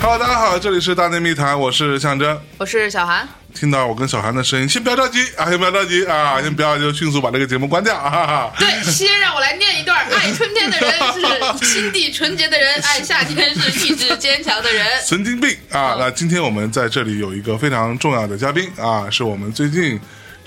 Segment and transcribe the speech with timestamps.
[0.00, 2.38] Hello，大家好，这里是大内密谈，我是象征。
[2.58, 8.10] 我是小韩，听到我跟小韩的声音，先不要着急啊，先不要着急啊，先不要就迅速把这个节目关掉啊！
[8.10, 14.86] 哈哈对，先让我来念一段：爱春天的人是心地纯洁的人，爱夏天是意志坚强的人。
[15.06, 15.96] 神经病啊！
[15.98, 20.00] 那今天我们在这里有一个非常重要的嘉宾啊，是我们最近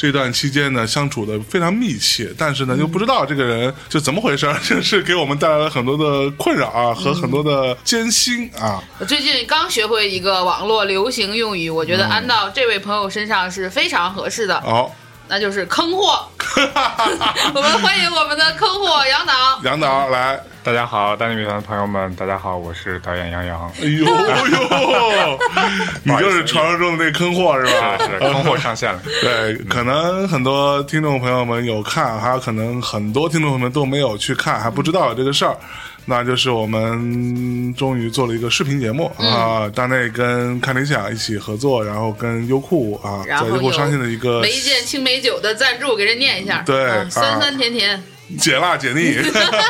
[0.06, 8.84] 这段期间呢相处的非常密切，但是呢又不知道这个人就怎么回事儿， 就是给我们带来了很多的困扰啊和很多的艰辛啊。
[9.00, 14.96] 我最近刚学会一个网络流行用语，我觉得安到这位朋友身上是非常合适的，好，
[15.28, 16.30] 那就是坑货。
[17.56, 19.34] 我们欢迎我们的坑货杨导。
[19.64, 25.40] 杨导来，大家好，大内密谈的朋友们，大家好，我是导演杨洋，哎呦 哎呦，
[26.02, 27.96] 你就是传说中的那坑货是吧？
[28.00, 29.00] 是 是，坑货上线了。
[29.22, 35.56] 对，可能很多听众朋友们有看，还有可能很多听众朋友们都没有去看，还不知道有这个事儿。
[36.04, 46.64] 那就是我们终于做了一个视频节目、嗯啊，大内跟看理想一起合作，然后跟优酷啊，在优酷上线的一个梅见青梅酒的赞助，给人念一下。
[46.66, 48.02] 对嗯酸啊酸甜甜。
[48.40, 49.16] 解辣解腻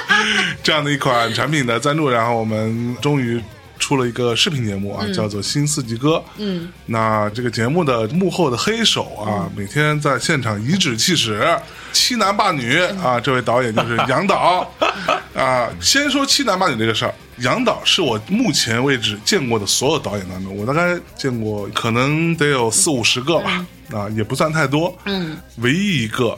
[0.63, 3.41] 这样的一款产品的赞助，然后我们终于
[3.77, 6.15] 出了一个视频节目啊，叫做《新四季歌》。
[6.37, 11.45] 嗯，那这个节目的幕后的黑手啊，每天在现场颐指气使，
[11.91, 14.67] 欺男霸女啊，这位导演就是杨导
[15.35, 15.69] 啊。
[15.81, 24.97] 先说欺男霸女这个事儿，杨导是我目前为止见过的所有导演当中，我大概见过可能得有四五十个吧，啊，也不算太多。
[25.03, 26.37] 嗯，唯一一个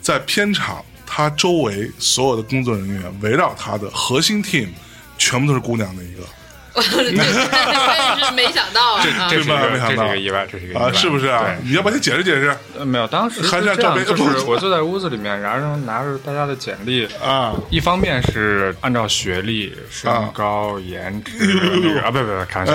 [0.00, 4.68] 在片场他周围所有的工作人员围绕他的核心 team
[5.18, 6.22] 全部都是姑娘的一个。
[8.34, 9.02] 没想到啊。
[9.04, 11.54] 这是个，这是没想到一个意外，这是一个意外啊，是不是啊？
[11.64, 12.56] 你要不要先解释解释。
[12.78, 17.52] 呃，没有，当时还是按是这样，就照别的是我坐在屋子里面，然后拿着大家的简历，啊？
[17.68, 21.32] 一方面是按照学历、身高、颜值
[21.82, 22.74] 那个 啊，不不不，开玩笑，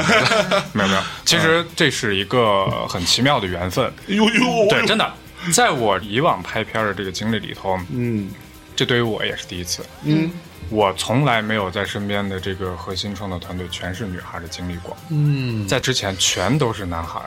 [0.73, 5.11] 没有没有，其实这是一个很奇妙的缘分， 呦呦，对，真的，
[5.53, 8.29] 在我以往拍片的这个经历里头，嗯。
[8.75, 10.29] 这对于我也是第一次，嗯。
[10.69, 15.67] 我从来没有在身边的这个核心创作团队全是女孩的经历过，嗯。
[15.67, 17.21] 在之前全都是男孩。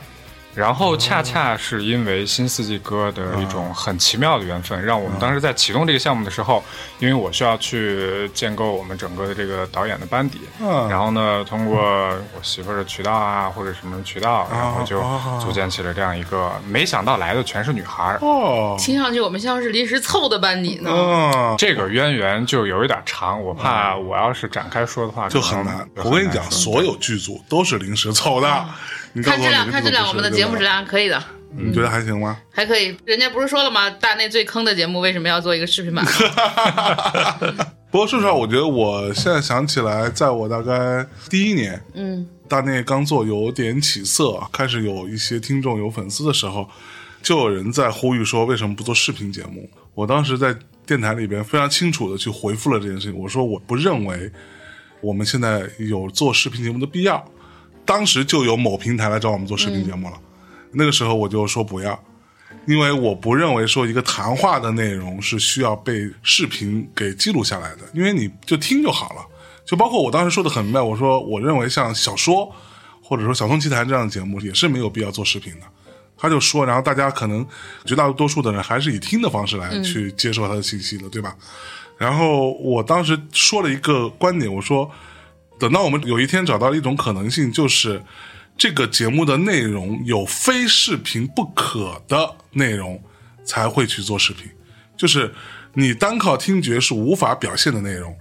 [0.54, 6.62] 然后恰恰是因为《新四季歌》的一种很奇妙的缘分，让我们当时在启动这个项目的时候，
[6.98, 18.18] 因为我需要去建构我们整个的这个导演的班底，嗯然后呢，通过我媳妇儿的渠道啊，或者什么渠道，然后就哦组建起了这样一个，没想到来的全是女孩儿。
[18.20, 20.90] 哦，听上去我们像是临时凑的班底呢。
[20.92, 25.88] 嗯，这个渊源就有一点长，我怕我要是展开说的话就很难。
[25.94, 28.64] 我跟你讲，所有剧组都是临时凑的。
[29.22, 31.22] 看质量，看质量，我们的节目质，量可以的，
[31.56, 32.38] 你觉得还行吗？
[32.50, 32.96] 还可以。
[33.04, 33.90] 人家不是说了吗？
[33.90, 36.04] 大内最坑的节目为什么要做一个视频版？
[37.90, 46.68] 不过说实话，我觉得我现在想起来，在我大概第一年，嗯，大内刚做有点起色，开始有一些听众、有粉丝的时候，
[47.20, 49.68] 就有人在呼吁说，为什么不做视频节目？
[49.94, 50.56] 我当时在
[50.86, 54.30] 电台里边非常清楚的去回复了这件事情，我说我不认为
[55.00, 57.24] 我们现在有做视频节目的必要。
[57.90, 60.16] 当时就有某平台来找我们做视频节目了，
[60.70, 62.00] 那个时候我就说不要，
[62.64, 69.26] 因为我不认为说一个谈话的内容是需要被视频给记录下来的，因为你就听就好了。
[69.64, 72.54] 就包括我当时说的很明白，我说我认为像小说
[73.02, 75.66] 或者说小松奇谈这样的节目也是没有必要做视频的。
[76.16, 77.44] 他就说，然后大家可能
[77.84, 81.34] 绝大多数的人还是以听的方式来去接受他的信息的，对吧？
[81.98, 84.88] 然后我当时说了一个观点，我说，
[85.60, 88.02] 等到我们有一天找到一种可能性，就是
[88.56, 93.00] 这个节目的内容有非视频不可的内容，
[93.44, 94.50] 才会去做视频。
[94.96, 95.32] 就是
[95.74, 98.16] 你单靠听觉是无法表现的内容，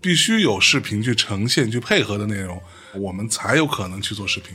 [0.00, 2.60] 必须有视频去呈现、去配合的内容，
[2.94, 4.54] 我们才有可能去做视频。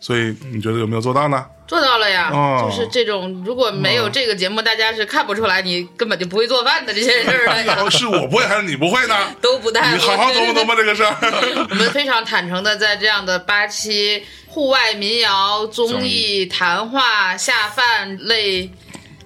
[0.00, 1.44] 所以你觉得有没有做到呢？
[1.66, 9.14] 做到了呀，哦就是这种如果没有这个节目，大家是看不出来你根本就不会做饭的这些事儿的呀， 哦，是我不会还是你不会呢？
[9.42, 11.14] 都不太你好好琢磨琢磨这个事儿。
[11.68, 18.70] 我们非常坦诚的在这样的八期户外民谣综艺谈话下饭类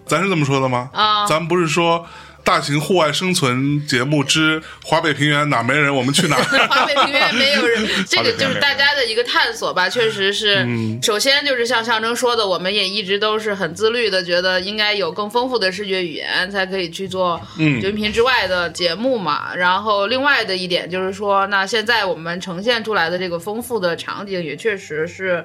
[0.04, 0.90] 咱是这么说的吗？
[0.92, 2.04] 啊咱不是说
[2.44, 6.37] 大型户外生存节目之华北平原哪没人，我们去哪？
[6.69, 9.89] 华北平原没有人， 这个就是大家的一个探索吧。
[9.89, 10.67] 确实是，
[11.03, 19.55] 首先就是像象征说的，我们也一直都是很自律的，觉得应该有更丰富的视觉语言，才可以去做音频之外的节目嘛。
[19.55, 25.44] 然后另外的一点就是说，那现在我们呈现出来的这个丰富的场景，也确实是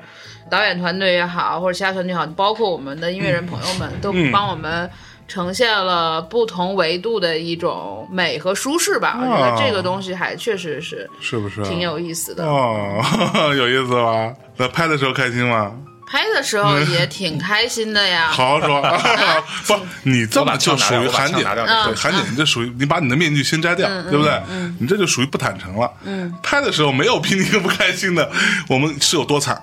[0.50, 4.90] 导演团队也好，或者其他团队也好，包括我们的音乐人朋友们，都帮我们。
[5.27, 13.01] 呈现了不同维度的一种美和舒适吧，我觉得这个东西还确实是是不是挺有意思的哦？
[13.57, 14.33] 有意思吧？
[14.56, 15.74] 那拍的时候开心吗？
[16.09, 18.29] 拍的时候也挺开心的呀。
[18.31, 18.81] 好好说，
[19.68, 24.41] 不，你这么就属于韩姐，对韩姐，你这属于你把你的面具先摘掉，对不对？
[24.79, 25.91] 你这就属于不坦诚了。
[26.06, 28.31] 嗯，拍的时候没有比你更不开心的，
[28.69, 29.62] 我们是有多惨，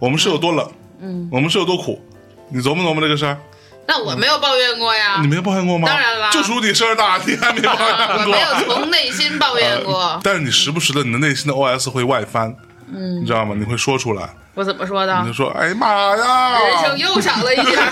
[0.00, 0.68] 我们是有多冷，
[1.00, 2.04] 嗯，我们是有多苦，
[2.48, 3.38] 你琢磨琢磨这个事儿。
[3.86, 5.86] 那我没有抱怨过呀，你没有抱怨过吗？
[5.88, 8.16] 当然了，就属你声儿大，你还没抱怨过。
[8.16, 12.54] 我没有从内心抱怨过，但是你时不时的，你的内心的 OS 会外翻，
[12.92, 13.54] 嗯，你知道吗？
[13.58, 14.28] 你会说出来。
[14.54, 15.20] 我怎么说的？
[15.20, 17.76] 你就说：“哎呀妈呀，人生又少了一点。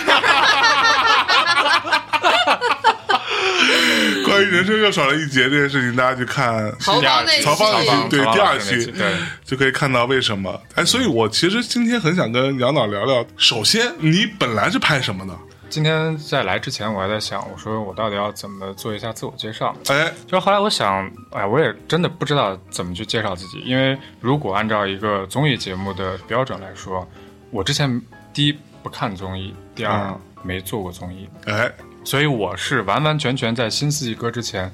[4.25, 10.59] 关于人生又少了一节这件事情，大家去看曹芳那曹芳那期，对第二期，对，就可以看到为什么。
[10.75, 13.27] 哎，所以我其实今天很想跟杨导聊聊。
[13.37, 15.37] 首先，你本来是拍什么的？
[15.73, 19.75] 今天在来之前，我还在想，我说我到底要怎么做一下自我介绍？
[19.89, 27.09] 哎，就后来我想，哎，我也真的不知道怎么去介绍自己，因为如果按照一个综艺节目的标准来说，
[27.51, 28.03] 我之前
[28.35, 31.73] 第一不看综艺，第二没做过综艺，哎，
[32.05, 34.71] 所以我是完完全全在新四季歌之前。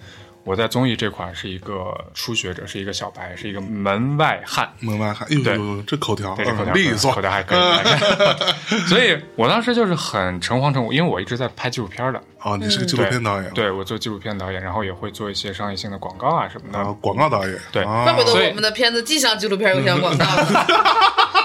[0.48, 4.66] 我在综艺这块是一个初学者，是一个小白，是一个门外汉。
[4.80, 7.58] 门外汉，呦，这口条，这口条利索，口条还可以。
[8.88, 12.22] 所以我当时就是很诚惶诚恐，因为我一直在拍纪录片的。
[12.40, 13.50] 哦，你是个纪录片导演？
[13.52, 16.92] 对，我做纪录片导演，然后也会做一些商业性的广告啊什么的。
[16.94, 20.24] 广告导演，对，怪不得我们的片子既像纪录片又像广告。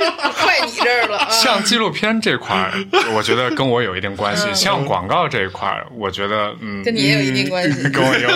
[0.00, 1.28] 原来是快你这儿了。
[1.30, 2.72] 像纪录片这块儿，
[3.14, 8.28] 我觉得跟我有一定关系；像广告这一块儿，我觉得嗯，跟你也有一定关系， 跟我有。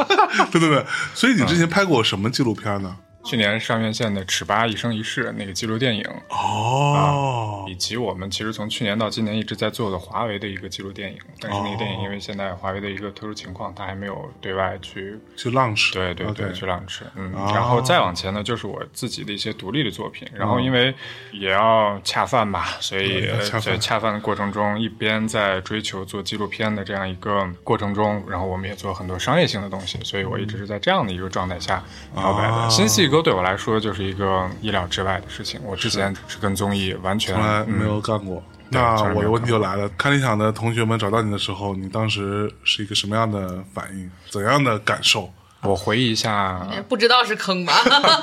[0.50, 0.84] 对对对，
[1.14, 2.96] 所以你之前拍过什么纪录片呢？
[3.28, 20.94] 去年上院线的《尺八一生一世》那个纪录电影哦，以及我们其实从去年到今年一直在做的华为的一个纪录电影，但是那个电影因为现在华为的一个特殊情况，它还没有对外去去 launch，对对对，去 launch，嗯，然后再往前呢，就是我自己的一些独立的作品，然后因为
[21.30, 23.26] 也要恰饭吧，所以
[23.60, 31.84] 在恰饭的过程中，一边在追求做纪录片的这样一个过程中，然后我们也做很多商业性的东西，所以我一直是在这样的一个状态下
[32.16, 32.70] 摇摆的。
[32.70, 33.17] 新戏歌。
[33.22, 35.60] 对我来说就是一个意料之外的事情。
[35.64, 38.42] 我之前是跟综艺完全从来没有干过。
[38.70, 44.10] 那我的问题就来了：看理想的同学们找到你的时候，你当时是一个什么样的反应？
[44.28, 45.32] 怎样的感受？
[45.62, 47.72] 我回忆一下，不知道是坑吧？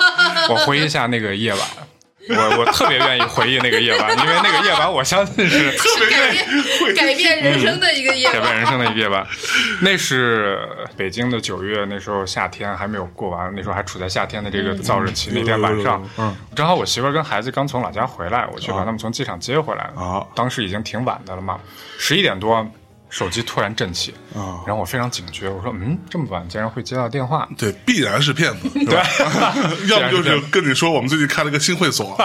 [0.50, 1.62] 我回忆一下那个夜晚。
[2.30, 9.25] 我我特别愿意回忆那个夜晚，因为那个夜晚我相信是 特别改变改变人生的一个夜晚，改变人生的一个夜晚。
[9.81, 10.68] 那是
[10.98, 15.31] 北京的九月，那时候夏天还没有过完，那时候还处在夏天的这个燥热期。
[15.33, 19.83] 那天晚上，嗯，正好我媳妇儿跟孩子刚从老家回来，我去把他们从机场接回来。
[19.95, 21.60] 啊，当时已经挺晚的了嘛，
[21.98, 22.66] 十一点多。
[23.09, 28.95] 手机突然震起啊，然后我非常警觉，我说：“嗯，这么晚竟然会接到电话，对，必然是骗子， 对，
[29.87, 32.15] 要不就是跟你说我们最近开了个新会所。”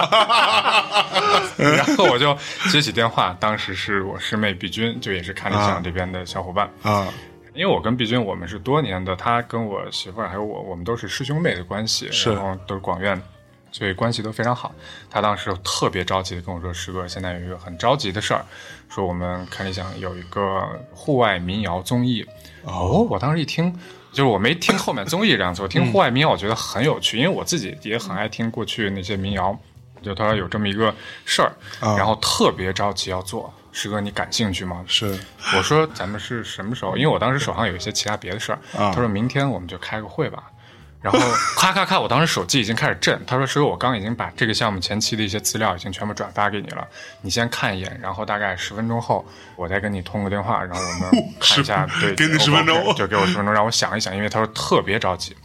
[1.57, 2.35] 然后我就
[2.69, 6.69] 接起电话，当时是我师妹毕君，就也是看理想这边的小伙伴。
[6.81, 7.07] 啊。
[7.53, 13.21] 因为我跟毕君我们是多年的，她跟我媳妇儿还有我，我们都是师兄妹的关系，然后都是广院。
[13.71, 14.73] 所以关系都非常好。
[15.09, 18.45] 他当时特别着急的跟我说：“师哥，现在有一个很着急的事儿，
[18.89, 20.61] 说我们看理想有一个
[20.93, 22.25] 户外民谣综艺。”
[22.63, 23.73] 哦，我当时一听，
[24.11, 29.57] 就是我没听后面综艺这样子，我听户外民谣，我觉得很有趣，因为我自己也很爱听过去那些民谣。
[30.01, 30.93] 就他说有这么一个
[31.25, 31.53] 事儿，
[31.95, 33.53] 然后特别着急要做。
[33.71, 34.83] 师哥，你感兴趣吗？
[34.87, 35.17] 是，
[35.55, 36.97] 我说咱们是什么时候？
[36.97, 38.59] 因为我当时手上有一些其他别的事儿。
[38.73, 40.51] 他说明天我们就开个会吧。
[41.01, 41.19] 然后
[41.57, 43.19] 咔咔咔，我当时手机已经开始震。
[43.25, 46.87] 他说：“师哥，我刚已经把这个项目前期的一些资料已经全部转发给你了，
[47.21, 51.87] 你先看一眼，然后大概十分钟后我再跟你通个电话，然后我们 看一下。
[51.99, 55.35] 对，给你十分钟，就给我十分钟，让我想一想，因为他说特别着急。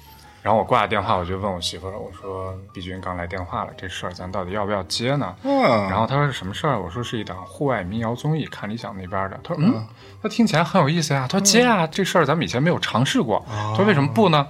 [0.43, 5.35] 然后我挂了电话，我就问我媳妇儿，我说毕君刚来电话了，这事儿咱到底要不要接呢？
[5.43, 5.51] 嗯
[5.89, 6.79] 然后他说是什么事儿？
[6.81, 9.41] 我说是一档户外民谣综艺，看理想那边的。
[9.43, 9.85] 他说嗯，
[10.23, 11.27] 他听起来很有意思呀。
[11.29, 13.45] 他说接啊，这事儿咱们以前没有尝试过。
[13.49, 14.47] 他说为什么不呢？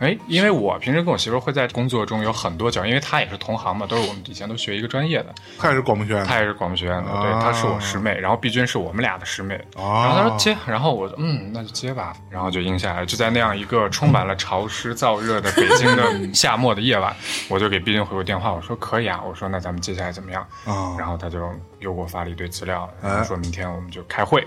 [0.00, 7.38] 哎，因为我平时跟我媳妇儿会在工作中有很多交，因为她也是同行嘛，都是我们以前都学一个专业的，她也是广播学院的，她也是广播学院的，对，啊。
[7.40, 16.02] 她是我师妹，然后毕君是我们俩的师妹，然后啊她说接，然后我嗯，那就接吧，然后就应下来，就在那样一个充满了潮湿燥热的北京的
[16.34, 17.14] 夏末的夜晚，
[17.50, 20.42] 我就给毕君回过电话，我说可以啊，我说那咱们接下来怎么样？
[20.64, 20.96] 啊？
[20.98, 21.38] 然后他就
[21.80, 23.10] 又给我发了一堆资料，哎。
[23.10, 24.42] 然后说明天我们就开会。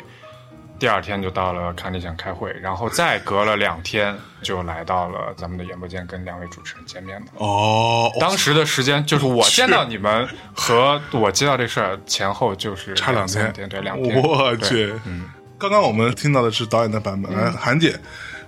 [0.80, 7.32] 第二天就到了看理想开会，然后再隔了两天就来到了咱们的演播间跟两位主持人见面的。
[7.38, 14.22] 哦，当时的时间就是我见到你们和我接到这事儿前后就是差两天，对两天。
[14.22, 17.98] 我去，嗯，刚刚我们听到的是导演的版本，来韩姐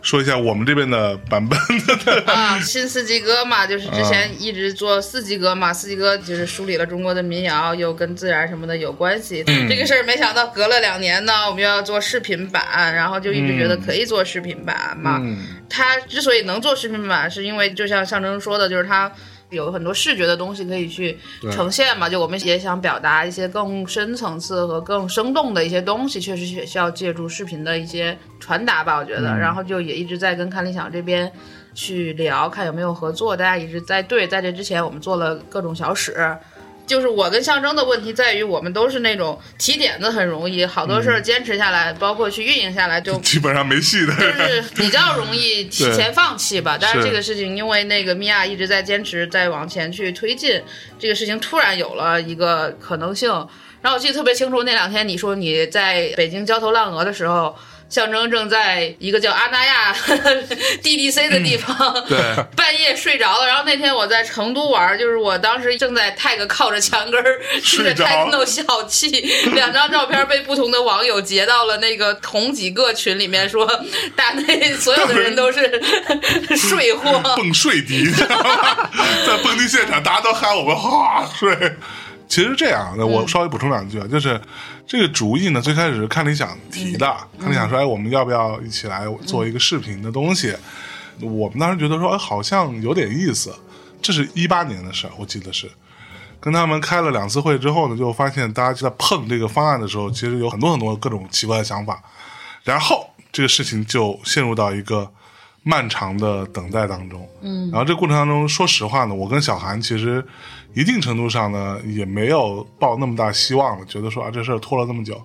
[0.05, 1.59] 说一下我们这边的版本。
[2.27, 9.43] 啊，新四季歌嘛，就是之前一直做四季歌嘛，四季歌就是梳理了中国的民谣，又跟自然什么的有关系。
[9.67, 15.19] 这个事儿没想到隔了两年呢，我们又要做视频版，然后就一直觉得可以做视频版嘛。
[15.67, 19.11] 它之所以能做视频版，是因为就像象征说的，就是它。
[19.55, 21.17] 有很多视觉的东西可以去
[21.51, 29.35] 呈现嘛，就我们也想表达一些更深层次和更生动的一些东西，确实需需要借助视频的一些传达吧，我觉得。
[29.35, 31.31] 然后就也一直在跟看理想这边
[31.73, 33.35] 去聊，看有没有合作。
[33.35, 36.13] 大家一直在对，在这之前我们做了各种小史。
[36.85, 46.77] 就是我跟象征的问题在于，我们都是那种提点子很容易，好多事儿坚持下来，包括去运营下来就基本上没戏的，就 是比较容易 提前放弃吧。
[46.79, 50.61] 但是这个事情，因为那个米娅一直在坚持，在往前去推进，
[50.99, 53.29] 这个事情突然有了一个可能性。
[53.81, 57.55] 然后我记得特别清楚，那两天你说你在北京焦头烂额的时候。
[57.95, 59.93] 象征正在一个叫阿那亚
[60.83, 62.17] DDC 的地方，对，
[62.53, 63.47] 半夜睡着了。
[63.47, 69.09] 然后那天我在成都玩，就是我当时正在 tag 靠着墙根儿吃着睡着 techno 笑气，
[69.53, 73.65] 两张照片被不同的网友截到了那个同几个群里面，说
[74.13, 75.81] 大内 所有的人都是
[76.57, 77.17] 睡货。
[77.37, 78.11] 蹦睡迪？
[78.11, 81.55] 在蹦迪现场，大家都喊我们哈睡。
[82.27, 84.41] 其实这样，那我稍微补充两句啊，就是
[84.87, 90.55] 这个主意呢，最开始是看理想提的，看理想说，哎，我们要不要一起来做一个视频的东西？
[91.21, 93.53] 我们当时觉得说，哎，好像有点意思。
[94.01, 95.67] 这是一八年的事儿，我记得是
[96.39, 102.03] 跟他们开了两次会之后呢，就发现大家就在碰这个方案的时候，其实有很多很多各种奇怪的想法，
[102.63, 105.11] 然后这个事情就陷入到一个
[105.67, 107.27] 漫长的等待当中。
[107.41, 110.23] 嗯，然后这个过程当中，说实话呢，我跟小韩其实
[110.75, 115.19] 一定程度上呢，也没有抱那么大希望了，觉得说啊，这事儿拖了这么久。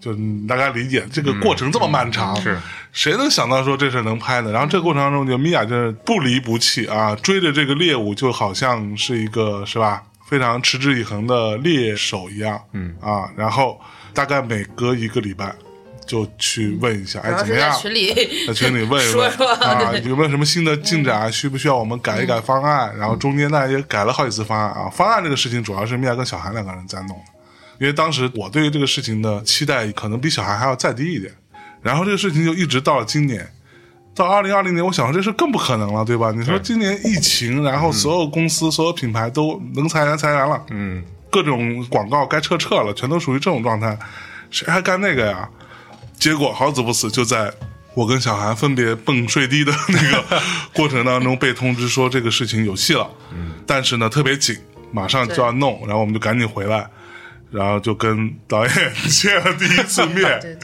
[0.00, 0.12] 就
[0.48, 2.58] 大家理解这个过程这么漫长，是
[2.92, 4.50] 谁能想到说这事儿能拍呢？
[4.50, 13.80] 然后这个过程当中，就米娅就是不离不弃啊，追着这个猎物，就好像是一个是吧，非常持之以恒的猎手一样，嗯啊，然后
[14.12, 15.54] 大概每隔一个礼拜
[16.06, 17.76] 就去问一下，哎，怎么样？
[17.78, 18.14] 群里
[18.46, 21.32] 在群里问一问说说啊，有没有什么新的进展？
[21.32, 22.94] 需不需要我们改一改方案？
[22.98, 24.88] 然后中间呢也改了好几次方案啊。
[24.90, 27.24] 方案这个事情主要是米娅跟小韩两个人在弄的，
[27.78, 31.32] 因为当时我对于这个事情的期待可能比小韩还要再低一点。
[31.80, 33.44] 然后这个事情就一直到了今年，
[34.14, 36.30] 到二零二零年，我想说这事更不可能了，对吧？
[36.30, 43.98] 你说今年疫情，然后所有公司、所有品牌都能裁员裁员了，嗯，各种广告该撤撤了，全都属于这种状态，
[44.50, 45.48] 谁还干那个呀？
[46.22, 47.52] 结果好死不死，就在
[47.94, 50.40] 我跟小韩分别蹦睡地的那个
[50.72, 53.10] 过程当中，被通知说这个事情有戏了。
[53.32, 54.56] 嗯，但是呢特别紧，
[54.92, 56.88] 马上就要弄，然后我们就赶紧回来，
[57.50, 58.72] 然后就跟导演
[59.10, 60.22] 见了第一次面。
[60.40, 60.58] 对 对。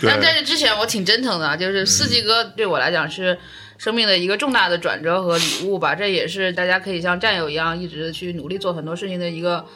[0.00, 3.38] 对但在这之前，我挺真诚的啊，就是四季哥对我来讲是
[3.76, 5.94] 生命的一个重大的转折和礼物吧。
[5.94, 9.66] 这也是大家可以像战友一样，一直去努力做很多事情的一个。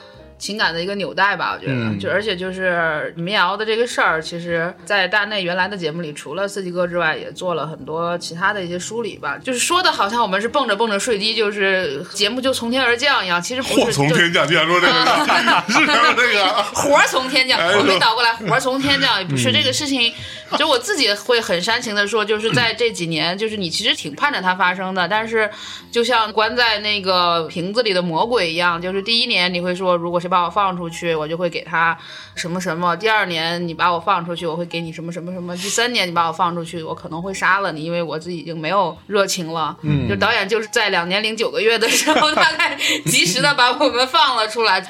[0.43, 9.39] 情感的一个纽带吧，我觉得，嗯就而且就是民谣的这个事儿，其实，在大内原来的节目里，除了四季歌之外，也做了很多其他的一些梳理吧。
[9.39, 13.85] 就是说的好像我们是蹦着蹦着睡低，就是节目就从天而降一样，其实不是。
[13.85, 14.93] 就从天降，你想说这个
[15.69, 16.63] 是说这个？
[16.75, 20.13] 活儿从天降，我没倒过来，活儿从天降也不是这个事情，
[20.59, 25.49] 就我自己会很煽情的说，就是在这几年，就是你其实挺盼着它发生的，但是
[25.93, 31.97] 就像关在那个瓶子里的魔鬼一样，就是第一年你会说，如果谁把我放出去，我就会给他
[32.35, 39.77] 什么什么；第二年你把我放出去，我会给你什么什么什么；第三年你把我放出去，我可能会杀了你，因为我自己已经没有热情了。
[39.83, 42.75] 嗯，就导演就是在两年零九个月的时候， 大概
[43.05, 44.83] 及时的把我们放了出来。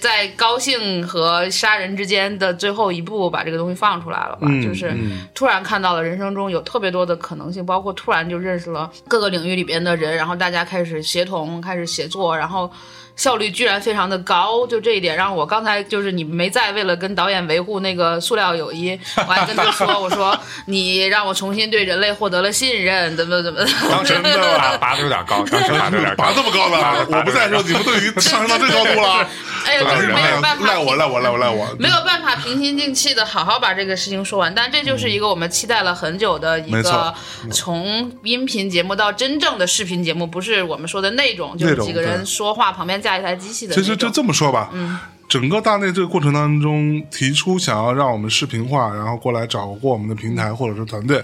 [0.00, 4.48] 在高兴和杀人之间的最后一步，把这个东西放出来了吧？
[4.48, 4.96] 嗯就是
[5.34, 12.70] 突然看到了人生中有特别多的可能性，包括突然就认识了各个领域里边的人，然后大家开始协同，开始协作，然后。
[13.16, 23.70] 效率居然非常的高，就这一点让我刚才就是你没在，为了跟导演维护那个塑料友谊， 我还跟他说，我说你让我重新对人类获得了信任，怎么怎么的。
[23.90, 29.26] 当时真的 拔拔的有点高，当时拔的有点高，拔这么高了，我不在的时候你们都已经上升到这高度了。
[29.66, 37.14] 哎呀，就是没有办法，赖我赖我赖我赖我，没有办法平心静气的好好把这个事情说完，但这就是一个我们期待了很久的一个
[37.52, 43.74] 从音频节目到真正的视频节目，不是我们说的那种，就是几个人说话旁边架一台机器的。
[43.74, 44.98] 其实就这么说吧，嗯。
[45.28, 51.22] 整个大内这个过程当中，提出想要让我们视频化，然后过来找过我们的平嗯台或者是团队，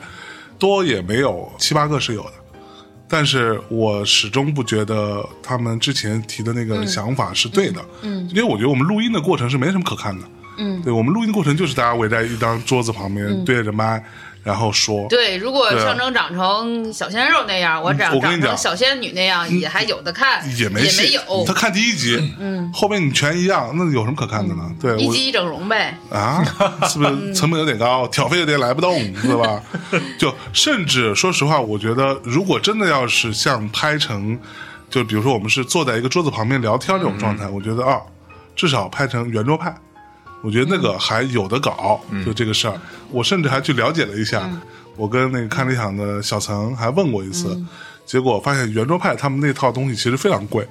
[0.60, 2.32] 多也没有七八个是有的。
[3.08, 10.24] 但是我始终不觉得他们之前提的那个想法是对的，嗯，因为我觉得我们录音的过程是没什么可看的，
[10.58, 14.00] 嗯，对我们录音的过程就是大家围在一张桌子旁边、对着麦，
[14.46, 21.44] 然后说，对，如果象征长成小鲜肉那样，我长长成小仙女那样，也还有的看，也没也没有。
[21.44, 24.70] 他看第一集，嗯，后面你全一样，那有什么可看的呢？
[24.80, 26.44] 对，一集一整容呗，啊，
[26.88, 27.34] 是不是？
[27.34, 29.60] 成本有点高，挑费有点来不动，对吧？
[30.16, 34.38] 就甚至说实话，我觉得如果真的要是像拍成，
[34.88, 38.00] 就比如说我们是坐在一个桌子旁边聊天这种状态，我觉得啊，
[38.54, 39.74] 至少拍成圆桌派，
[40.42, 44.48] 我觉得那个还有的搞，就这个事儿，我甚至还去了解了一下，
[44.96, 47.60] 我跟那个看理想的小曾还问过一次。
[48.04, 50.64] 结果发现圆桌派他们那套东西其实非常贵，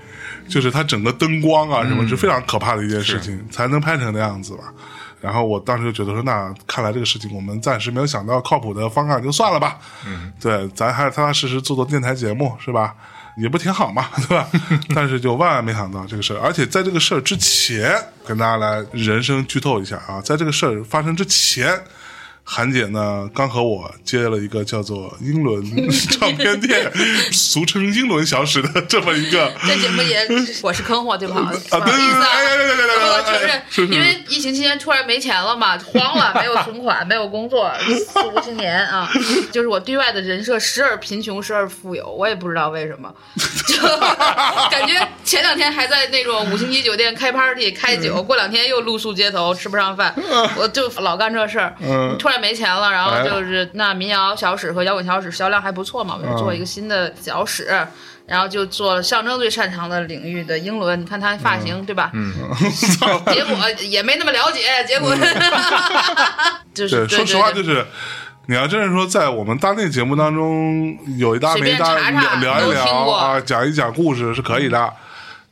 [0.48, 4.74] 就是它整个灯光啊什么是非常可怕的一件事情，才能拍成那样子吧。
[5.19, 9.77] 然后我当时就觉得说，那看来这个事情我们暂时没有想到靠谱的方案，就算了吧。
[10.07, 12.95] 嗯，对，咱还是踏踏实实做做电台节目，是吧？
[13.36, 14.48] 也不挺好嘛， 对吧？
[14.96, 21.84] 但是就万万没想到这个事儿，而且在这个事儿之前，跟大家来人生剧透一下啊，在这个事儿发生之前。
[22.48, 25.64] 韩姐呢，刚和我接了一个叫做英伦
[26.12, 26.92] 唱片店，
[27.32, 30.28] 俗称英伦小史的这么一个 这节目也
[30.62, 31.42] 我是坑货，对不好？
[31.42, 32.28] 不啊，对对对，好意思啊。
[32.32, 37.72] 哎哎对对对对，我承认，是是因为疫情期间突然没钱了嘛，慌了， 没有存款，没有工作，
[38.14, 39.10] 四无青年啊，
[39.52, 43.12] 就是我对外的人设时而贫穷，时而富有，我也不知道为什么，
[43.68, 43.75] 就
[44.70, 50.14] 感觉前两天还在那种五星级酒店开 party 开酒，过两天又露宿街头吃不上饭，
[50.58, 51.75] 我就老干这事儿。
[51.82, 52.16] 嗯。
[52.20, 57.68] 突然没钱了，然后哎就是那民谣小史和摇滚小史销量还不错嘛，我就做一个新的小史。
[58.27, 62.10] 然后就做了象征最擅长的领域的英伦，你看他发型、对吧？
[62.15, 62.34] 嗯，
[63.32, 65.15] 结果也没那么了解，结果
[66.74, 67.86] 就是对，说实话就是。
[68.48, 71.96] 你要真是说在我们大内节目当中有一搭没一搭
[72.39, 74.94] 聊一聊啊，讲一讲故事是可以的，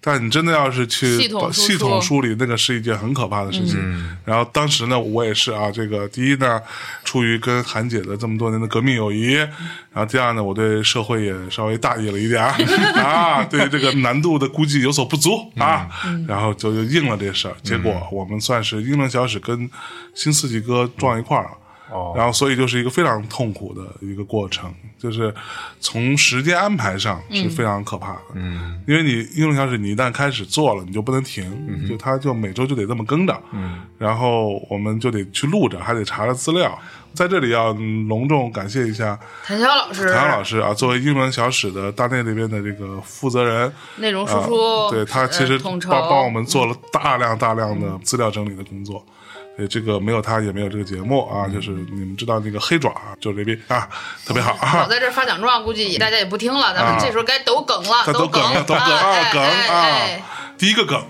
[0.06, 1.18] 但你真的要是去
[1.54, 3.80] 系统梳理，那个是一件很可怕的事情。
[4.26, 6.60] 然后当时呢，我也是啊，这个第一呢，
[7.06, 12.52] 出于跟韩姐的这么多年的革命友谊，然后第二呢，我对社会也稍微大意了一点儿
[13.02, 15.88] 啊，对这个难度的估计有所不足啊，
[16.28, 17.56] 然后就就应了这事儿。
[17.64, 19.70] 结果我们算是英伦小史跟
[20.14, 21.52] 新四季哥撞一块儿了。
[21.94, 25.34] 哦然后所以就是一个非常痛苦的一个过程，就是
[25.80, 28.22] 从时间安排上是非常可怕的。
[28.36, 33.40] 嗯，因为你英文小史你一旦开始做了，你就不能停，就它就每周就得这么跟着。
[33.52, 36.78] 嗯，然后我们就得去录着，还得查着资料。
[37.14, 49.06] 在这里要嗯隆重感谢一下谭潇老师，谭潇老师啊，作为英文小史的大内那边的这个负责人，内容输啊出，对他其实帮帮我们做了大量大量的资料整理的工作。
[49.56, 53.88] 对，这个没有他也没有这个节目啊，就是你们知道那个黑爪啊，就这边啊，
[54.26, 60.24] 特别好我啊，在这发奖状，估计大家也不听了，咱们啊这时候该抖梗了，他都梗了，都梗啊，梗哎啊哎。
[60.58, 61.06] 第一个梗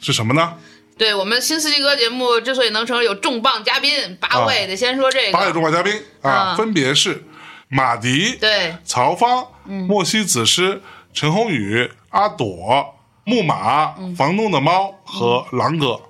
[0.00, 0.54] 是什么呢？
[0.98, 7.24] 对我们新四季歌节目之所以能成有重磅嘉宾八位，得先说这个八位，重磅嘉宾啊，啊分别是
[7.68, 16.00] 马迪、对，曹芳、莫西子诗、陈鸿宇、阿朵、木马、房东的猫和狼哥。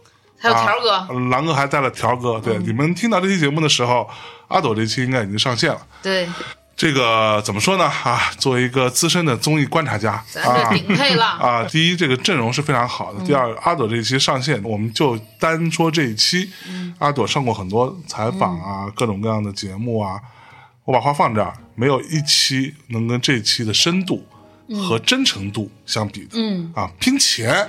[0.45, 2.39] 还有条哥，啊狼哥还带了条哥。
[2.39, 4.09] 对，你们听到这期节目的时候，
[4.49, 5.81] 阿朵这期应该已经上线了。
[6.03, 6.29] 对，
[6.77, 7.85] 这个怎么说呢？
[7.85, 16.51] 啊，作为一个资深的综艺观察家咱啊顶配了，啊，第一，这个阵容是非常好的；第二，阿朵这一期上线，我们就单说这一期，
[16.99, 20.21] 阿朵上过很多采访啊，各种各样的节目啊。
[20.85, 24.23] 我把话放这儿，没有一期能跟这一期的深度
[24.87, 26.33] 和真诚度相比的。
[26.35, 27.67] 嗯啊，拼钱、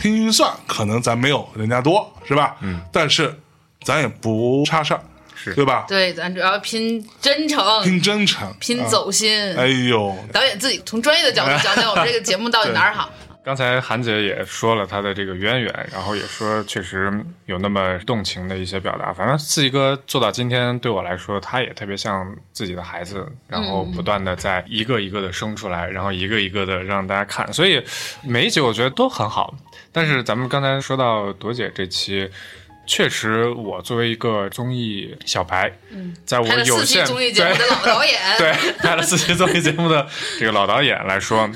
[0.00, 2.56] 拼预算，可能咱没有人家多，是吧？
[2.60, 3.34] 嗯，但是
[3.82, 5.00] 咱也不差事儿，
[5.34, 5.84] 是对吧？
[5.88, 9.56] 对，咱主要拼真诚，拼真诚，拼啊走心。
[9.56, 13.10] 哎呦，导演自己从专业的角度讲讲我们这个节目到底哪儿好。
[13.44, 17.12] 刚才韩姐也说了她的这个渊源，然后也说确实
[17.46, 19.12] 有那么动情的一些表达。
[19.12, 27.52] 反正四季哥做到今天，对我来说，他也特别像自己的孩子，然后不断的在一个一个的生出来，然后一个一个的让大家看。
[27.52, 27.82] 所以
[28.22, 29.54] 每一集我觉得都很好。
[29.90, 32.30] 但是咱们刚才说到朵姐这期。
[32.84, 40.04] 确实，我作为一个综艺小白，嗯，在我有限综艺节目的老导演，对拍了四期综艺节目的
[40.40, 41.48] 这个老导演来说，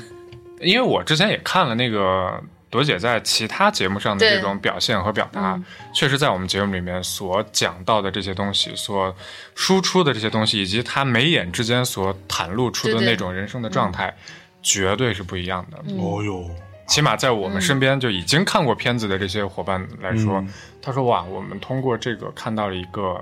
[0.59, 5.59] 因为我之前也看了那个朵姐在其他节目上的这种表现和表达，
[5.93, 9.15] 确实在我们节目里面所讲到的这些东西，所
[9.55, 14.13] 输出的这些东西，以及她眉眼之间所袒露出的那种人生的状态，
[14.61, 15.77] 绝对是不一样的。
[16.01, 16.49] 哦哟。
[16.87, 20.41] 起码在我们身边就已经看过片子的这些伙伴来说，
[20.81, 23.21] 他说：“哇，我们通过这个看到了一个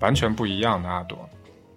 [0.00, 1.16] 完全不一样的阿朵。”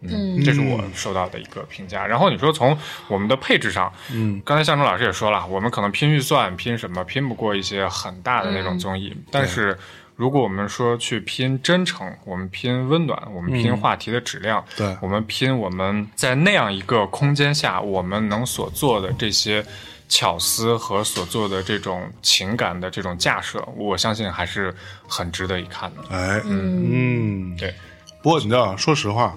[0.02, 2.06] 嗯，这是我收到的一个评价。
[2.06, 9.78] 然后你说从我们的配置上，嗯，刚才向忠老师也说了，我们可能拼预算拼什么拼不过一些很大的那种综艺，但是
[10.16, 19.66] 如果我们说去拼真诚，我们拼温暖，我们拼话题的质量，对，我们拼我们在那样一个空间下我们能所做的这些。
[20.10, 24.74] 巧思和所做的这种情感的这种架设，我相信还是
[25.06, 26.02] 很值得一看的。
[26.10, 27.76] 哎，嗯，对。
[28.24, 29.36] 不过你知道，说实话，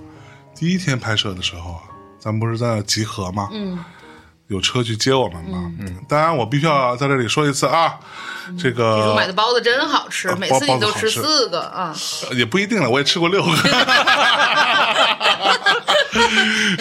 [0.60, 1.80] 第一天拍摄的时候啊，
[2.18, 3.48] 咱们不是在那集合吗？
[3.50, 3.82] 嗯。
[4.48, 5.72] 有车去接我们吗？
[5.78, 6.04] 嗯。
[6.06, 7.98] 当然，我必须要在这里说一次啊，
[8.58, 9.06] 这个。
[9.06, 11.96] 你买的包子真好吃，每次你都吃四个啊。
[12.32, 13.50] 也不一定了，我也吃过六个。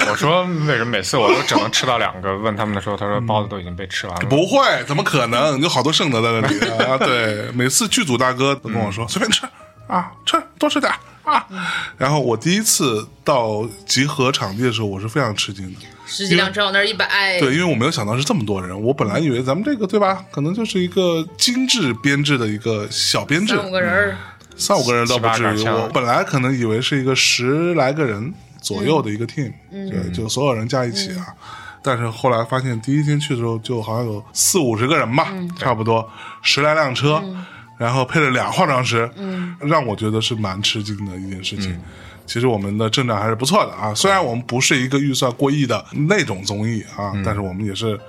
[0.09, 2.37] 我说为什么每次我都只能吃到两个？
[2.39, 4.25] 问他们的时候，他说包子都已经被吃完了。
[4.27, 5.57] 不会，怎么可能？
[5.61, 6.97] 有好多剩的在那里啊！
[6.99, 9.47] 对，每次剧组大哥都跟我说随便吃
[9.87, 10.99] 啊，吃多吃点啊。
[11.97, 15.79] 然后我第一次到集合场地的时候，我是非常吃惊的。
[16.05, 18.79] 十几辆车往那儿一摆，对，因为我没有想到是这么多人。
[18.81, 24.17] 我本来以为咱们这个对吧，可能就是一个精致编制的一个小编制，三五个人，
[24.57, 25.67] 三五个人倒不至于。
[25.67, 28.33] 我本来可能以为是一个十来个人。
[28.61, 31.25] 左右的一个 team，对，就所有人加一起啊。
[31.81, 36.05] 但是后来发现，第一天去的时候，就好像有四五十个人吧，差不多
[36.41, 37.23] 十来辆车，
[37.79, 41.81] 然后配了俩化妆师，嗯让我觉得是蛮吃惊的一件事情。
[42.27, 47.99] 其实我们的阵仗还是不错的啊，虽然我们不是一个预算过亿的那种综艺啊，但是我们也是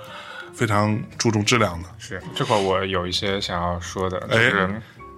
[0.53, 1.89] 非常注重质量的。
[1.97, 4.69] 是这块我有一些想要说的，就是。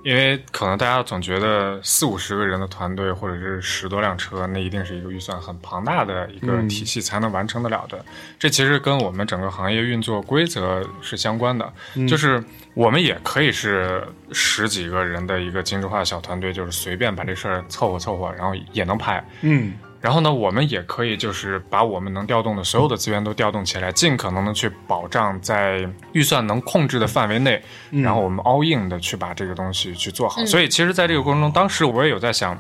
[0.03, 8.03] 因为可能大家总觉得四五十个人的团队，或者是十多辆车，那一定是一个预算很庞大的一个体系才能完成得了的。
[8.37, 11.71] 这其实跟我们整个行业运作规则是相关的，
[12.05, 19.23] 就是我们也可以是十几个人的一个精致化小团队，就是随便把这事儿凑合凑合，然后也能拍。
[19.41, 19.73] 嗯。
[20.01, 30.45] 然后呢，我们也可以就是把我们能调动的所有的资源都调动起来，尽可能的去保障在预算能控制的范围内，然后我们 all in 的去把这个东西去做好。
[30.45, 32.57] 所以其实，在这个过程中，当时我也有在想，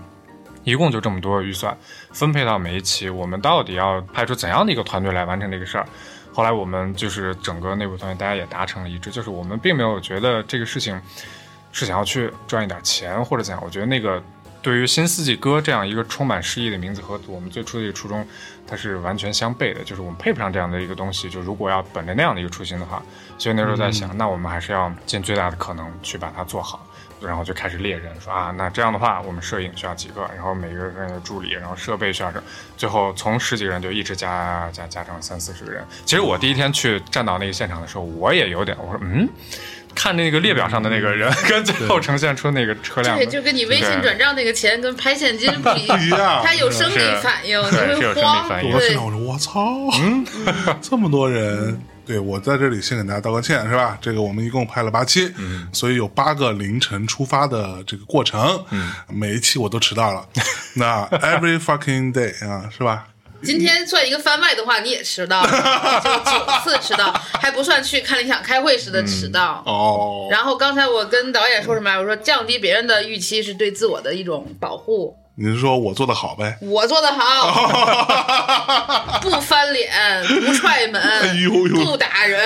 [0.63, 1.77] 一共就这么多预算，
[2.13, 5.85] 分配到每一期，我们到底要派出怎样的一个团队来完成这个事儿？
[6.33, 10.99] 后来我们就是整个内部团队，大家也达成了一致，就是我们并没有觉得这个事情
[11.71, 13.63] 是想要去赚一点钱或者怎样。
[13.63, 14.21] 我觉得那个。
[14.63, 18.25] 对于新四季歌这样一个充满诗意的名字和我们最初的一个初衷，
[18.65, 19.83] 它是完全相悖的。
[19.83, 21.29] 就是我们配不上这样的一个东西。
[21.29, 23.03] 就如果要本着那样的一个初心的话，
[23.37, 26.87] 所以那时候在想，那我们还是要尽最大的可能去把它做好。
[27.27, 32.41] 然后就开始猎人，说啊，那这样的话，我们摄影需要几个，然后每个人的助理，然后设备需要这，
[32.77, 35.85] 最后从十几个人就一直加加加成三四十个人。
[36.05, 39.27] 其实我第一天去站到那个现场的时候，我也有点，我说嗯。
[39.95, 48.49] 看那个列表上的那个人，跟最后呈现出那个车辆，对，就跟你微信转账那个钱跟拍现金不一 样，他有生理反应，你会慌。
[48.73, 49.63] 我听到我说我操，
[50.01, 50.25] 嗯，
[50.81, 53.97] 这么多人，对我在这里先给大家道个歉，是吧？
[54.01, 60.27] 这个我们一共拍了八期，嗯，所以有八个凌晨出发的这个过程，嗯，每一期我都迟到了，
[60.75, 63.07] 那 every fucking day 啊，是吧？
[63.43, 67.11] 今天算一个番外的话，你也迟到，就九次迟到，
[67.41, 69.61] 还不算去看理想开会时的迟到。
[69.65, 70.29] 哦。
[70.31, 71.97] 然后刚才我跟导演说什么呀？
[71.97, 75.17] 我说降低别人的预期是对自我的一种保护。
[75.35, 76.55] 你是说我做的好呗？
[76.61, 79.91] 我做的好， 不翻脸，
[80.45, 82.39] 不踹门，哎呦呦不打人，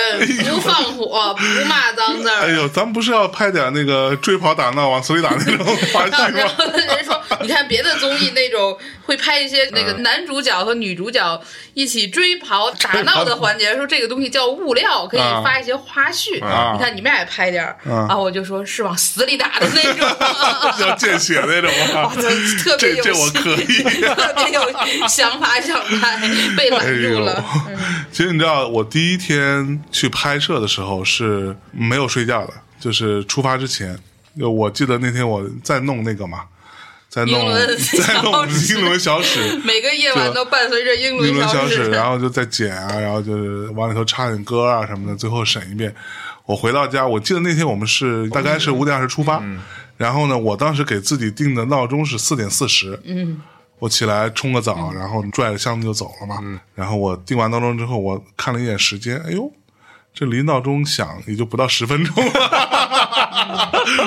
[0.48, 2.46] 不放火，不骂脏字儿。
[2.46, 6.32] 哎呦，咱不是要拍点那个追跑打闹往死里打那种 话剧吗？
[6.40, 11.40] 然后人说你看别的综艺那种会拍一些那个男主角和女主角
[11.74, 16.42] 一起追跑打闹的环节，说这个东西叫物料，可以发一些花絮。
[16.44, 17.76] 啊你看你们俩也拍点儿
[18.08, 20.08] 啊，我就说是往死里打的那种。
[20.86, 21.70] 要见血那种。
[22.62, 23.82] 特别有这这我可以
[24.14, 26.18] 特别有想法想拍，
[26.56, 27.44] 被拦住了。
[28.10, 33.98] 其实你知道，我第一天去拍摄的时候是没有睡觉的，就是出发之前，
[34.38, 36.44] 就我记得那天我在弄那个嘛，
[37.08, 37.52] 在弄
[38.04, 39.56] 在弄英伦小史。
[39.64, 45.94] 每个夜晚都伴随着英英伦伦小史，史，然后就在剪啊，然后就是往里头插点歌啊什么的，最后审一遍。
[46.44, 49.42] 我回到家，我记得那天我们是大概是五点二十出发，
[49.96, 53.42] 然后呢，我当时给自己定的闹钟是四点四十，嗯，
[53.78, 56.38] 我起来冲个澡，然后拽着箱子就走了嘛。
[56.74, 59.50] 然后我定完闹钟之后，我看了一眼时间，哎呦，
[60.14, 62.32] 这离闹钟响也就不到十分钟了。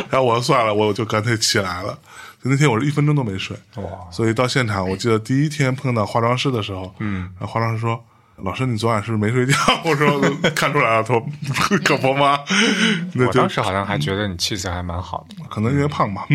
[0.09, 1.97] 然后我说算了，我就干脆起来了。
[2.43, 8.04] 那天我是一分钟都没睡，哇所以到现场，我记得第一天碰到化妆师的时候，嗯，然后化妆师说
[8.43, 10.19] ：“老师，你昨晚是不是没睡觉？” 我说
[10.56, 11.25] ：“看出来了，他说
[11.86, 12.39] 可不吗？
[13.13, 15.36] ”那我当时好像还觉得你气色还蛮好的。
[15.49, 16.25] 可能因为胖吧。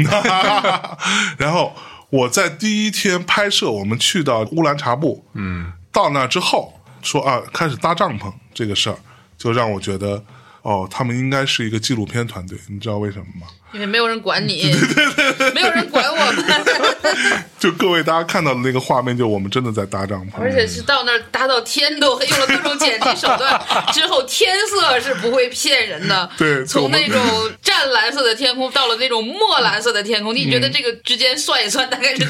[1.37, 1.75] 然后
[2.11, 8.97] 我在第一天拍摄，我们去到乌兰察布，嗯，到那之后说啊，开始搭帐篷这个事儿，
[9.37, 10.23] 就让我觉得。
[10.63, 13.47] 哦，他们应该是一个纪录片团队，你知道为什么吗？
[13.73, 14.73] 因为没有人管你，
[15.55, 16.33] 没有人管我。
[16.33, 16.45] 们，
[17.59, 23.61] 就各位大家看到的那个画面，就我们真的在搭帐篷，而且是到那儿搭到天都黑，用了各种剪辑手段
[23.93, 26.29] 之后，天色是不会骗人的。
[26.39, 27.21] 对从那种
[27.61, 32.25] 湛蓝色的天空到了那种墨蓝色的天空，你觉得这个之间算一算大概是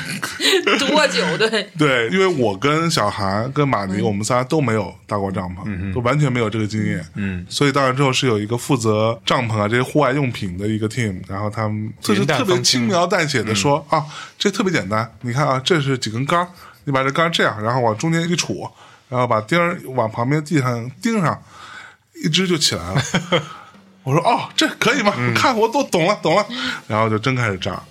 [0.79, 1.23] 多久？
[1.39, 7.05] 对，对，因为我跟小韩、跟马尼，我们仨都没有搭过帐篷，都完全没有这个经验。
[7.15, 14.05] 嗯，所以到那之后是有一个负责帐篷啊这些户外用品的一个 team，然后他们就是特别轻描淡写的说、啊，
[14.39, 16.49] 这特别简单，你看啊，这是几根杆儿，
[16.85, 18.71] 你把这杆儿这样，然后往中间一杵，
[19.09, 21.43] 然后把钉儿往旁边地上钉上，
[22.25, 23.03] 一支就起来了。
[24.05, 25.13] 我说哦，这可以吗？
[25.35, 26.47] 看我都懂了，懂了，
[26.87, 27.83] 然后就真开始扎。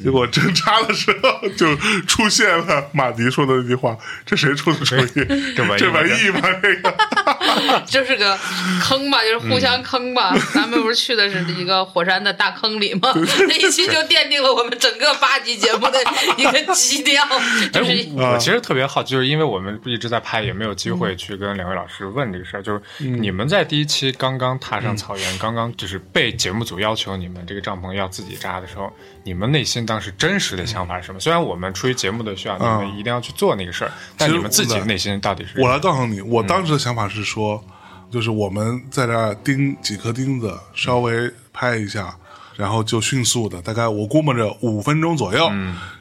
[0.00, 1.76] 结果针扎的时候，就
[2.06, 5.26] 出现了马迪说的那句话：“这谁出的主意？
[5.54, 6.40] 这文艺这文艺吗？
[6.62, 8.38] 这个 就是个
[8.80, 10.34] 坑吧，就是互相坑吧。
[10.54, 13.12] 咱们不是去的是一个火山的大坑里吗？
[13.14, 15.98] 那一期就奠定了我们整个八集节目的
[16.38, 17.22] 一个基调，
[17.70, 22.62] 就是我其实特别好奇，就是因为我们一直在拍，也没有机会去跟两位老师问这个事儿。
[22.62, 28.90] 就是你们在第一期刚刚踏上草原，刚刚就是被节目组要求你们这个帐篷要自己扎的时候，
[29.22, 31.20] 你们内心当时真实的想法是什么？
[31.20, 35.60] 虽然我们出于节目的需要，你们一定要去做那个事儿，但你们自己内心到底是？
[35.60, 37.62] 我来告诉你，我当时的想法是说，
[38.10, 42.14] 就是我们在这钉几颗钉子，稍微拍一下，
[42.56, 45.50] 然后就迅速的，大概我估摸着五分钟左右，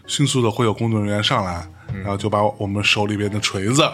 [0.07, 3.89] 迅速的会有工作人员上来，然后就把我们手里边的锤子、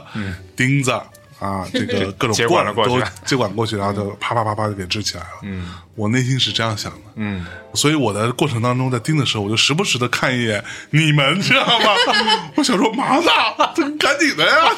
[0.56, 0.92] 钉子。
[1.40, 5.30] 啊，这个 各种接管都接管过去，然后就啪啪啪啪就给支起来了。
[5.44, 6.98] 嗯，我内心是这样想的。
[7.16, 11.86] 嗯，所以我的过程当中在盯的时候，我就时不时的看一眼你们，知道吗？
[12.56, 13.28] 我想说麻子？
[13.76, 14.70] 这赶紧的呀！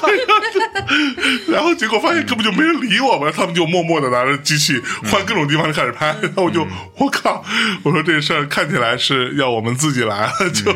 [1.47, 6.65] 然后结果发现根本就没人理我们，他们就默默的拿着机器换各种地方就开始拍，然后我就
[6.97, 7.43] 我靠，
[7.83, 10.73] 我说这事儿看起来是要我们自己来了，就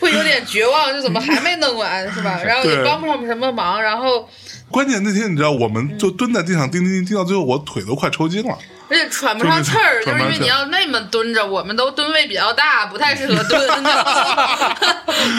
[0.00, 2.40] 会有点绝望，就怎么还没弄完是吧？
[2.44, 4.28] 然后也帮不上什么忙，然后
[4.70, 8.56] 关键那天你知道，我们就蹲在地上钉钉钉钉到最后，我腿都快抽筋了。
[8.90, 13.60] 而且喘不上气儿，就是因为你要那么蹲着，我们都蹲位比较大，不太适合蹲。
[13.78, 14.76] 你知道吗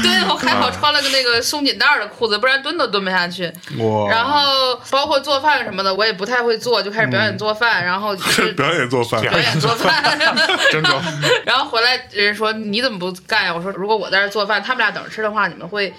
[0.03, 3.51] 对，我还好穿了个那个松紧带儿的裤子，不然蹲都蹲不下去。
[3.77, 10.17] 我然后包括做饭什么的，我也不太会做，就开始表演做饭，然后就是 表演做饭，表演做饭，
[11.45, 13.53] 然后回来人说你怎么不干呀？
[13.53, 15.93] 我说如果我在这儿做饭，他们俩等着吃的话，你们会。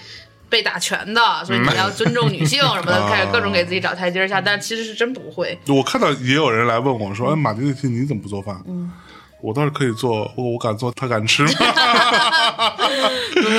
[0.51, 5.57] 被打拳的，所以你要尊重女性 什么的，开始各种给自己找台阶下，但其实是真不会。
[5.67, 8.91] 我看到也有人来问我说：“哎，马丁那天你怎么不做饭？”嗯，
[9.41, 11.49] 我倒是可以做，我我敢做，他敢吃吗？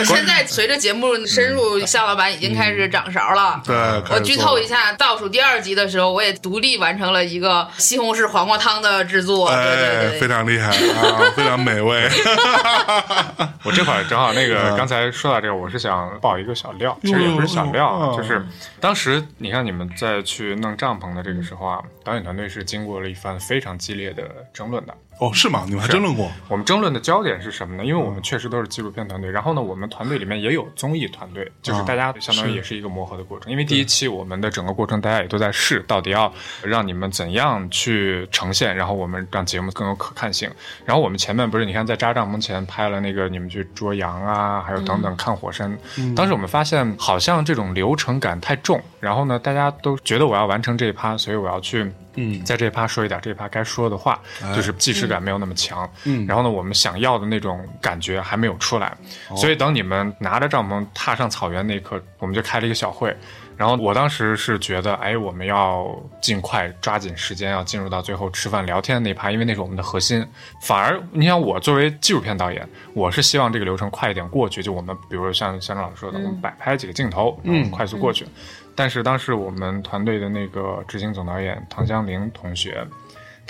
[0.05, 3.61] 现在随着节目深入，夏老板已经开始掌勺了。
[3.65, 3.75] 对，
[4.11, 9.49] 我剧透一下，倒数第二集的时候，我也独立完成了一个西红柿黄瓜汤的制作。
[9.51, 12.09] 对对哎，对，非常厉害啊， 非常美味。
[13.65, 18.45] 我这会儿正好那嗯个刚才说到这个，我是想爆一个小料，其实也不是小料就是
[18.81, 24.95] 当时你看你们在去弄帐篷的这个时候啊，导演团队是经过了一番非常激烈的争论的。
[25.19, 25.63] 哦，是吗？
[25.69, 26.29] 你们还争论过？
[26.49, 27.85] 我们争论的焦点是什么呢？
[27.85, 33.53] 因为我们确实都是纪录片团队，然后呢，我们团队里面也有综艺团队，就是大家相当于也是一个磨合的过程。
[33.53, 40.51] 因为第一期我们的整个过程，大家也都在试，到底要让你们怎样去呈现，然后我们让节目更有可看性。
[40.85, 45.79] 然后我们前面不是你看在扎帐篷前拍了那个你们去捉羊啊，还有等等看火山，
[46.17, 51.93] 当时我们发现好像这种流程感太重，然后呢，大家都觉得我要完成这一趴，所以我要去。
[52.15, 54.21] 嗯，在这一趴说一点这一趴该说的话，
[54.55, 55.91] 就是即时感没有那么强。
[56.05, 58.97] 嗯，然后呢，我们想要的那种感觉还没有出来，
[59.37, 63.17] 所以等你们拿着帐篷踏上草原那一刻，我们就开了一个小会。
[63.63, 65.89] 然后我当时是觉得，哎，我们要
[66.21, 70.27] 尽快抓紧时间，要进入到最后吃饭聊天的那趴，因为那是我们的核心。
[70.61, 74.61] 反而，你想我作为纪录片导演，我是希望这个流程快一点过去。
[74.65, 78.27] 就我们，比如像向正老师说的，我们摆拍几个镜头，嗯，快速过去。
[78.75, 82.85] 但是当时我们团队的那个执行总导演唐香玲同学。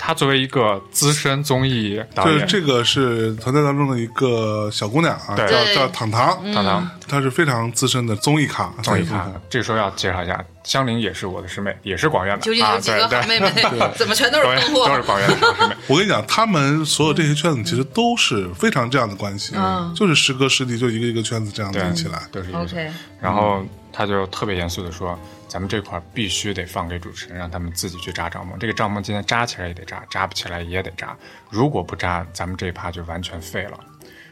[0.05, 9.31] 她作为一个资深综艺导演，这个是团队当中的一个小姑娘啊，叫叫糖糖，糖糖，她是非常资深的综艺咖，综艺咖。
[9.49, 12.41] 这时候要介绍一下，香菱也是我的师妹，也是广院的。
[12.41, 13.49] 究竟有几个好妹妹？
[13.95, 14.45] 怎么全都是？
[14.73, 15.75] 都是广院的 师妹。
[15.87, 19.55] 我跟你讲，他们所有这些圈子其实都是非常这样的关系，
[19.95, 22.91] 就是师哥师弟，就一个一个圈子这样子起来，都是 OK。
[23.21, 23.63] 然后
[23.93, 25.17] 他就特别严肃的说。
[25.53, 28.57] 咱们这块必须得放给主持人，让他们自己去扎帐篷。
[28.57, 31.15] 这个帐篷今天扎起来也得扎，扎不起来也得扎。
[31.51, 33.79] 如果不扎，咱们这一趴就完全废了。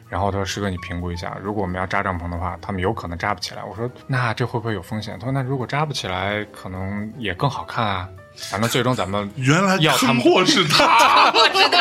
[0.10, 8.10] 然后他说：“师哥，你评估一下，如果我们要扎帐篷的话，他们有可能扎不起来。”我说：“那这会不会有风险？”他说：“那如果扎不起来，可能也更好看啊。”
[8.50, 11.80] 反正最终咱们原来坑货是他， 我知道，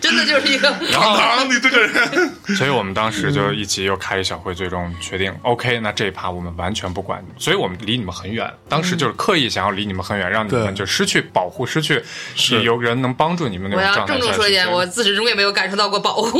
[0.00, 2.32] 真的就是一个堂堂 你这个人。
[2.56, 8.50] 所以我们当时就一起又开一小会，最终决定 OK，那这一趴我们完全不管，所以我们离你们很远。
[8.68, 12.02] 当时就是刻意想要离你们很远，让你们就失去保护，失去
[12.34, 14.14] 是有人能帮助你们那种状态。
[14.14, 16.38] 我要郑重说一点，我自始至终也没有感受到过保护。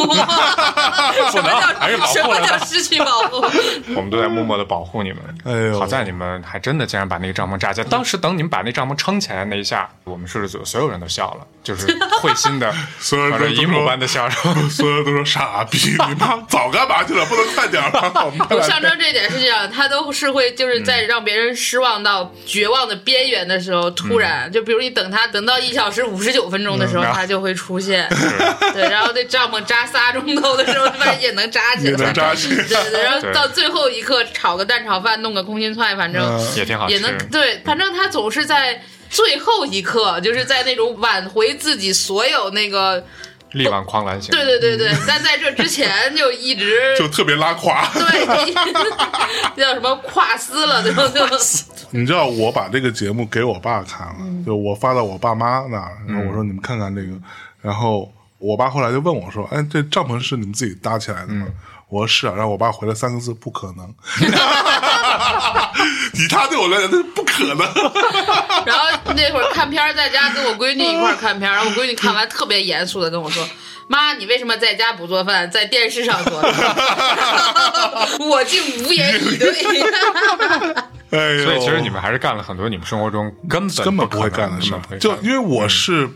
[1.31, 3.45] 什么叫什么叫失去保护？
[3.95, 5.19] 我们都在默默的保护你们。
[5.45, 7.87] 哎呦，好在你们还真的竟然把那个帐篷炸起来。
[7.89, 9.32] 当时等你们把那帐篷撑起来。
[9.49, 11.87] 那一下，我们摄制组所有人都笑了，就是
[12.21, 17.25] 会心的，所有人都姨母般的笑声，所有人都说傻逼，你妈 早干嘛去了？
[17.27, 18.13] 不能快点吗？
[18.51, 28.09] 我象征这点是这样，他都是会就是在让别人失望到绝望的边缘的时候，突然就比如你等他等到一小时五十九分钟的时候，他就会出现，
[28.75, 36.23] 对，然后这帐篷扎仨钟头的时候，发现也能扎起来，能扎起来，对对，然后到最后一刻炒个蛋炒饭，弄个空心菜，反正
[36.57, 38.83] 也挺好，也能对，反正他总是在。
[39.13, 43.05] 最后一刻，就是在那种挽回自己所有那个
[43.53, 44.31] 力挽狂澜型。
[44.31, 47.87] 对对对对， 但在这之前就一直 就特别拉胯。
[47.93, 48.27] 对，
[49.63, 51.03] 叫什么胯丝了，对吧？
[51.91, 54.15] 你知道我把这个节目给我爸看了，
[54.47, 57.09] 就我发到我爸妈那儿，然后我说你们看看这个，
[57.61, 61.47] 然后我爸后来就问我说：“哎，这帐篷是你们自己搭起来的吗？”
[61.91, 63.95] 我说是啊，然后我爸回了三个字：不可能。
[66.15, 67.59] 以他对我来讲，那是不可能。
[68.67, 73.47] 然后那会儿看片在家跟我闺女一块看片然后我闺女看完特别严肃的跟我说
[73.89, 76.41] ：“妈，你为什么在家不做饭，在电视上做？”
[78.27, 79.53] 我竟无言以对。
[81.13, 86.09] 哎所以其实你们还是干了很多你们生活中根本根本不会干的事，就因为我是。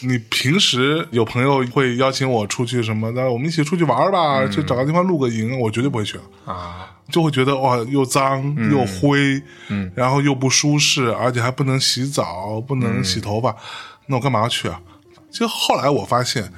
[0.00, 3.12] 你平时有朋友会邀请我出去什么？
[3.12, 6.18] 的，我们一起出去玩吧，去找个地方露个营，我绝对不会去。
[6.44, 13.54] 啊，就会觉得哇，又脏又灰，嗯，然后又不舒适，而且还不能洗澡，不能洗头发，
[14.06, 14.80] 那我干嘛要去啊？
[15.30, 16.52] 其实后来我发现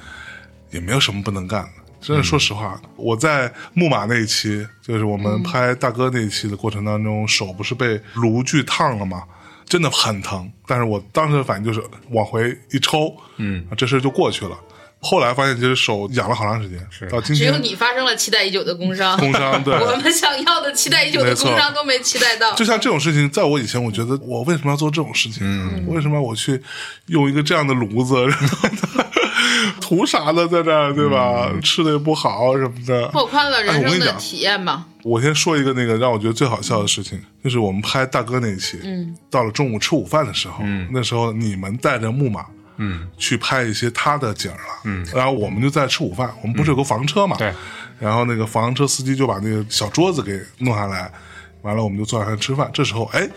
[0.71, 1.69] 也没有什么不能干的，
[2.01, 9.23] 真的，说实话，我在木马那一期，就是我们拍大哥那一期的过程当中，手不是被炉具烫了吗？
[9.65, 14.57] 真的很疼，但是我当时的反应就是往回一抽，嗯，这事就过去了。
[15.01, 22.55] 后来发现，其实手痒了好长时间，是到今天只有你发生了期待已久的工伤，工伤对， 我们想要的期待已久的工伤都没期待到。
[22.55, 25.43] 就像这种事情，在我以前，我觉得我为什么要做这种事情？
[25.43, 26.59] 嗯，为什么我去
[27.07, 28.15] 用一个这样的炉子？
[29.81, 30.47] 图啥呢？
[30.47, 31.51] 在这儿对吧？
[31.61, 34.85] 吃的也不好什么的，拓宽了人生的体验嘛。
[35.03, 42.45] 我先说一个那个让我觉得最好笑的事情，就是我们拍大哥那一期，嗯，到了中午吃午饭的时候，嗯，那时候你们带着木马，
[42.77, 47.53] 嗯，去拍一些他的景了，嗯，然后我们就在吃午饭，我们不是有个房车嘛，对，
[47.99, 51.11] 然后那个房车司机就把那个小桌子给弄下来。
[51.61, 52.69] 完了，我们就坐下来吃饭。
[52.71, 53.27] 这时候，哎，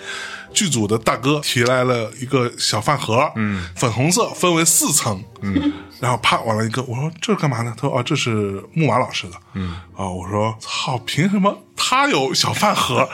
[0.52, 7.72] 剧组的大哥提来了一个小饭盒，嗯，粉红色，分为四层，嗯，然后啪往了一个，我说这是干嘛呢？
[7.76, 13.08] 他说啊，这是木马老师的，嗯，啊，我说操，凭什么他有小饭盒？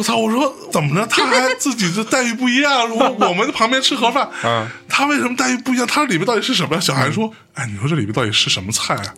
[0.00, 0.16] 我操！
[0.16, 1.06] 我说怎么着？
[1.06, 2.88] 他还自己的待遇不一样？
[2.90, 5.86] 我 我们旁边吃盒饭，嗯他为什么待遇不一样？
[5.86, 6.80] 他里面到底是什么呀？
[6.80, 9.14] 小韩说：“哎，你说这里面到底是什么菜啊？”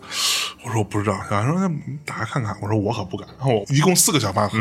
[0.63, 1.69] 我说：“我不知道。”小韩说：“那
[2.05, 4.57] 打开看看。”我说：“我可不敢。”然后我一共四个小饭盒，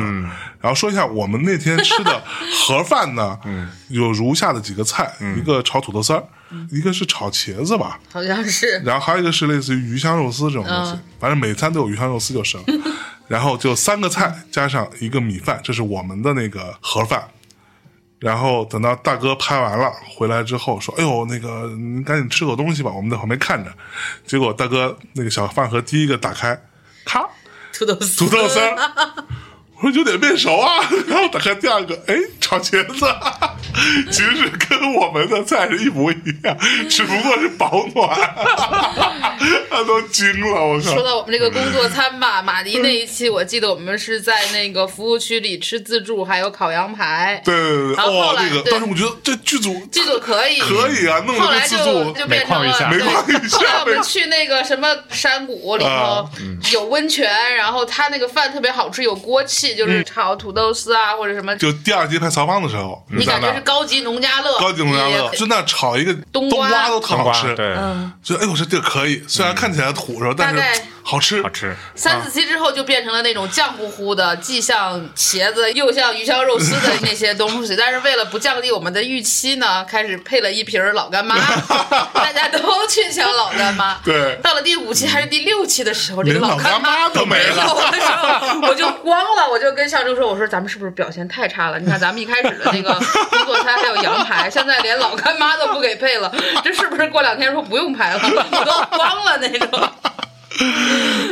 [0.61, 2.23] 然后说一下我们那天吃的
[2.67, 3.39] 盒饭呢，
[3.89, 6.25] 有如下的几个菜：一个炒土豆丝儿，
[6.71, 12.65] 一个是炒茄子吧，好像是然后还有一个是类似于鱼香肉丝这种东西，嗯反正每餐都有鱼香肉丝就是了。
[13.33, 17.27] 然后就三个菜加上一个米饭，这是我们的那个盒饭。
[18.19, 23.73] 然后等到大哥拍完了回来之后说：“哎呦，那个你赶紧吃口东西吧，我们在旁边看着。”
[24.29, 26.63] 结果大哥那个小饭盒第一个打开，
[27.07, 27.27] 咔，
[27.73, 28.77] 土豆丝，土豆丝儿，
[29.83, 30.81] 我说有点面熟啊。
[31.09, 33.07] 然后打开第二个，哎，炒茄子，
[34.11, 36.57] 其实是跟我们的菜是一模一样，
[36.89, 38.09] 只不过是保暖。
[39.69, 40.93] 他都惊了，我靠！
[40.95, 47.41] 说到我们这个工作餐吧，马迪那一期，我记得我们是在那个服务区里吃自助，还有烤羊排。
[47.45, 56.31] 对对对，然后哇、后来那个对当时我觉得这剧组剧组可以，可以啊，弄了个后来就自助，就变成了每况愈下对每况愈下后来我们去那个什么山谷里头啊
[56.71, 70.63] 有温泉，然后他那个饭特别好吃，有锅气，就是炒土豆丝啊或者什么，就第二集拍曹芳的时候，你感觉是高级农家乐，高级农家乐，就那炒一个冬冬瓜瓜都特好吃，对，嗯，就哎，我说这个可以，虽然看起来土是吧，但是
[71.05, 71.75] 好吃，好吃。
[71.95, 77.75] 三四期之后就变成了那种酱乎乎的，既像茄子又像鱼香肉丝的 那些东西。
[77.77, 81.35] 但是为了不降低我们的预期呢，开始配了一瓶老干妈，
[82.15, 82.59] 大家都
[82.89, 83.99] 去抢老干妈。
[84.05, 87.75] 对到了第五期还是第六期的时候，这个连老干干妈都没了
[88.69, 91.79] 我就慌了，我就跟向征说：“我说咱们是不是表现太差了？
[91.79, 98.21] 你看咱们一开始的那个工作餐还有羊排，现在连老干妈都不给配了，这是不是过两天说不用排了？
[98.23, 99.69] 我都慌了那种。”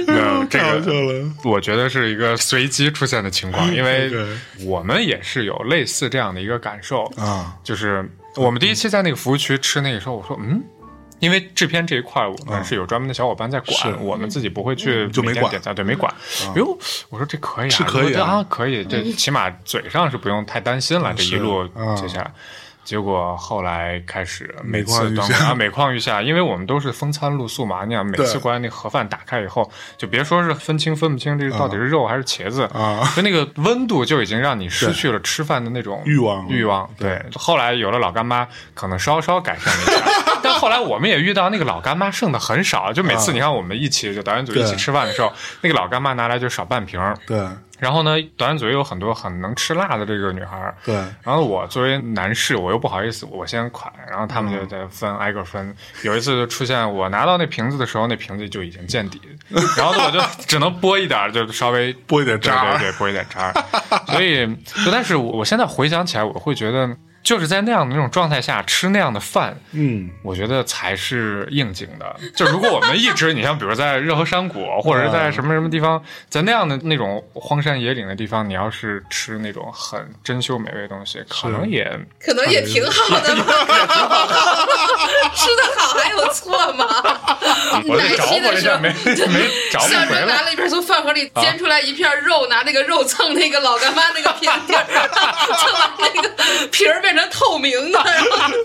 [0.07, 1.31] 没有 这个，了。
[1.45, 4.26] 我觉得是一个随机出现的情况，因为对
[4.64, 10.62] 我们也是有类似这样的一个感受啊，就是我们第一期在那个服务区吃那个时候，我说嗯。
[11.21, 13.95] 因为制片这一块，我们是有专门的小伙伴在管，是。
[14.01, 15.49] 我们自己不会去就没管。
[15.51, 16.12] 点赞，对，没管。
[16.49, 16.77] 哎呦，
[17.11, 18.45] 我说这可以啊，是可以啊。
[18.49, 21.14] 可以，这起码嘴上是不用太担心了。
[21.14, 22.33] 这一路啊接下来，
[22.85, 25.39] 结果后来开始每次每况愈下。
[25.39, 36.89] 端 啊每况愈下，因为我们都是风餐露宿嘛，你想每次过来那盒饭打开以后，就别说是分清分不清这个到底是肉还是茄子啊就那个温度就已经让你失去了吃饭的那种欲望欲望。
[36.99, 43.35] 对，后来有了老干妈，可能稍稍改善了一下，但后来我们也遇到那个老干妈剩的很少，就每次啊。
[43.35, 47.16] 你看我们一起就导演组一起吃饭的时候，那个老干妈拿来就少半瓶儿。
[47.26, 47.39] 对
[47.81, 50.76] 然后呢，导演组也有很多很能吃辣的这个女孩儿。
[50.85, 55.74] 对，然后我作为男士，我又不好意思，我先款，然后他们就在分，挨个分。
[56.03, 59.20] 有一次就出现，我拿到那瓶子的时候，那瓶子就已经见底，
[59.76, 63.53] 然后呢，我就只能拨一点儿，就稍微拨一点渣对对对，拨一点渣。
[64.07, 64.47] 所以，
[64.85, 66.89] 就但是我我现在回想起来，我会觉得，
[67.23, 72.16] 就是在那样的那种状态下吃那样的饭，嗯，我觉得才是应景的。
[72.35, 81.85] 就如果我们一直，你像比如在热河山谷， 或者是在什么什么地方，在那样的那种荒山野岭的地方，你要是吃那种很珍馐美味的东西，可能也
[82.25, 83.45] 可能也挺好的嘛，
[85.35, 86.87] 吃的好还有错吗？
[87.87, 90.43] 我就找奶昔的时候我一下没没找不象回来。
[90.43, 94.85] 了一边从饭盒里煎出来一片肉，拿那个肉蹭那个老干妈那个皮底儿，
[95.57, 96.29] 蹭完那个
[96.71, 97.98] 皮儿变成透明的，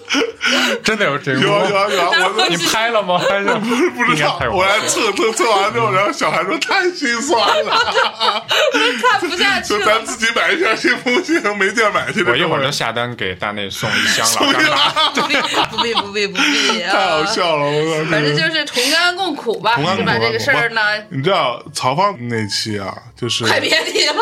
[0.84, 1.76] 真的有这个有啊有？
[1.76, 3.18] 啊有啊， 我都你拍了吗？
[3.18, 3.46] 还是
[3.90, 8.46] 不知道我来测测测完之后，然后小孩说太心酸了，
[9.20, 10.06] 看不下去了就咱。
[10.06, 11.42] 自己买一片行不行？
[11.58, 12.24] 没地儿买去。
[12.24, 15.10] 我一会儿就就下单给大内送一箱老干妈。
[15.10, 17.26] 不必不必不必不必太好啊！
[17.26, 18.12] 笑了，我操！
[18.12, 20.26] 反正就是同甘共苦吧，同甘共苦是吧？
[20.28, 24.14] 这个事儿呢，你知道曹芳那期啊，就是快别提了。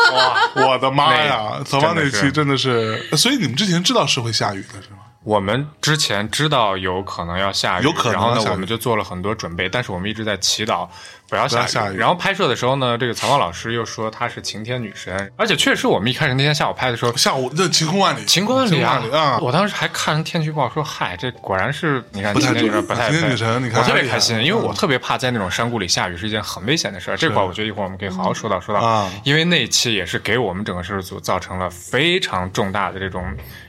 [0.54, 4.98] 我的妈呀，那曹芳那期真的是所以你们之前知道是会下雨的是吗？
[5.24, 10.86] 我们之前知道有可能要下雨，有可能然后呢，我们就做了很多准备，但是我们一直在祈祷
[11.28, 11.68] 不要下雨。
[11.68, 17.16] 下雨然后拍摄的时候呢，这个曹芳老师又说她是晴天女神，而且确实我们一开始那天下午拍的时候。
[17.16, 19.38] 下午这晴空万里，晴空万里啊！
[19.40, 27.16] 我当时还看天气预报说，嗨，这果然是你看不太晴天女神不太晴天女神你看我特别开心，因为嗯我特别怕在那种山谷里下雨是一件很危险的事儿。
[27.16, 33.24] 这块儿我觉得一会儿我们可以好好说到说到啊，因为那一期也是给我们整个摄制组造成了非常重大的这种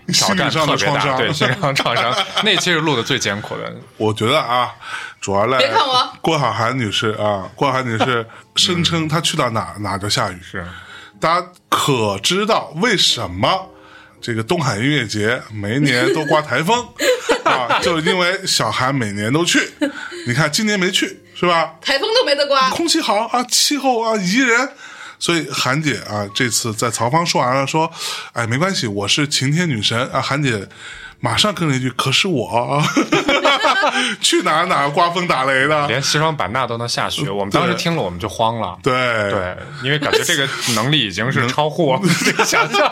[0.08, 2.14] 挑战，特别大，对心理上创伤。
[2.44, 3.74] 那期是录的最艰苦的。
[3.98, 4.74] 我觉得啊，
[5.22, 10.66] 主要赖别看我郭晓涵女士啊，郭晓涵女士 声称她去到哪哪就下雨，是，
[11.20, 13.70] 大家可知道为什么
[14.22, 16.88] 这个东海音乐节每一年都刮台风
[17.46, 17.80] 啊？
[17.82, 19.60] 就是因为小韩每年都去，
[20.28, 21.76] 你看今年没去是吧？
[21.82, 24.70] 台风都没得刮，空气好啊，气候啊宜人，
[25.20, 27.92] 所以韩姐啊，这次在曹芳说完了，说，
[28.34, 30.22] 哎，没关系，我是晴天女神啊。
[30.22, 30.68] 韩姐
[31.20, 32.82] 马上跟了一句，可是我
[34.22, 38.78] 去哪儿哪儿刮风打雷的，连西双版纳都能下雪，我们当时听了我们就慌了。
[38.84, 38.94] 对
[39.32, 42.92] 对，因为感觉这个能力已经是超乎我们这个想象。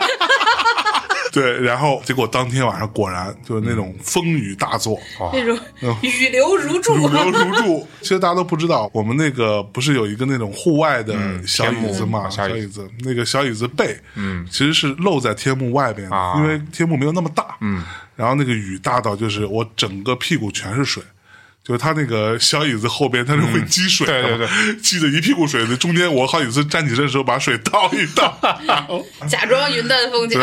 [1.34, 4.96] 对，然后结果当天晚上果然就是那种风雨大作，
[5.32, 5.58] 那种
[6.00, 7.88] 雨流如注，雨流如注。
[8.02, 11.14] 其实大家都不知道，我们那个不是有一个那种户外的
[11.44, 12.30] 小椅子嘛？
[12.30, 17.82] 小椅子，那个小椅子背，嗯，其实是露在天幕外边的，因为天幕没有那么大，嗯，
[18.14, 21.02] 然后那个雨大到就是我整个屁股全是水。
[21.64, 25.74] 就是他那个小椅子后边，它是会积水的，对对对，积的一屁股水的。
[25.76, 28.38] 中间我好几次站起身的时候，把水倒一倒，
[29.26, 30.38] 假装云淡风轻。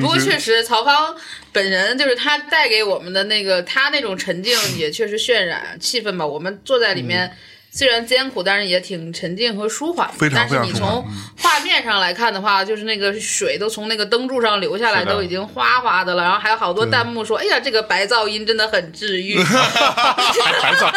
[0.00, 1.16] 不过确实，曹芳
[1.50, 6.26] 本人就是他带给我们的那个，他那种沉静也确实渲染气氛吧。
[6.26, 7.34] 我们坐在里面。
[7.76, 10.08] 虽然艰苦，但是也挺沉静和舒缓。
[10.34, 11.04] 但是你从
[11.38, 16.22] 画面上来看的话，就是那个水都从那个灯柱上流下来，都已经哗哗的了。
[16.22, 19.36] 然后还有好多弹幕说：“哎呀，这个白噪音真的很治愈。
[19.44, 20.90] ”白噪，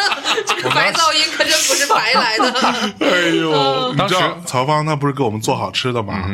[0.46, 2.60] 这个白噪音可真不是白来的。
[3.06, 6.30] 哎呦，你知道曹芳他不是给我们做好吃的吗？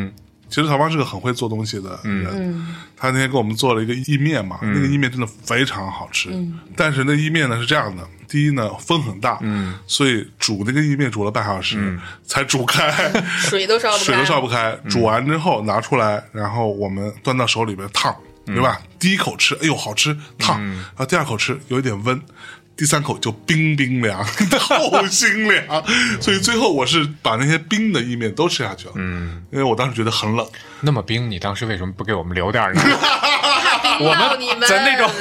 [0.49, 2.67] 其实曹芳是个很会做东西的人。
[2.97, 6.31] 他那天给我们做了一个意面嘛，那个意面真的非常好吃。
[6.75, 8.07] 但是那意面呢是这样的。
[8.29, 12.91] 第一呢，风很大，嗯，所以煮那个意面煮了半小时才煮开，
[13.39, 14.77] 水都烧不开，水都烧不开。
[14.89, 18.13] 煮完之后拿出来，然后我们端到手里边烫，
[18.45, 18.81] 对吧？
[18.99, 22.21] 第一口吃，哎呦好吃，烫；然后第二口吃有一点温，
[22.77, 25.83] 第三口就冰冰凉， 透心凉。
[26.21, 30.47] 所以最后我是把那些冰的意面都吃下去了，嗯，因为我当时觉得很冷。
[30.81, 32.83] 那么冰，你当时为什么不给我们留点呢？
[34.01, 35.11] 我们在那种。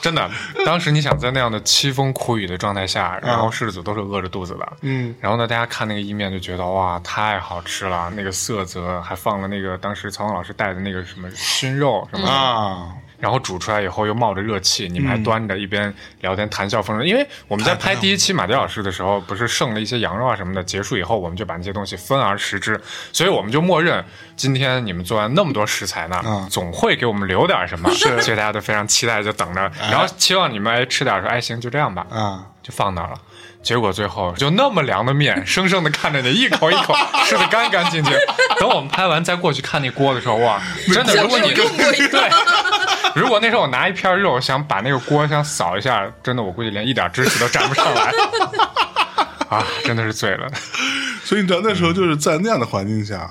[0.00, 0.30] 真的，
[0.64, 12.88] 当时你想在那样的凄风苦雨的状态下，然后狮子都是饿着肚子的，嗯，然后呢，大家看那个意面就觉得哇，太好吃了，那个色泽还放了那个当时曹芳老师带的那个什么熏肉什么啊。
[13.18, 17.06] 然后煮出来以后又冒着热气，你们还端着一边聊天谈笑风生。
[17.06, 22.80] 因为我们在拍第一期马迪老师的时候，不是剩了一些羊肉啊什么的，结束以后我们就把那些东西分而食之，
[23.12, 24.04] 所以我们就默认
[24.36, 33.18] 今天你们做完那么多食材呢，总会给我们留点什么，所以大家都非常期待，就等着，然后期望你们哎吃点说哎行就这样吧，嗯就放那儿了。
[33.60, 36.94] 结果最后就那么凉的面，生生的看着你一口一口
[37.26, 38.12] 吃的干干净净。
[38.60, 40.62] 等我们拍完再过去看那锅的时候，哇，
[40.94, 42.30] 真的，如果你对，
[43.14, 48.12] 如果那时候我拿一片肉想把那个锅想扫一下，真的我估计连一点知识都沾不上来。
[49.48, 50.46] 啊，真的是醉了。
[51.24, 53.28] 所以你知道那时候就是在那样的环境下。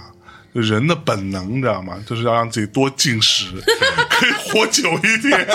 [0.62, 1.98] 人的本能，你知道吗？
[2.06, 3.46] 就是要让自己多进食，
[4.10, 5.48] 可以活久一点。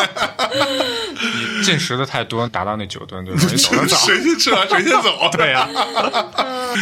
[1.59, 3.37] 你进食的太多，达到那九吨就。
[3.39, 5.29] 谁先吃完谁先走？
[5.33, 5.69] 对呀。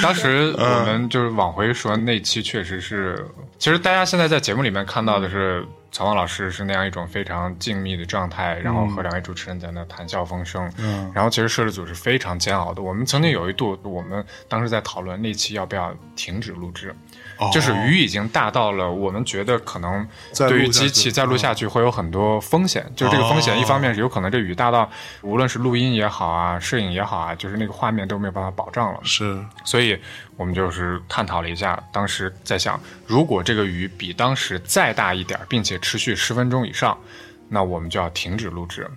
[0.02, 3.26] 当时我们就是往回说，那期确实是，
[3.58, 10.70] 其实大家现在在节目里面看到的是曹芳老师是那样一种非常静谧的状态，然后和两位主持人在那谈笑风生。
[10.78, 11.10] 嗯。
[11.14, 12.82] 然后其实摄制组是非常煎熬的。
[12.82, 16.94] 我们曾经有一度，我们当时在讨论那期要不要停止录制。
[17.52, 22.84] 就是雨已经大到了，我们觉得可能对于机器再录下去会有很多风险。
[22.94, 24.90] 就是这个风险，一方面是有可能这雨大到，
[25.22, 29.00] 无论是录音也好啊，摄影也好啊，就是那个画面都没有办法保障了。
[29.02, 29.98] 是，所以
[30.36, 36.98] 我们就是探讨了一下，当时在想，如果这个雨比当时再大一点，并且持续十分钟以上，
[37.48, 38.88] 那我们就要停止录制。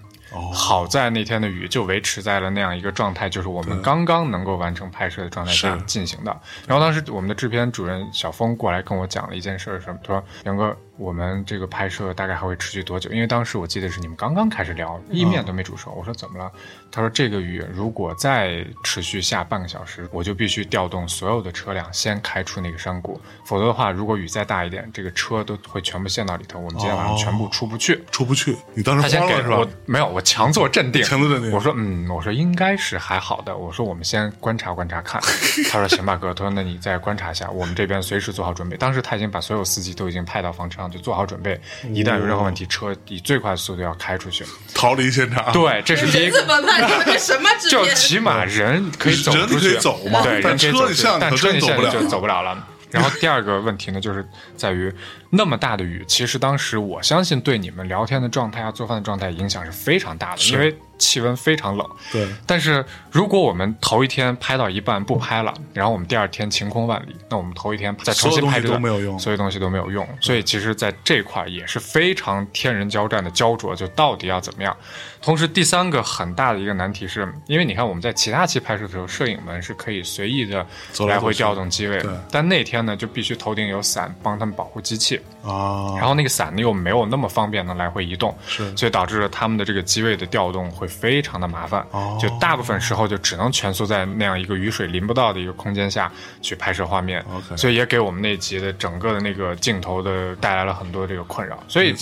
[0.54, 6.32] 好在那天的雨就维持在了那样一个状态，就是我们刚刚能够完成拍摄的状态下进行的。
[6.68, 10.00] 然后当时我们的制片主任小峰过来跟我讲了一件事，什么？
[10.04, 13.10] 他说：“杨哥。”我们这个拍摄大概还会持续多久？
[13.10, 15.92] 因为当时我记得是你们刚刚开始聊，意面都没煮熟。
[15.92, 16.52] 我说怎么了？
[16.96, 28.56] 他说这个雨如果再持续下半个小时，我就必须调动所有的车辆先开出那个山谷，否则的话，如果雨再大一点，这个车都会全部陷到里头，我们今天晚上全部出不去，出不去。
[28.76, 31.52] 你当时他先给我没有，我强作镇定， 强作镇定。
[31.52, 33.58] 我说嗯，我说应该是还好的。
[33.58, 35.20] 我说我们先观察观察看。
[35.72, 36.32] 他说行吧，哥。
[36.32, 38.78] 他说那你再观察一下，我们这边随时做好准备。
[38.78, 41.60] 当时他已经把所有司机都已经派到房车上，就做好准备。
[41.89, 45.52] 一旦有任何问题，车以最快速度要开出去，逃离现场。
[45.52, 46.38] 对，这是第一个。
[46.38, 46.83] 怎么办？
[47.06, 47.50] 这 什么？
[47.70, 50.22] 就起码人可以走出去，走嘛？
[50.22, 52.68] 对，人可以走，但车你现在就走不了了。
[52.92, 54.24] 然后第二个问题呢，就是
[54.56, 54.94] 在于
[55.32, 60.76] 那么大的雨，其实当时我相信对你们聊天的状态啊、做饭的状态影响是非常大的，因为。
[61.04, 61.88] 气温非常冷。
[62.12, 70.08] 对，但是如果我们头一天拍到一半不拍了，然后我们第二天晴空万里，那我们头一天再重新拍这都没有用所有东西都没有用。
[70.22, 74.76] 所以其实，在这块也是非常天人交战的焦灼，就到底要怎么样。
[75.22, 80.66] 同时，第三个很大的一个难题是，因为你看我们在其他期拍摄的时候，摄影们是可以随意的
[81.08, 85.20] 来回调动机位的，但那天呢就必须头顶有伞帮他们保护机器。
[85.44, 88.76] 啊，然后那个伞呢又没有那么方便的来回移动，是。
[88.78, 92.18] 所以导致了他们的这个机位的调动会非常的麻烦，哦。
[92.20, 97.24] 就大部分时候就只能蜷缩在那样一个雨水淋不到的一个空间下去拍摄画面。
[97.34, 101.96] OK 所以也给我们那集的整个的那个镜头的带来了很多这个困扰，所以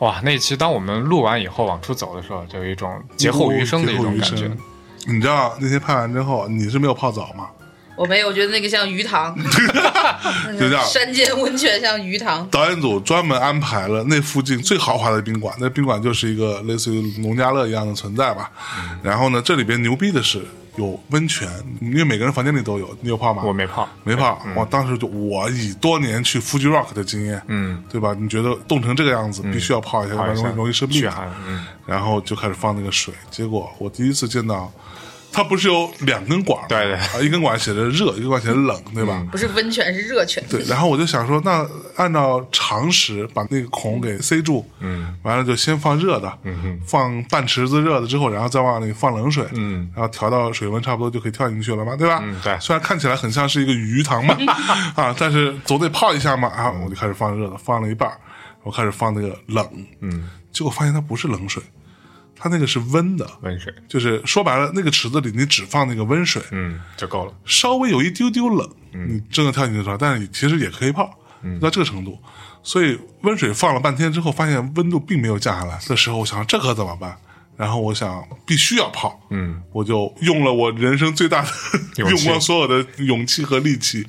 [0.00, 4.50] 哇，那期当我们录完以后往出走的时候，就有一种劫后余生的一种感觉。
[5.06, 7.48] 你知道那天拍完之后，你是没有泡澡吗？
[7.98, 9.36] 我没有，我觉得那个像鱼塘，
[10.58, 12.48] 就这样山间温泉像鱼塘。
[12.48, 18.50] 导演组专门安排了那附近最豪华的宾馆，那宾馆就是一个类似于农家乐一样的存在吧。
[18.80, 20.44] 嗯然后呢，这里边牛逼的是
[20.76, 21.48] 有温泉，
[21.80, 22.96] 因为每个人房间里都有。
[23.00, 23.42] 你有泡吗？
[23.44, 24.40] 我没泡，没泡。
[24.54, 28.14] 我当时就我以多年去 Fuji Rock 的经验，嗯，对吧？
[28.18, 31.10] 你觉得冻成这个样子，必须要泡一下，要不然容易容易生病
[31.48, 34.70] 嗯，然后就开始放那个水，结果我第一次见到。
[35.32, 36.66] 它不是有两根管吗？
[36.68, 39.24] 对对啊，一根管写着热，一根管写着冷，对吧？
[39.30, 40.42] 不是温泉，是热泉。
[40.48, 41.64] 对，然后我就想说，那
[41.96, 52.20] 按照常识把那个孔给塞住，嗯，完了就先放热的，嗯放半池子热的之后，然后再往里放冷水，嗯，然后调到水温差不多就可以跳进去了嘛，对吧？
[52.22, 54.36] 嗯对虽然看起来很像是一个鱼塘嘛，
[54.96, 58.18] 啊，但是总得泡一下嘛，啊，我就开始放热的，放了一半儿，
[58.62, 59.66] 我开始放那个冷，
[60.00, 61.62] 嗯，结果发现它不是冷水，
[62.38, 67.32] 它那个是温的，温水，就是说白了，那个池子里你只放那个温水，嗯，就够了。
[67.44, 71.10] 稍微有一丢丢冷，嗯你真的跳进去的时候，但是其实也可以泡，
[71.42, 72.18] 嗯到这个程度。
[72.62, 77.16] 所以温水放了半天之后，发现温度并没有降下来的时候，我想这可怎么办？
[77.56, 81.48] 然后我想必须要泡，嗯，我就用了我人生最大的
[81.98, 84.06] 用光所有的勇气和力气，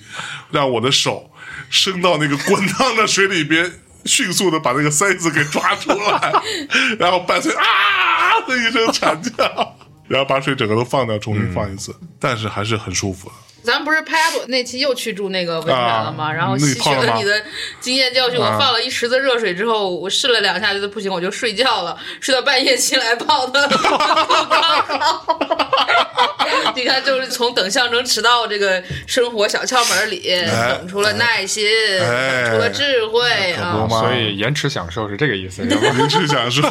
[0.52, 1.32] 让我的手
[1.70, 3.72] 伸到那个滚烫的水里边，
[4.06, 6.34] 迅速的把那个塞子给抓出来，
[7.00, 9.76] 然后伴随啊的一声惨叫，
[10.08, 13.36] 然后把水整个都放掉，重新放一次，但是还是很舒服的。
[13.64, 16.26] 咱们不是拍我那期又去住那个温泉了吗？
[16.30, 17.42] 啊然后吸取了你的
[17.80, 23.70] 经验教训，我啊放了一池子热水之后，我试了两下，觉得不行，我就睡觉了，睡到半夜起来泡的。
[26.76, 31.68] 你看，就是从等象征迟到这个生活小窍门里，等出了耐心，
[32.02, 33.86] 哎等出了智慧啊！
[33.90, 36.28] 嘛所以延迟享受是这个意思， 延迟？
[36.28, 36.62] 享受，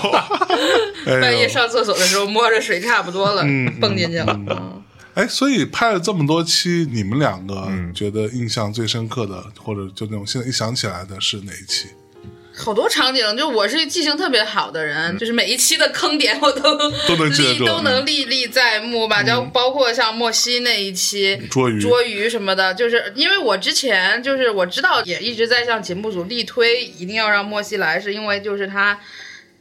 [1.20, 3.42] 半夜上厕所的时候摸着水差不多了，
[3.80, 4.26] 蹦进去了。
[4.28, 4.82] 嗯
[5.18, 11.88] 哎，所以拍了这么多期，你们两个嗯觉得印象最深刻的，或者就那种现在一想起来的是哪一期？
[12.54, 19.20] 好多场景，就我是记性特别好的人，就是每一期的坑点我都嗯 都能记得住 嗯历都能历历在目吧。
[19.20, 28.96] 就包括像莫西那一期捉鱼捉鱼什么的，就是因为我之前就是我知道也一直在向节目组力推，一定要让莫西来，是因为就是他。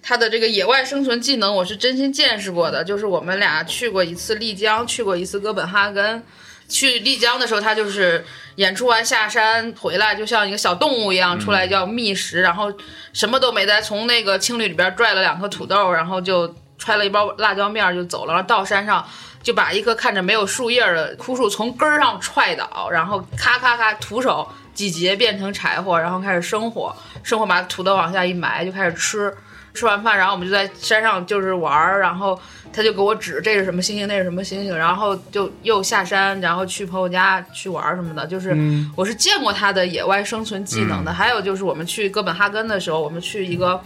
[0.07, 2.81] 他的这个野外生存技能，我是真心见识过的。
[2.81, 6.23] 就是我们俩去过一次丽江，去过一次哥本哈根。
[6.69, 8.23] 去丽江的时候，他就是
[8.55, 12.71] 演出完下山回来，就像一个小动物一样出来叫觅食，然后
[13.11, 18.33] 什么都没带，从那个青旅里边拽了两颗土豆，然后就揣了一包辣椒面就走了。
[18.33, 19.05] 然后到山上
[19.43, 29.35] 就把一棵看着没有树叶的枯树从根儿上踹倒，然后咔咔咔徒手几节变成柴火，然后开始生火，生火把土豆往下一埋就开始吃。
[29.77, 32.39] 吃完饭，然后我们就在山上就是玩儿，然后
[32.73, 38.25] 他就给我指这是什么星星，那是什么星星，然后就又下山，然后去朋友家去玩儿什么的。
[38.25, 38.57] 就是
[38.95, 41.13] 我是见过他的野外生存技能的。
[41.13, 43.79] 还有就是我们去哥本哈根的时候，我们去一个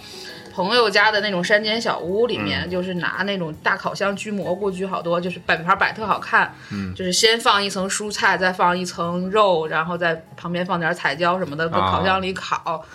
[0.53, 6.55] 朋友家的那种山间小屋里面，就是拿那种大烤箱焗蘑菇，焗好多，就是摆盘摆特好看。
[6.71, 12.85] 嗯，就是先放一层蔬菜，再放一层肉，然后在旁边放点彩椒什么的，搁啊烤箱里烤。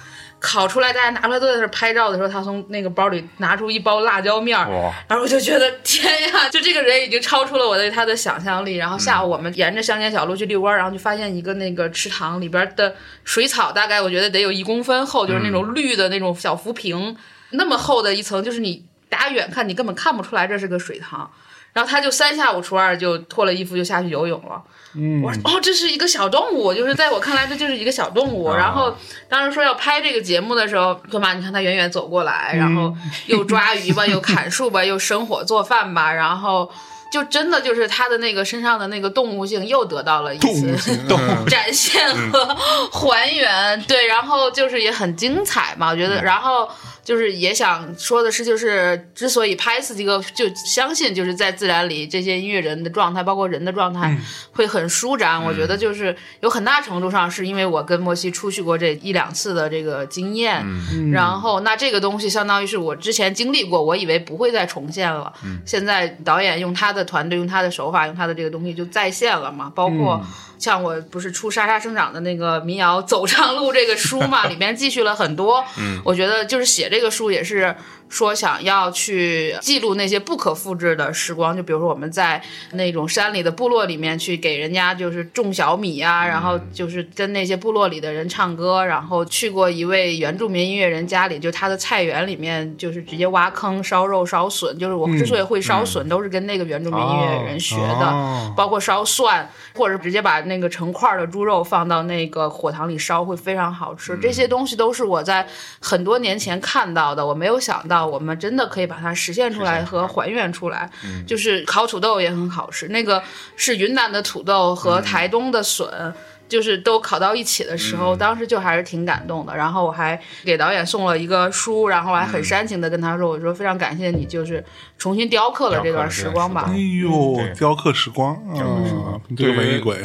[0.46, 4.70] 烤出来，大家拿出来都在那拍照的时候，他从那个包里拿出一包辣椒面儿，
[5.08, 8.76] 然后我就觉得天呀，就这个人已经超出了我对他的想象力。
[8.76, 12.94] 然后下午我们沿着乡间小路去遛弯儿，然后就发现一个那个池塘里边的
[13.24, 17.16] 水草，大概我觉得得有一公分厚，就是那种绿的那种小浮萍，
[17.50, 21.28] 那么厚的一层，就是你打远看你根本看不出来这是个水塘。
[21.72, 24.62] 然后他就三下五除二就脱了衣服就下去游泳了。
[24.96, 28.52] 嗯，我说哦，这是一个小动物，就是在我看来这就是一个小动物。
[28.52, 28.96] 然后
[29.28, 31.34] 当时说要拍这个节目的时候，干嘛？
[31.34, 32.94] 你看他远远走过来，然后
[33.26, 36.70] 又抓鱼吧，又砍树吧，又生火做饭吧，然后。
[37.08, 40.76] 就真的就是他的那个身上的那个动物性又得到了一次
[41.48, 42.44] 展现和
[42.90, 43.80] 还原。
[43.82, 46.68] 对，然后就是也很精彩嘛，我觉得，然后。
[47.06, 54.18] 就是也想说的是，就是之所以拍四季歌，就相信就是在自然里这些音乐人的状态，包括人的状态
[54.50, 55.40] 会很舒展。
[55.40, 60.66] 我觉得就是有很大程度上是因为我跟莫西出去过这一两次的这个经验，
[61.12, 65.32] 然后那这个东西相当于是我之前经历过，我以为不会再重现了。
[65.64, 70.20] 现在导演用他的团队，用他的手法，用他的这个东西就再现了嘛，包括。
[70.58, 75.64] 像我不是出沙沙生长的那个民谣走唱路这个书嘛， 里面记叙了很多。
[75.78, 77.74] 嗯，我觉得就是写这个书也是。
[78.08, 82.40] 说想要去记录那些不可复制的时光，就比如说我们在
[82.72, 104.16] 那种山里的部落里面去给人家就是种小米啊，然后就是跟那些部落里的人唱歌，然后去过一位原住民音乐人家里，就他的菜园里面就是直接挖坑烧肉烧笋，就是我之所以会烧笋，都是跟那个原住民音乐人学的，包括烧蒜，或者直接把那个成块的猪肉放到那个火塘里烧，会非常好吃。
[104.18, 105.44] 这些东西都是我在
[105.80, 107.95] 很多年前看到的，我没有想到。
[108.04, 110.90] 我们真的可以把它实现出来和还原出来，
[111.26, 112.88] 就是烤土豆也很好吃。
[112.88, 113.22] 那个
[113.56, 116.12] 是云南的土豆和台东的笋。
[116.48, 119.56] 就是都烤到一起的时候，当时就还是挺感动的。
[119.56, 124.64] 然后我还给导演送了一个书，然后还很煽情的跟他说：“我说非常感谢你，就是
[124.96, 130.04] 重新雕刻了这段时光吧。”哎呦，雕刻时光，啊，这个文艺鬼。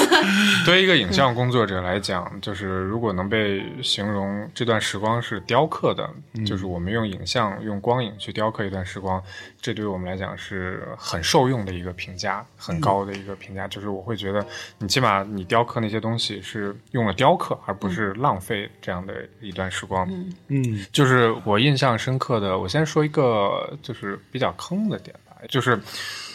[0.66, 6.08] 对于一个影 像工作者来讲，就是如果能被形容这段时光是雕刻的，
[6.44, 9.22] 就是我们用影像、用光影去雕刻一段时光，
[9.60, 13.68] 这对于我们来讲是很受用的一个评价，很高的一个评价。
[13.68, 14.44] 就是我会觉得，
[14.78, 15.46] 你起码你。
[15.52, 20.08] 雕刻那些东西是用了雕刻，而不是浪费这样的一段时光。
[20.48, 25.80] 嗯，就是我印象深刻的，我先说一个就是比较坑的点吧，就是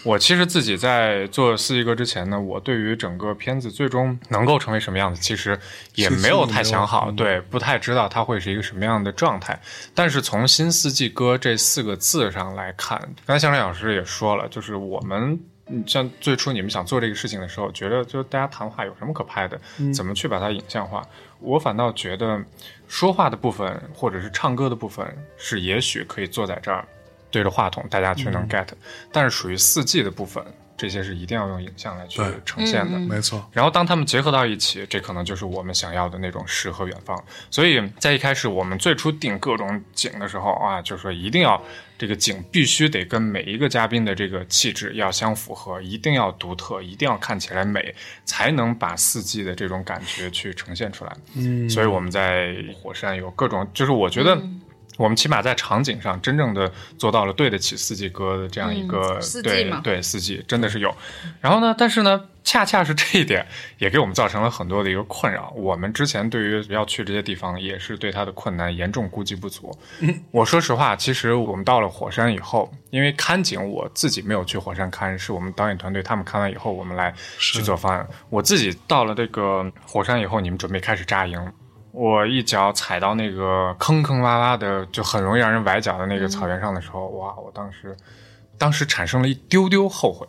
[0.04, 5.60] 我其实自己在做四季歌之前呢，我对于整个片子最终能够成为什么样子，其实
[5.96, 9.60] 也没有太想好，对，不太知道它会是一个什么样的状态。
[9.94, 15.40] 但是从新四季歌这四个字上来看，刚才向亮老师也说了，就是我们。
[15.70, 19.60] 嗯，像最初你们想做这个事情的时候，觉得就大家谈话有什么可拍的？
[19.94, 21.06] 怎么去把它影像化？
[21.42, 22.42] 我反倒觉得
[22.88, 25.06] 说话的部分或者是唱歌的部分
[25.36, 26.88] 是也许可以坐在这儿
[27.32, 28.68] 对着话筒，大家去能 get。
[29.12, 30.44] 但是属于四季的部分。
[30.80, 33.44] 这些是一定要用影像来去呈现的，没错。
[33.52, 37.20] 然后当他们结合到一起，这可能就是我们想要的那种诗和远方。
[37.50, 41.60] 所以在一开始我们最初定各种景的时候啊，就是说一定要
[41.98, 51.18] 这个景必须得跟每一个嘉宾的这个气质要相符合，一定要独特，一定要看起来美，才能把四季的这种感觉去呈现出来。
[51.34, 54.40] 嗯，所以我们在火山有各种，就是我觉得。
[54.98, 60.94] 我们起码在场景上真正的做到了对得起四季歌的这样一个对对四季真的是有，
[61.40, 63.46] 然后呢，但是呢，恰恰是这一点
[63.78, 65.54] 也给我们造成了很多的一个困扰。
[65.56, 69.78] 我们之前对于要去这些地方也是对它的困难严重估计不足。
[70.32, 78.08] 我说实话，其实我们到了火山以后，因为看景我自己没有去火山看，是我们导演团队他们看完以后，我们来去做方案。
[78.30, 81.40] 我自己到了这个火山以后，你们准备开始扎营。
[81.98, 87.34] 我一脚踩到那个坑坑洼洼的，就很容易让人崴脚的那个草原上的时候，哇！
[87.38, 87.98] 我当时，
[88.56, 90.28] 当时产生了一丢丢后悔。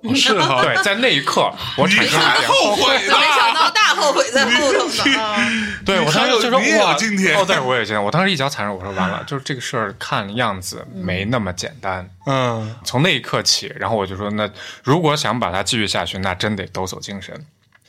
[0.14, 2.98] 是啊，对，在那一刻，我产生了后悔。
[2.98, 5.04] 没想到大后悔在后头呢。
[5.84, 14.48] 对我当时就说：“哇，今天哦，对，我也今天，我当时一脚踩上，我说完了，就是这个事儿看样子没那么简单。”嗯，从那一刻起，然后我就说：“那
[14.84, 17.34] 如果想把它继续下去，那真得抖擞精神。”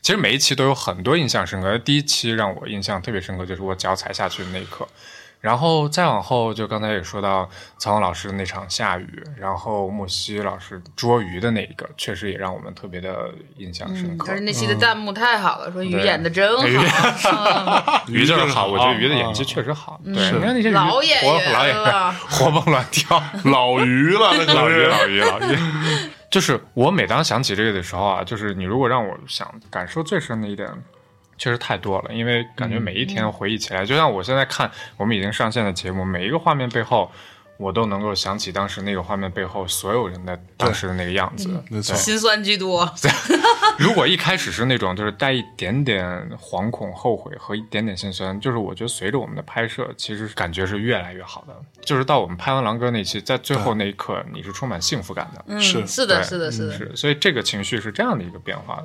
[0.09, 1.77] 其实每一期都有很多印象深刻。
[1.77, 4.87] 第一期让我印象特别深刻，就是我脚踩下去的那一刻。
[5.39, 7.47] 然后再往后，就刚才也说到
[7.77, 14.25] 曹勇老师的那场下雨，然后莫西老师捉鱼的那一个，确实也让我们特别的印象深刻。
[14.25, 18.65] 可是那期的弹幕太好了，说鱼演的真好， 鱼就是好。
[18.65, 20.01] 我觉得鱼的演技确实好。
[20.03, 25.55] 对，你看那些鱼，老演员了，活蹦乱跳，老鱼了，老鱼，老鱼，老鱼。
[26.29, 30.69] 就是我每当想起这个的时候啊，就是你如果让我想感受最深的一点，
[31.37, 37.11] 确实太多了，因为感觉每一天回忆起来，就像我现在看我们已经上线的节目，每一个画面背后。
[37.59, 42.89] 我都能够想起当时那个画面背后所有人的当时的那个样子，心酸居多。
[43.77, 51.53] 如果一开始是那种就是带一点点惶恐、后悔和一点点心酸，就是我觉得随着我们的拍摄，其实感觉是越来越好的。
[51.81, 55.59] 就是到我们拍完狼哥那期，在最后那一刻，你是充满幸福感的。
[55.59, 56.77] 是是的，是的，是的。
[56.77, 58.81] 是，所以这个情绪是这样的一个变化。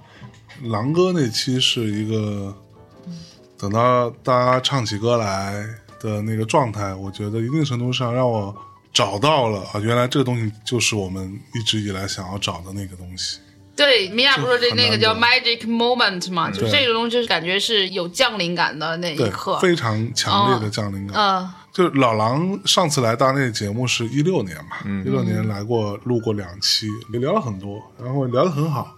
[0.64, 2.56] 狼哥那期是一个，
[3.56, 5.64] 等到大家唱起歌来。
[6.00, 8.54] 的那个状态，我觉得一定程度上让我
[8.92, 13.38] 找到了啊，原来这个东西就是我们一直以来想要找的那个东西。
[13.76, 19.58] 对，米娅不是说这那个叫 magic moment 嘛，就这个东西就是感觉是有降临感的那一刻，。
[19.58, 21.16] 非常强烈的降临感。
[21.16, 28.94] 嗯就老狼上次来大内节目是一六年嘛，一六、年来过录过两期，也聊了很多，然后聊得很好。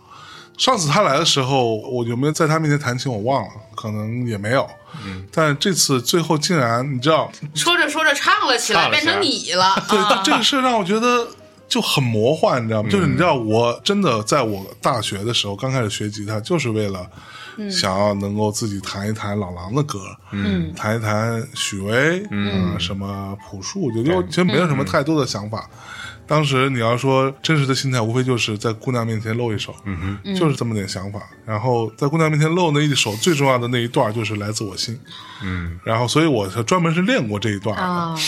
[0.56, 4.68] 上次他来的时候，我有没有在他面前弹琴我忘了，可能也没有。
[5.04, 9.74] 嗯，但这次最后竟然你知道，说着说着唱了起来，起来变成你了。
[9.88, 11.28] 对、啊这个事让我觉得
[11.68, 12.88] 就很魔幻，你知道吗？
[12.88, 17.06] 就是你知道，我真的在我大学的时候刚开始学吉他，就是为了
[17.70, 19.98] 想要能够自己弹一弹老狼的歌，
[20.30, 25.68] 嗯，弹一弹许巍，嗯、什么朴树，就就其实没有什么太多的想法。
[26.26, 31.20] 当时你要说真实的心态，无非就是在姑娘面前露一手，嗯哼，就是这么点想法。
[31.44, 34.98] 然后在姑娘面前露那一手，最重要的那一段就是来自我心，
[35.42, 37.82] 嗯，然后所以我是专门是练过这一段的。
[37.82, 38.18] 啊，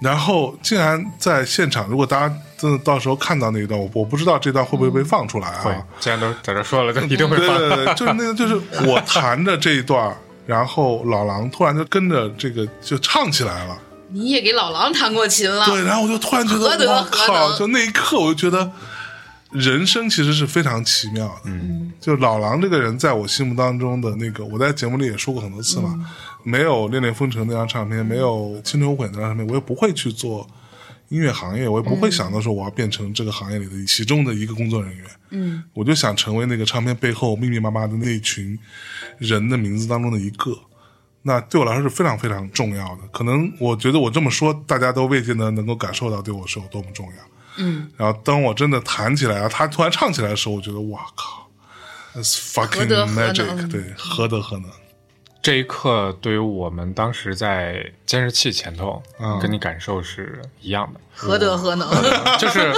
[0.00, 5.62] 然后竟然在现场，如果大家真的到时候看到那一段，我我不知道这段会不会被放出来啊？
[5.62, 7.58] 会，既然都在这说了，就一定会放。
[7.58, 8.54] 对对对，就是那个，就是
[8.86, 10.16] 我弹着这一段，
[10.46, 13.76] 然后老狼突然就跟着这个就唱起来了。
[14.14, 15.66] 你也给老狼弹过琴了。
[15.66, 17.58] 对，然后我就突然觉得，我靠！
[17.58, 18.70] 就那一刻，我就觉得
[19.50, 21.50] 人生其实是非常奇妙的。
[21.50, 26.08] 嗯，就老狼这个人，在我心目当中的那个，我在节目里也说过很多次嘛，
[26.44, 30.46] 没有《恋恋风尘》那张唱片，没有《青春无悔》那张唱片，我也不会去做
[31.08, 35.06] 音乐行业，我也不会想到说我要变成这个行业里的其中的一个工作人员。
[35.30, 38.56] 嗯，我就想成为那个唱片背后密密麻麻的那一群
[39.18, 40.56] 人的名字当中的一个。
[41.26, 43.02] 那对我来说是非常非常重要的。
[43.10, 47.12] 可能我觉得我这么说，大家都未必能能够感受到对我是有多么重要。
[47.56, 51.48] 嗯，然后当我真的弹起来，然后他突然唱起来的时候，我觉得哇靠
[52.14, 54.70] ，That's fucking magic，能对，何德何能？
[55.40, 61.00] 这一刻对于我们当时在监视器前头，嗯跟你感受是一样的。
[61.14, 61.88] 何德何能？
[62.38, 62.72] 就是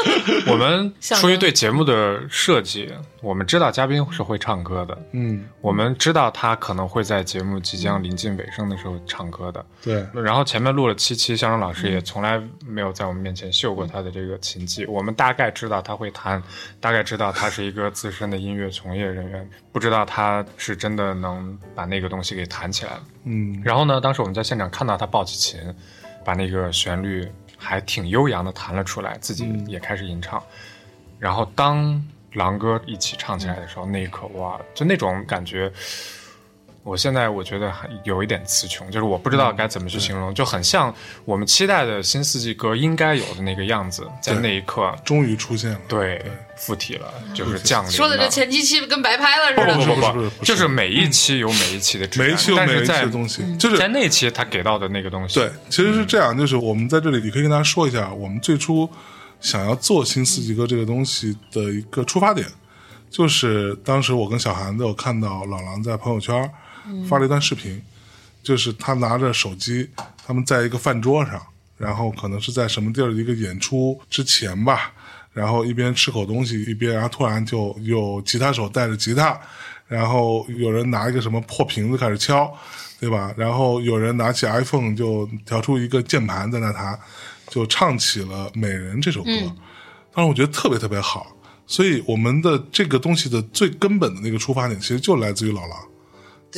[0.46, 9.64] 我们出于对节目的设计，我们知道嘉宾是会唱歌的，嗯，我们知道他可能会在节目即将临近尾声的时候唱歌的。
[9.82, 14.84] 对，然后前面录了七期，向荣老师也从来没有在我们面前秀过他的这个琴技。
[14.86, 16.42] 我们大概知道他会弹，
[16.78, 23.02] 大概知道他是一个资深的音乐从业人员，不知道他是真的能把那个东西给弹起来了。
[23.24, 25.58] 嗯，然后呢，当时我们在现场看到他抱起琴，
[26.24, 27.26] 把那个旋律
[27.56, 30.42] 还挺悠扬的弹了出来，自己也开始吟唱。
[31.18, 35.72] 然后当狼哥一起唱起来的时候，那一刻哇，就那种感觉，
[36.86, 45.80] 我现在我觉得还有一点词穷，就是我不知道该怎么去形容，就很像我们期待的新四季歌应该有的那个样子，在那一刻，终于出现了。
[45.88, 46.24] 对，
[46.56, 47.90] 附体了，就是降临。
[47.90, 49.74] 说的这前几期跟白拍了似的。
[49.74, 58.88] 不不不不是不不就是每一期有每一期的质感，每一期有每一期的东西，就是在那期他给到的那个东西，对，其实是这样，就是我们在这里你可以跟大家说一下，我们最初
[59.40, 62.46] 想要做新四季歌这个东西的一个出发点，
[63.10, 66.48] 就是当时我跟小韩都有看到老狼在朋友圈
[67.08, 67.80] 发了一段视频，
[68.42, 69.88] 就是他拿着手机，
[70.26, 71.40] 他们在一个饭桌上，
[71.76, 74.92] 然后可能是在什么地儿的一个演出之前吧，
[75.32, 79.38] 然后一边吃口东西，一边然后突然就有吉他手带着吉他，
[79.86, 82.52] 然后有人拿一个什么破瓶子开始敲，
[82.98, 83.34] 对吧？
[83.36, 86.98] 然后有人拿起 iPhone 就调出一个键盘在那弹，
[87.48, 89.30] 就唱起了《美人》这首歌。
[90.14, 91.26] 当时我觉得特别特别好，
[91.66, 95.78] 所以我们的这个东西的最根本的那个出发点，其实就来自于老狼。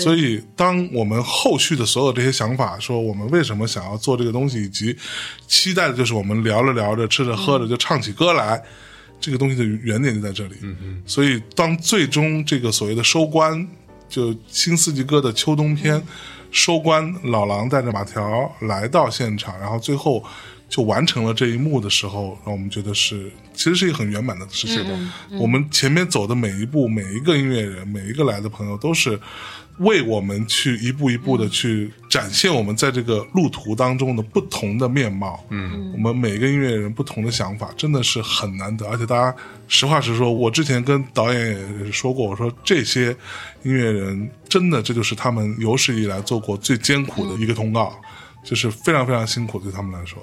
[0.02, 4.96] 所以，当我们后续的所有这些想法，说我们为什么想要做这个东西，以及
[5.46, 8.62] 期待的就是我们聊着聊着、吃着喝着就唱起歌来，
[9.20, 10.54] 这个东西的原点就在这里。
[10.62, 13.66] 嗯所以，当最终这个所谓的收官，
[14.08, 16.02] 就新四季歌的秋冬篇
[16.50, 20.24] 收官，老狼带着马条来到现场，然后最后
[20.68, 25.10] 就完成了这一幕的时候，让我们觉得是其实是一个很圆满的事情。
[25.38, 29.18] 我们前面走的每一步，每一个音乐人，每一个来的朋友，都是
[29.78, 35.44] 为我们去一步一步的去展现我们在这个路途当中的不同的面貌。
[35.50, 38.86] 嗯，我们每个音乐人不同的想法，真的是很难得。
[38.88, 39.34] 而且大家
[39.66, 43.16] 实话实说，我之前跟导演也说过，我说这些
[43.62, 47.92] 音乐人真的这就是他们有史以来做过最艰苦的一个通告。
[48.44, 50.16] 就是非常非常辛苦，对他们来说。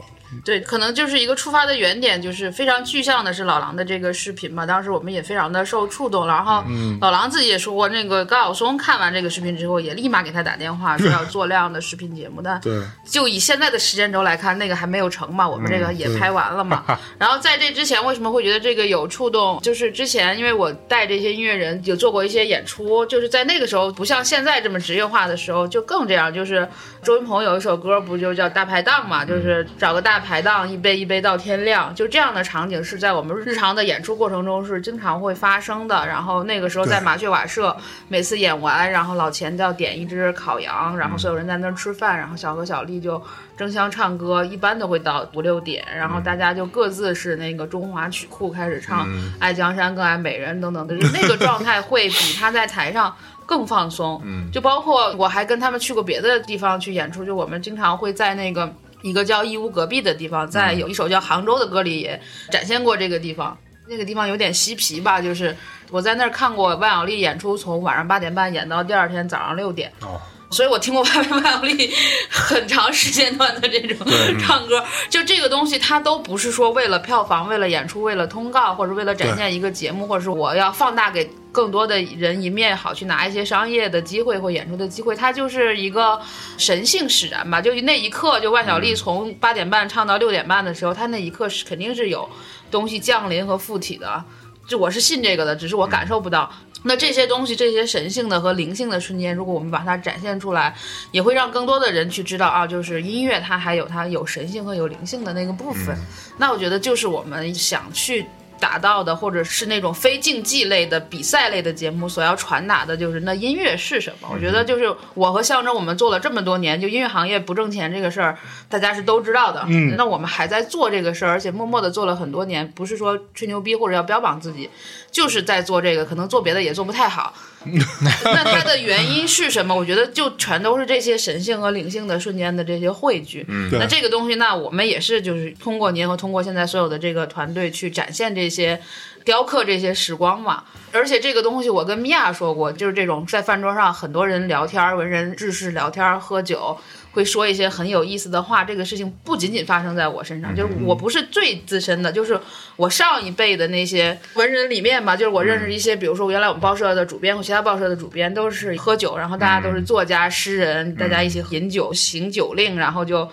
[0.43, 4.65] 对，可能就是一个出发的原点，就是非常具象的是老狼的这个视频嘛。
[4.65, 6.63] 当时我们也非常的受触动，然后
[6.99, 12.59] 老狼自己也说过，那个高晓松看完这个视频之后，也立马给他打电话说要做那样的视频节目的。
[12.63, 16.83] 对，就以现在的时间轴来看，那个还没有成嘛，我们这个也拍完了嘛。
[17.19, 19.59] 然后在这之前，为什么会觉得这个有触动？
[19.61, 26.33] 就是之前因为我带这些音乐人有做过一些演出，就是在那个时候不像现在这么职业化的时候，就更这样。
[26.33, 26.67] 就是
[27.03, 36.07] 周云鹏有一首歌不就叫《大排档》嘛，就是找个大大排档，一杯一杯到天亮，就这样的场景是在我们日常的演出过程中是经常会发生的。
[36.07, 43.21] 然后那个时候在麻雀瓦舍，每次演完，然后老钱就要点一只烤羊，然后所有人在那儿吃饭，然后小何小丽就
[43.55, 49.07] 争相唱歌，一般都会到五六点，然后大家就各自是那个中华曲库开始唱
[49.39, 53.15] 《爱江山更爱美人》等等的，就那个状态会比他在台上。
[53.47, 62.19] 更放松，嗯，就包括我还跟他们去过别的地方去演出，就我们经常会在那个一个叫义乌隔壁的地方，在有一首叫《杭州》的歌里也
[62.51, 63.57] 展现过这个地方。
[63.87, 65.55] 那个地方有点嬉皮吧，就是
[65.91, 69.91] 我在那儿看过万晓利演出，从晚上八点半演到第二天早上六点。
[70.01, 70.19] 哦，
[70.49, 71.93] 所以我听过万万晓利
[72.27, 74.07] 很长时间段的这种
[74.41, 86.19] 唱歌，就这个东西，它都不是说为了票房、为了演出、为了通告，或者为了展现一个节目，或者是我要放大给更多的人一面，好去拿一些商业的机会或演出的机会，它就是一个
[86.57, 87.61] 神性使然吧。
[87.61, 92.29] 就那一刻，就万晓利从八点半唱到六点半的时候，他那一刻是肯定是有
[92.69, 94.21] 东西降临和附体的。
[94.67, 96.51] 就我是信这个的，只是我感受不到。
[96.83, 100.75] 那这些东西，这些神性的和灵性的瞬间，如果我们把它展现出来，
[101.11, 105.95] 也会让更多的人去知道啊，就是音乐它还有它有神性和有灵性的那个部分。
[106.37, 108.25] 那我觉得就是我们想去。
[108.59, 114.29] 达到的，或者是那种非竞技类的比赛类的节目所要传达的，就是那音乐是什么？
[114.31, 118.37] 我觉得就是我和象征，我们做了这么多年，就音乐行业不挣钱这个事儿，
[118.69, 119.63] 大家是都知道的。
[119.67, 124.69] 嗯，那我们还在做这个事儿，而且默默的做了很多年，不是说吹牛逼或者要标榜自己，
[125.11, 127.33] 就是在做这个，可能做别的也做不太好。
[128.23, 129.75] 那它的原因是什么？
[129.75, 133.45] 我觉得就全都是这些神性和灵性的瞬间的这些汇聚。
[133.47, 138.79] 嗯，那这个东西，那我们也是就是通过您和通过现在所有的这个团队去展现这些。
[139.25, 146.77] 雕刻这些时光嘛，而且这个东西我跟米娅说过，就是这种在饭桌上很多人聊天，文人志士聊天喝酒，
[147.15, 148.63] 会说一些很有意思的话。
[148.63, 152.39] 这个事情不仅仅发生在我身上，就是我不是最资深的，就是
[152.75, 163.27] 我上一辈的那些文人里面吧，就是我认识一些，比如说原来我们报社的主编或其他报社的主编都是喝酒，然后大家都是作家、诗人，大家一起饮酒行酒令，然后就。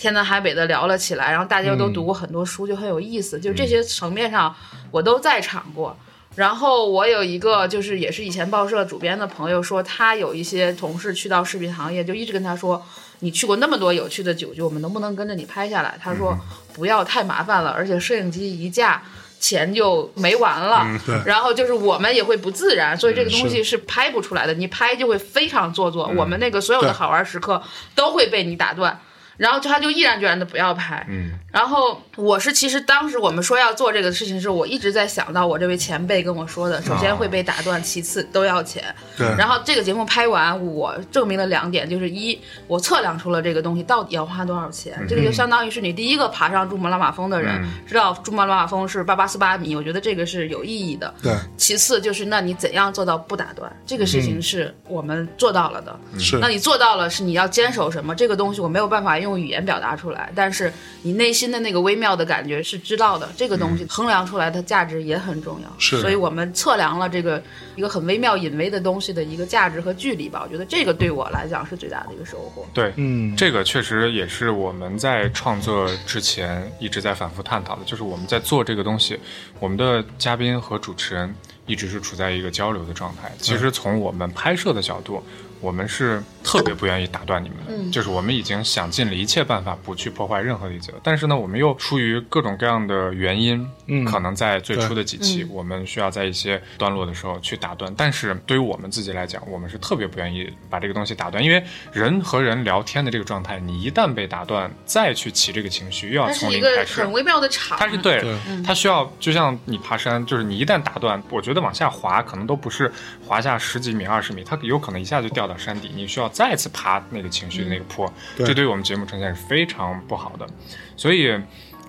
[0.00, 3.36] 天南海北的聊了起来，然后大家都读过很多书，就很有意思。
[3.40, 4.54] 就这些层面上，
[4.92, 5.98] 我都在场过。
[6.36, 12.80] 然后我有一个就是也是以前报社主编的朋友说，他有一些同事去到视频行业，就一直跟他说，
[13.20, 15.98] 你去过那么多有趣的酒局，我们能不能跟着你拍下来？
[16.02, 16.38] 他说
[16.72, 19.02] 不要太麻烦了，而且摄影机一架。
[19.40, 20.84] 钱就没完了，
[21.24, 24.52] 然后就是我们也会不自然，所以这个东西是拍不出来的。
[24.52, 27.62] 你拍就会非常做作，我们那个所有的好玩时刻
[27.94, 28.98] 都会被你打断。
[29.36, 38.82] 然后他就毅然决然的不要拍，嗯，然后我是其实当时我们说要做这个事情是，我一直在想到我这位前辈跟我说的，首先会被打断，其次都要钱，
[39.16, 39.26] 对。
[39.36, 51.34] 然后这个节目拍完，我证明了两点，就是一，我测量出了这个东西到底要花多少钱，这个就相当于是你第一个爬上珠穆朗玛峰的人知道珠穆朗玛峰是八八四八米，我觉得这个是有意义的，对。
[51.58, 56.38] 其次就是那你怎样做到不打断，这个事情是我们做到了的，是。
[56.38, 58.14] 那你做到了，是你要坚守什么？
[58.14, 59.18] 这个东西我没有办法。
[59.18, 60.72] 用语言表达出来，但是
[61.02, 63.28] 你内心的那个微妙的感觉是知道的。
[63.36, 66.00] 这个东西衡量出来的价值也很重要，是。
[66.00, 67.42] 所以我们测量了这个
[67.76, 70.40] 一个很微妙隐微的东西的一个价值和距离吧。
[70.42, 72.66] 我觉得这个对我来讲是最大的一个收获。
[72.72, 79.18] 对，嗯，这个确实也是我们在创作之前一直在反复探讨的，就是我们在做这个东西，
[79.60, 81.34] 我们的嘉宾和主持人
[81.66, 83.30] 一直是处在一个交流的状态。
[83.38, 85.22] 其实从我们拍摄的角度。
[85.60, 97.92] 我们是特别不愿意打断你们的，就是我们已经想尽了一切办法不去破坏任何的一切，但是呢，我们又出于各种各样的原因，嗯，可能在最初的几期，我们需要在一些段落的时候去打断。
[97.96, 107.76] 但是对于我们自己来讲，我们是特别不愿意把这个东西打断，因为人和人聊天的这个状态，你一旦被打断，再去起这个情绪，又要从零开始，很微妙的场。
[107.78, 108.22] 它是对，
[108.64, 112.90] 它需要就像你爬山，就是你一旦打断，我觉得往下滑可能都不是
[113.26, 120.46] 滑下十几米、二十米，它有可能一下就掉到山底，你需要再次爬那个情绪的那个坡，这对于我们节目呈现是非常不好的。
[120.94, 121.34] 所以，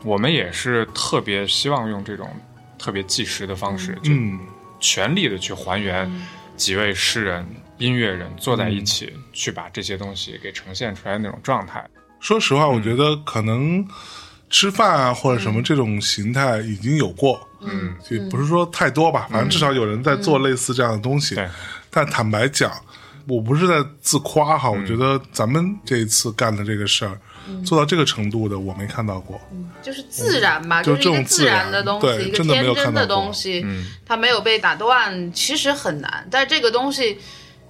[0.03, 2.29] 我们也是特别希望用这种
[2.77, 4.11] 特别纪实的方式，就
[4.79, 6.09] 全力的去还原
[6.55, 7.45] 几位诗人、
[7.77, 11.85] 音乐人坐在一起，去把这些东西给呈现出来的那种状态。
[12.19, 13.85] 说实话，我觉得可能
[14.49, 21.35] 吃饭啊或者什么这种形态已经有过，嗯，也不是说太多吧，反正至少有人在做类似这样的东西。
[21.89, 22.71] 但坦白讲。
[23.29, 27.17] 我不是在自夸哈，我觉得咱们这一次干的这个事儿，
[27.63, 29.39] 做到这个程度的，我没看到过。
[29.81, 33.63] 就是自然吧，就是一个自然的东西，一个天真的东西，
[34.05, 36.27] 它没有被打断，其实很难。
[36.29, 37.17] 但这个东西，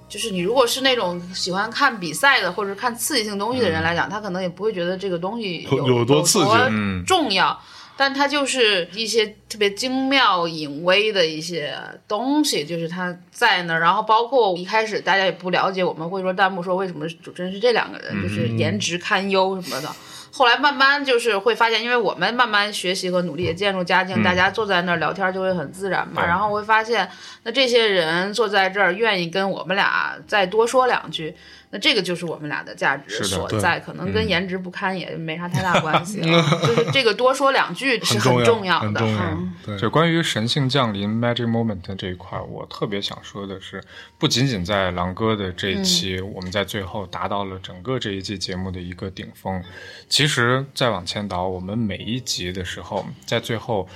[0.07, 7.03] 就是你如果是那种喜欢看比赛的或者看刺激性东西的人来讲，他可能也不会觉得这个东西有有多刺激嗯。
[7.05, 7.59] 重要。
[7.99, 11.77] 但它就是一些特别精妙隐微的一些
[12.07, 13.81] 东西，就是它在那儿。
[13.81, 19.89] 然后包括一开始大家也不了解，我们会说弹幕说为什么主持人是这两个人，就是颜值堪忧什么的。
[20.31, 26.25] 后来慢慢就是会发现，因为我们慢慢学习和努力，也渐入佳境，大家坐在那儿聊天就会很自然嘛。
[26.25, 27.09] 然后会发现，
[27.43, 31.35] 那这些人坐在这儿愿意跟我们俩再多说两句，
[31.71, 36.41] 那这个就是我们俩的价值所在，可能跟颜值不堪也没啥太大 关系了。
[36.65, 38.87] 就是这个多说两句是很重要的。
[38.87, 39.53] 很重要嗯。
[39.63, 43.83] 对，就关于神性降临 （Magic Moment） 这一块，我特别想说的是，
[44.17, 49.63] 不仅仅在狼哥的这一期，我们在最后达到了整个这一季节目的一个顶峰。
[50.07, 53.87] 其实再往前倒，我们每一集的时候，在最后，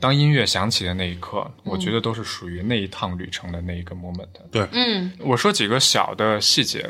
[0.00, 4.28] 当音乐响起的那一刻，我觉得都是属于那一趟旅程的那一个 moment。
[4.50, 6.88] 对嗯我说几个小的细节。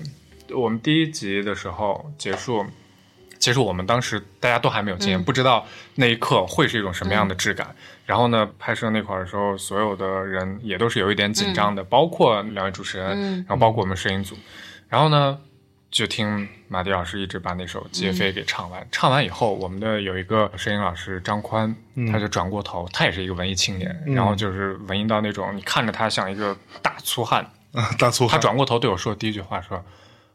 [0.55, 2.65] 我们第一集的时候结束，
[3.39, 7.75] 其实我们当时大家都还没有经验，不知道那一刻会是一种什么样的质感。
[8.07, 14.35] 然后呢，拍摄那块儿的时候，所有的人也都是有一点紧张的，包括两位主持人，嗯然后包括我们摄影组。
[14.89, 15.39] 然后呢，
[15.91, 18.87] 就听马迪老师一直把那首《劫匪》给唱完。
[18.91, 21.77] 唱完以后，我们的有一个摄影老师张宽，
[22.11, 27.43] 他就转过头，他也是一个文艺青年，然后就是文艺到那种你看着他像一个大粗汉。
[27.75, 29.85] 啊大粗汉，他转过头对我说的第一句话说：“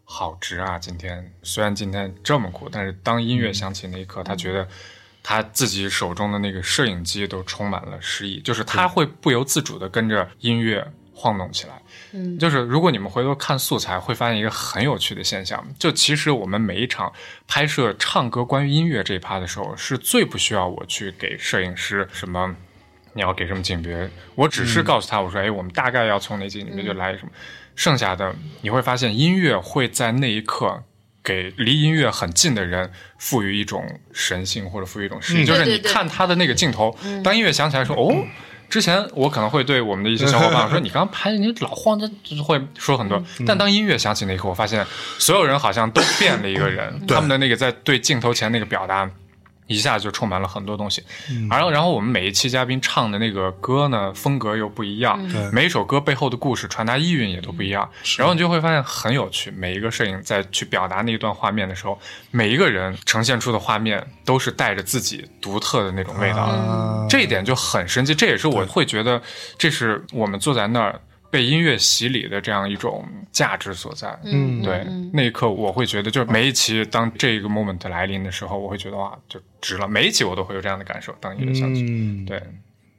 [0.05, 4.67] 好值啊，今天虽然今天这么苦，但是当音乐响起那一刻，他觉得
[5.23, 11.81] 他自己手中的那个摄影机都充满了诗意，就是他会不由自主的跟着音乐晃动起来。
[12.11, 17.11] 嗯就是如果你们回头看素材，会发现一个很有趣的现象，就其实我们每一场
[17.47, 22.55] 拍摄唱歌关于音乐这一趴的时候，是最不需要我去给摄影师什么。
[23.15, 24.09] 你要给什么景别？
[24.33, 27.31] 我只是告诉他，我说，哎，我们大概要从哪景里面就来什么。
[27.75, 30.83] 剩下的你会发现，音乐会在那一刻
[31.23, 35.43] 给离音乐很近的人赋予一种神性，或者赋予一种诗意。
[35.43, 38.15] 嗯就是你看他的那个镜头，当音乐响起来说，哦。
[38.69, 44.83] 之前我可能会对我们的一些小伙伴 说：“你刚拍你老晃，这就是会说很多。”但当音乐响起那一刻，我发现
[45.19, 49.07] 所有人好像都变了一个人，他们的那个在对镜头前那个表达，
[49.67, 51.03] 一下就充满了很多东西。
[51.49, 55.51] 然后，然后我们每一期嘉宾唱的那个歌呢，风格又不一样，对。
[55.51, 57.89] 每一首歌背后的故事传达意蕴也都不一样。
[58.17, 61.99] 然后你就会发现很有趣，每一个摄影在去表达那一段画面的时候，
[62.31, 69.21] 每一个人呈现出的画面都是带着自己独特的那种味道这一点就很神奇，这也是我会觉得，
[69.57, 70.99] 这是我们坐在那儿
[71.33, 74.15] 被音乐洗礼的这样一种价值所在。
[74.23, 79.87] 嗯对，那一刻我会觉得，就是每一期当这个 moment 来临的时候，我会觉得哇，就值了。
[79.87, 81.83] 每一期我都会有这样的感受，当音乐响起。
[81.89, 82.39] 嗯，对，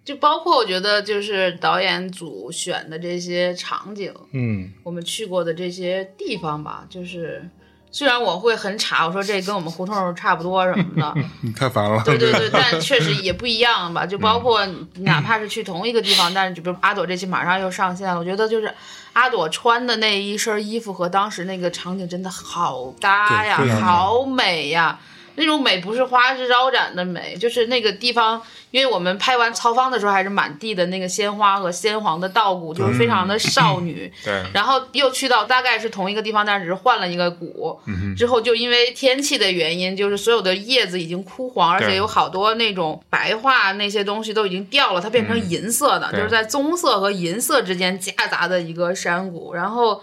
[0.05, 7.49] 就包括我觉得就是导演组选的这些场景，嗯我们去过的这些地方吧，就是
[7.95, 14.05] 虽然我会很查，我说这跟我们胡同差不多什么的， 你太烦了，对对对， 但确实也不一样吧。
[14.05, 14.67] 就包括
[14.97, 18.75] 哪怕是去同一个地方，但是就比如阿朵这期马上又上线了，我觉得就是
[19.13, 24.99] 阿朵穿的那一身衣服和当时那个场景真的好搭呀好美呀。
[25.37, 34.13] 那种美不是花枝招展的美，就是那个地方，因为我们拍完曹芳的时候，还是满地的那个鲜花和鲜黄的稻谷，就是非常的少女。
[34.25, 37.79] 对，然后又去到大概是同一个地方，但是只是换了一个谷。
[38.17, 49.55] 之后就因为天气的原因，就是所有的叶子已经枯黄，而且有好多那种白化那些东西都已经掉了，它变成银色的，对就是在棕色和银色之间夹杂的一个山谷。
[49.55, 50.03] 然后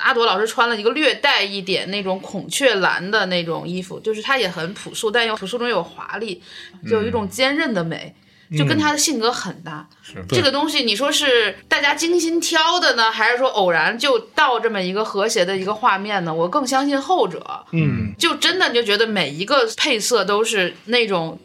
[0.00, 6.42] 阿朵老师穿了一个略带一点那种孔雀蓝的那种衣服，就是它也很朴素，但又朴素中有华丽，
[6.88, 8.14] 就有一种坚韧的美。
[8.58, 9.88] 就跟她的性格很搭，
[10.28, 16.34] 这个东西你说是大家精心挑的呢，还是说偶然就到这么一个和谐的一个画面呢？
[16.34, 17.64] 我更相信后者。
[17.70, 21.38] 嗯，就真的你就觉得每一个配色都是那种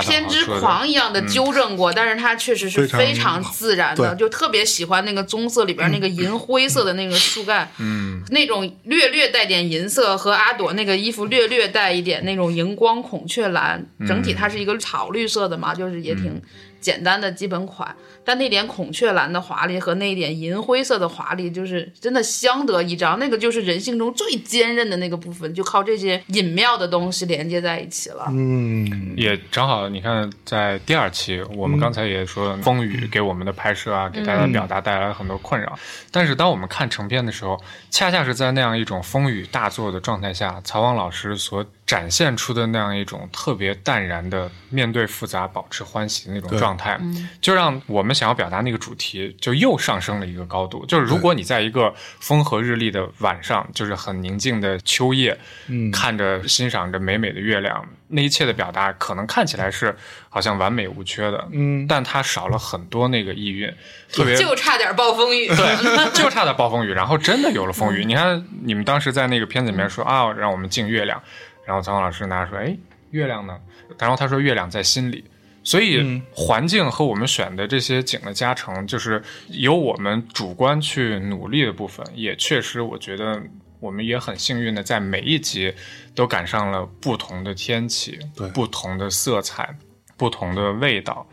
[0.00, 16.40] 偏执狂一样的纠正过，但是它确实是非常自然的，就特别喜欢那个棕色里边那个银灰色的那个树干，嗯，那种略略带点银色和阿朵那个衣服略略带一点那种荧光孔雀蓝，整体它是一个草绿色的嘛，就是也挺
[16.86, 17.92] 简单的基本款。
[18.24, 23.18] 但那点孔雀蓝的华丽和那一点银灰色的华丽，就是真的相得益彰。
[23.18, 28.26] 那个就是人性中最坚韧的那个部分，就靠这些隐妙的东西连接在一起了。
[28.30, 35.76] 嗯，也正好，你看，在第二期，我们刚才也说，风雨给我们的拍摄啊，给大家的表达带来了很多困扰。
[36.12, 37.60] 但是，当我们看成片的时候，
[37.90, 46.98] 恰恰是在那样一种风雨大作的状态下，曹芳老师所展现出的那样一种特别淡然的面对复杂、保持欢喜的那种状态，
[47.40, 50.84] 就让我们想要表达那个主题就又上升了一个高度。
[50.86, 55.90] 就是如果你在一个风和日丽的晚上，就是很宁静的秋夜，嗯。
[55.92, 59.96] 看着欣赏着美美的月亮，那一切的表达可能看起来是
[60.28, 61.86] 好像完美无缺的，嗯。
[61.86, 63.72] 但它少了很多那个意蕴，
[64.12, 65.46] 特别就差点暴风雨。
[65.46, 65.76] 对，
[66.12, 67.96] 就差点暴风雨，然后真的有了风嗯。
[67.96, 68.04] 雨。
[68.04, 71.22] 你看，你们当时在那个片子里面说啊，让我们敬月亮，
[71.66, 72.74] 然后曹老师拿说，哎，
[73.10, 73.60] 月亮呢？
[73.98, 75.24] 然后他说月亮在心里。
[75.62, 83.42] 所以嗯环境和我们选的这些景的加成，就是由我们主观去努力的部分，也确实我觉得
[83.80, 85.74] 我们也很幸运的在每一集
[86.14, 88.16] 都赶上了不同的天气、
[88.54, 89.76] 不同的色彩、
[90.16, 91.26] 不同的味道。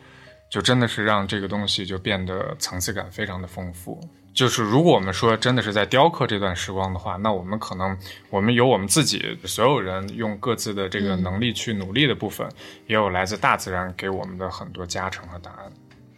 [0.50, 4.00] 就真的是让这个东西就变得层次感非常的丰富。
[4.34, 7.96] 就是如果我们说真的是在雕刻这段时光的话，那我们可能
[8.30, 12.48] 我们有我们自己所有人用各自的这个能力去努力的部分，
[12.88, 15.72] 也有来自大自然给我们的很多加成和答案。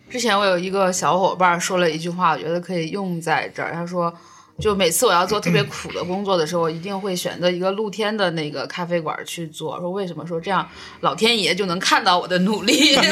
[0.09, 3.73] 之前我有一个小伙伴说了一句话，我觉得可以用在这儿。
[3.73, 4.13] 他说，
[4.57, 9.77] 就每次我要做特别苦的工作的时候，我一定会选择一个露天的那个咖啡馆去做。
[9.79, 10.25] 说为什么？
[10.25, 10.65] 说这样
[11.01, 12.95] 老天爷就能看到我的努力。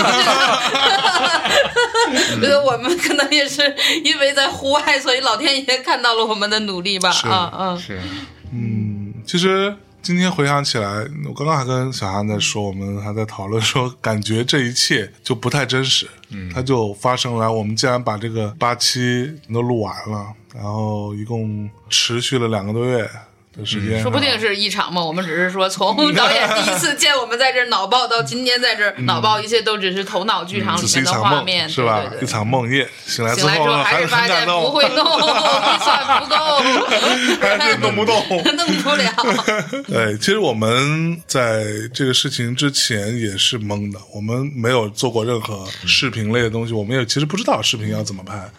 [2.39, 3.61] 觉得我们可能也是
[4.03, 7.11] 因为在户外，所以老天爷看到了我们的努力吧？
[7.11, 7.77] 是啊嗯。
[7.77, 7.99] 是，
[8.53, 16.07] 嗯，其实今天回想起来，我刚刚还跟小韩在说，我们还在讨论说，感觉这一切就不太真实。
[16.33, 17.51] 嗯，它就发生了。
[17.51, 23.09] 我们竟然把这个八期都录完了，然后一共持续了两个多月
[23.55, 32.03] 的时间，说不定是一场梦，我们只是说从 导演第一次见我们在这儿脑爆到今天在这儿脑爆，一切都只是头脑剧场里面的，画面，是吧？
[32.21, 36.35] 一场梦魇，醒来之醒来之后，还是发现不会弄，预算不够，
[37.41, 38.13] 还是弄不动。
[38.55, 39.11] 弄不了。
[39.87, 41.63] 对，其实我们在
[41.93, 48.49] 这个事情之前也是懵的，我们没有做过任何视频类的东西，我们也其实不知道视频要怎么拍，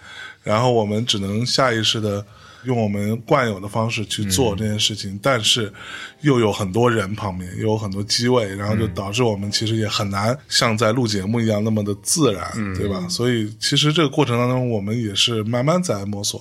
[0.43, 2.25] 然后我们只能下意识的
[2.65, 5.73] 用我们惯有的方式去做这件事情，但是
[6.21, 13.07] 又有很多人旁边，又有很多机位，然后就导致我们其实也很难像在录节目一样那么的自然，对吧？
[13.09, 16.41] 所以其实这个过程当中，我们也是慢慢在摸索，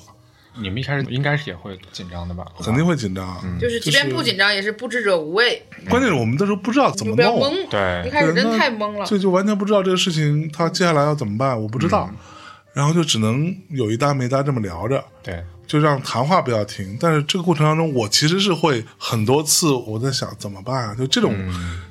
[0.56, 2.46] 你们一开始应该是也会紧张的吧？
[2.62, 7.52] 肯定会紧张，就是即便不紧张，也是不知者无畏，关键是我们那时候不知道怎么就不要弄。
[7.52, 7.70] 懵。
[7.70, 9.06] 对一开始真太懵了。
[9.06, 12.10] 所以就完全不知道这个事情他接下来要怎么办，我不知道，
[12.74, 16.98] 然后就只能有一搭没搭这么聊着，对，就让谈话不要停。
[17.00, 21.36] 但是这个过程当中，我其实是会很多次我在想怎么办啊，就这种、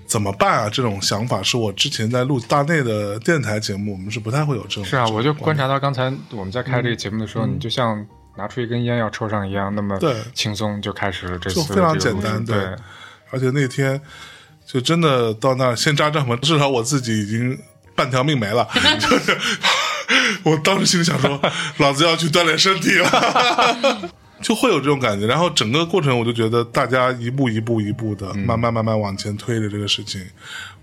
[0.06, 4.84] 怎么办啊，这种想法是我之前在录大内的电台节目，我们是不太会有这种。
[4.84, 5.66] 是啊，我就观察。
[5.66, 8.04] 到刚才我们在开这个节目的时候，你就像
[8.36, 12.56] 拿出一根烟要抽上一样，那么对轻松就开始了这次就非常简单，对，
[13.30, 14.00] 而且那天
[14.66, 17.58] 就真的到那儿先扎帐篷，至少我自己已经
[17.94, 18.66] 半条命没了，
[19.00, 19.38] 就 是
[20.44, 21.40] 我当时心里想说，
[21.78, 24.10] 老子要去锻炼身体了。
[24.42, 30.20] 就会有这种感觉，然后整个过程我就觉得大家一步一步一步的，慢慢慢慢往前推着这个事情，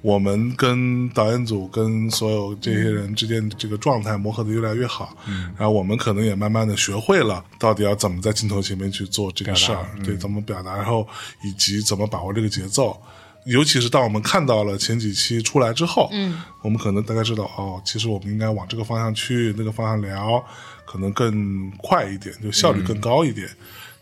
[0.02, 5.14] 我们跟导演组跟所有这些人之间的这个状态磨合的越来越好，
[5.57, 11.06] 然后我们可能也慢慢的学会了到底要怎么在镜头前面去做这个事儿，对，怎么表达，然后
[11.44, 12.98] 以及怎么把握这个节奏。
[13.45, 20.44] 尤其是当我们看到了前几期出来之后，嗯，我们可能大概知道哦，其实我们应该往这个方向去，那个方向聊，
[20.86, 23.48] 可能更快一点，就效率更高一点。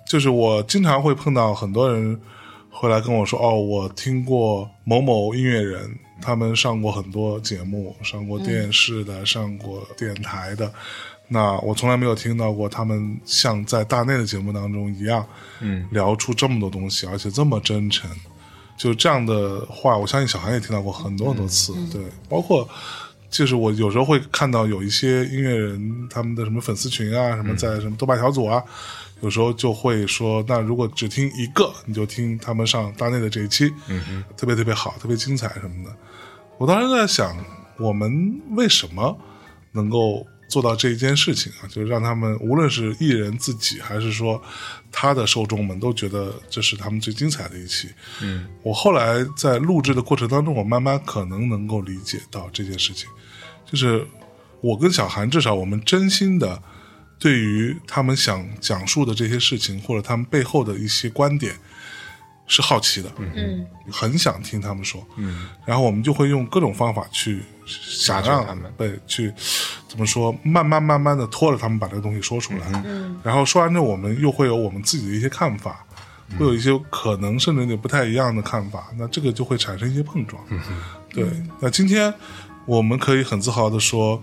[0.07, 2.19] 就是我经常会碰到很多人
[2.69, 10.71] 会来跟我说，哦，我听过某某音乐人，他们上过很多节目，上过电视的，上过电台的。
[11.27, 15.25] 那我从来没有听到过他们像在大内的节目当中一样，
[15.59, 18.09] 嗯，聊出这么多东西，而且这么真诚。
[18.77, 22.67] 就这样的话，我相信小韩也听到过很多很多次，对，包括
[23.29, 28.63] 就是我有时候会看到有一些音乐人他们的什么粉丝群啊，什么在什么豆瓣小组啊，
[29.21, 35.89] 有时候就会说，那如果只听一个，你就听他们上大内的这一期，嗯特别特别好，特别精彩什么的。
[36.57, 37.35] 我当时在想，
[37.79, 39.17] 我们为什么
[39.71, 41.67] 能够做到这一件事情啊？
[41.67, 44.41] 就是让他们无论是艺人自己，还是说
[44.91, 47.89] 他的受众们，都觉得这是他们最精彩的一期。
[48.21, 53.09] 嗯，我后来在录制的过程当中，我慢慢可能能够理解到这件事情，
[53.65, 54.07] 就是
[54.61, 56.61] 我跟小韩，至少我们真心的
[57.19, 61.55] 对于他们想讲述的这些事情，或者他们背后的一些观点。
[62.49, 69.33] 是好奇的，嗯，很想听他们说，嗯，然后我们就会用各种方法去想让他们对去
[69.97, 75.83] 怎么说，慢慢慢慢的拖着他们把这个东西说出来，嗯，然后说完之后，我们又会有我们自己的一些看法，
[76.37, 80.39] 会有一些可能甚至有点不太一样的看法，那这个就会产生一些碰撞。
[81.09, 81.25] 对，
[81.59, 82.13] 那今天
[82.67, 84.21] 我们可以很自豪的说，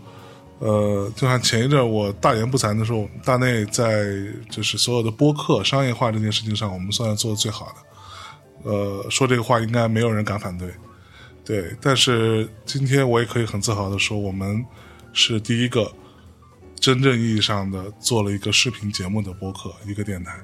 [0.60, 4.04] 呃，就像前一阵我大言不惭的说，大内在
[4.48, 8.70] 就是所有的播客商业化这件事情上，我们算是做的最好的。
[8.70, 10.68] 呃，说这个话应该没有人敢反对。
[11.44, 14.64] 对，但是今天我也可以很自豪的说，我们
[15.14, 15.90] 是第一个
[16.78, 20.36] 真正意义上的做了一个视频节目的播客，一个电台。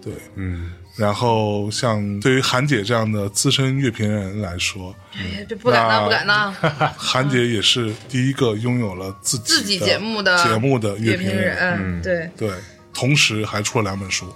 [0.00, 6.52] 对，嗯，然后像对于韩姐这样的资深乐评人来说，哎这不敢当，不敢当。
[6.96, 11.56] 韩姐也是第一个拥有了自己自己的节目的节目的乐评评人。
[11.58, 12.30] 嗯，对。
[12.36, 12.50] 对，
[12.94, 14.32] 同时还出了两本书，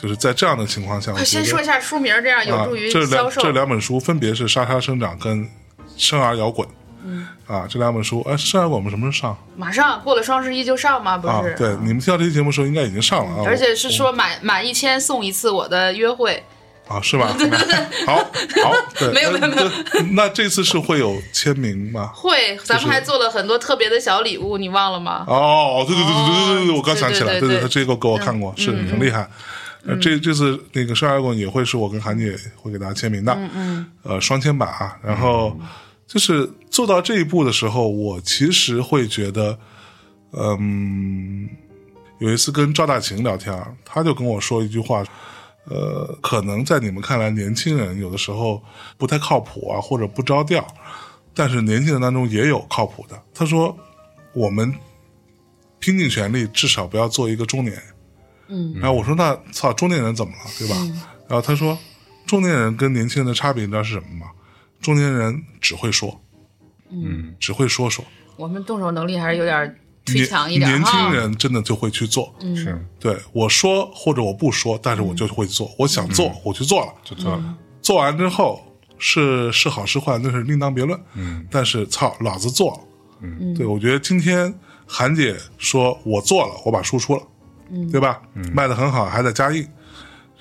[0.00, 3.42] 就是在这样的情况下，我先说一下书名，这样有助于啊、这销售。
[3.42, 5.44] 两这两本书分别是《沙沙生长》跟
[5.96, 6.66] 《生而摇滚》。
[7.04, 11.16] 嗯，啊，这两本书，哎，生儿摇滚我们什么时候上马上过了双十一就上吗？
[11.18, 11.54] 不啊是？？
[11.56, 13.44] 对，你们听到这期节目的时候应该已经上了啊。
[13.46, 16.42] 而且是说满满一千送一次我的约会，
[16.88, 17.28] 啊， 是吧？
[18.06, 22.10] 好，好，对，没有没有没有那那这次是会有签名吗？
[22.14, 25.24] 会，咱们还做了很多特别的小礼物，你忘了吗？
[25.28, 29.28] 哦，对对对对对对对，哦我刚想起来，对对这个给我看过，是很厉害。
[29.86, 34.96] 呃，这这次那个《生儿摇滚》也会是我跟韩姐会给大家签名的，嗯嗯，呃，双签版啊。
[35.04, 35.54] 然后
[36.14, 39.58] 就是做到这一步的时候，我其实会觉得，
[40.30, 41.48] 嗯，
[42.20, 43.52] 有一次跟赵大琴聊天，
[43.84, 45.04] 他就跟我说一句话，
[45.64, 48.62] 呃，可能在你们看来，年轻人有的时候
[48.96, 50.64] 不太靠谱啊，或者不着调，
[51.34, 53.20] 但是年轻人当中也有靠谱的。
[53.34, 53.76] 他说，
[54.34, 54.72] 我们
[55.80, 57.84] 拼尽全力，至少不要做一个中年人。
[58.50, 60.76] 嗯，然后我说那操，中年人怎么了，对吧？
[61.26, 61.76] 然后他说，
[62.24, 64.30] 中年人跟年轻人的差别你知道是什么吗？
[64.84, 66.20] 中年人只会说，
[66.90, 68.04] 嗯，只会说说。
[68.36, 71.12] 我们动手能力还是有点忒年强一点年轻。
[71.12, 72.34] 人真的就会去做。
[72.54, 75.70] 是对我说或者我不说，但是我就会做。
[75.78, 76.92] 我想做，我去做了。
[77.02, 78.62] 就做了，做完之后
[78.98, 81.00] 是是好是坏，那是另当别论。
[81.14, 82.80] 嗯，但是操，老子做了。
[83.22, 84.52] 嗯，对，我觉得今天
[84.86, 87.22] 韩姐说我做了，我把书出了，
[87.70, 88.20] 嗯，对吧？
[88.34, 89.66] 嗯卖的很好，还在加印。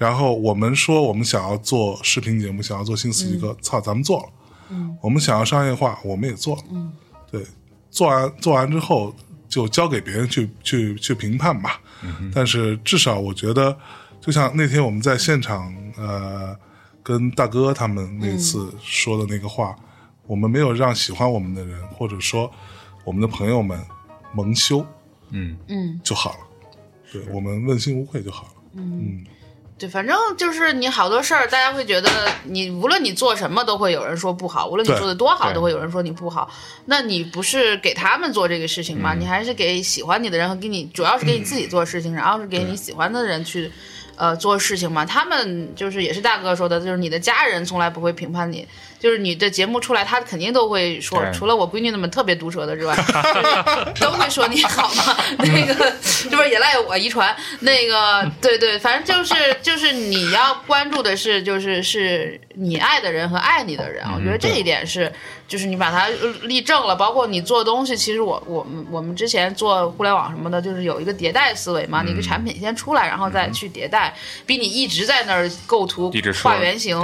[0.03, 4.25] 然后我们说我们想要做视频节目，想要做新四季歌，操，咱们做了。
[4.69, 6.63] 嗯，我们想要商业化，我们也做了。
[6.71, 6.91] 嗯，
[7.31, 7.41] 对，
[7.89, 9.15] 做完做完之后
[9.47, 11.79] 就交给别人去去去评判吧。
[12.35, 13.77] 但是至少我觉得，
[14.19, 16.53] 就像那天我们在现场呃
[17.01, 19.73] 跟大哥他们那次说的那个话，
[20.27, 22.51] 我们没有让喜欢我们的人或者说
[23.05, 23.79] 我们的朋友们
[24.33, 24.85] 蒙羞
[25.29, 25.55] 嗯。
[25.69, 26.39] 嗯，就好了，
[27.13, 28.49] 对我们问心无愧就好了。
[28.75, 29.23] 嗯
[29.77, 32.09] 对，反正就是你好多事儿，大家会觉得
[32.43, 36.49] 你无论你做什么，都会有人说不好；无论你做的多好，都会有人说你不好。
[36.85, 39.13] 那你不是给他们做这个事情吗？
[39.13, 43.71] 你还是给喜欢你的人和给你，主要是给你自己做事情，然后是给你喜欢的人去。
[44.15, 48.65] 呃，做事情嘛，他们就是也是大哥说的，就是你的家人从来不会评判你，
[49.03, 55.17] 就是你的节目出来，他肯定都会说，除了我闺女那么特别毒舌的之外，就是 都会说你好嘛。
[55.39, 55.93] 那个
[56.29, 57.35] 这不是也赖我遗传？
[57.59, 65.11] 那个对对，反正就是就是你要关注的是，就是是你爱的人和爱你的人，我觉得这一点是，
[65.53, 66.07] 就是你把它
[66.41, 74.11] 立正了，包括你做东西，其实我我们我们之前做互联网什么的，就是有一个迭代思维嘛，你一个产品先出来，然后再去迭代，
[74.47, 76.11] 比你一直在那儿构图
[76.41, 76.99] 画原型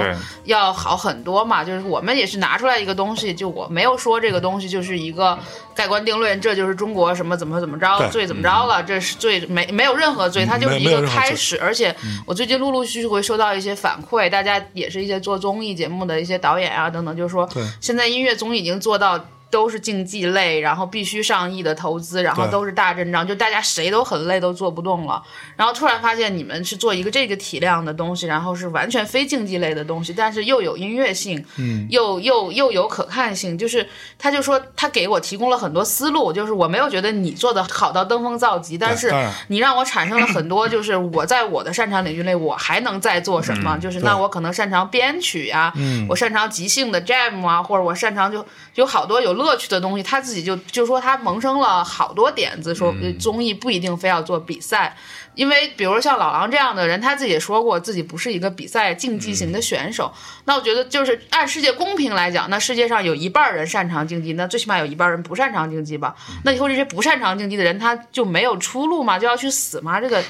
[0.46, 1.62] 要好很多嘛。
[1.62, 5.38] 就是我们也是拿出来一个东西，就我没有说这个东西就是一个
[5.72, 11.56] 盖棺定论，这就是中国什么怎么怎么着最怎么着了，这是最没没有任何罪，它就是一个开始。
[11.60, 11.94] 而且
[12.26, 17.48] 我最近陆陆续续会收到一些反馈，大家也是一些做综艺节目的一些导演啊等等，就是说
[17.80, 19.26] 现在音乐总已经做到。
[19.50, 25.22] 都是竞技类，然后必须上亿的投资，然后都是大阵仗，就大家谁都很累，都做不动了。
[25.56, 33.58] 然后突然发现你们是做一个这个体量的东西，然后是完全非竞技类的东西，但是又有音乐性，嗯，又又又有可看性。
[33.58, 33.86] 就是
[34.16, 39.12] 他就说他给我提供了很多思路，就是我没有觉得你做的好到登峰造极，但是
[39.48, 43.76] 你让我产生了很多， 就是我在我的擅长领域内，我还能再做什么？
[43.78, 45.72] 就是那我可能擅长编曲呀、
[46.08, 48.44] 我擅长即兴的 jam 啊，或者我擅长就
[48.76, 50.02] 有好多有乐趣的东西。
[50.02, 54.96] 他自己就就说他萌生了好多点子，说呃综艺不一定非要做比赛。
[55.34, 60.12] 因为比如像老狼这样的人，他自己也说过自己不是一个比赛竞技型的选手。
[60.44, 66.14] 那我觉得就是按世界公平来讲，那世界上有一半人擅长竞技，那最起码有一半人不擅长竞技吧？
[66.44, 69.18] 那以后这些不擅长竞技的人，他就没有出路吗？
[69.18, 70.00] 就要去死吗？
[70.00, 70.22] 这个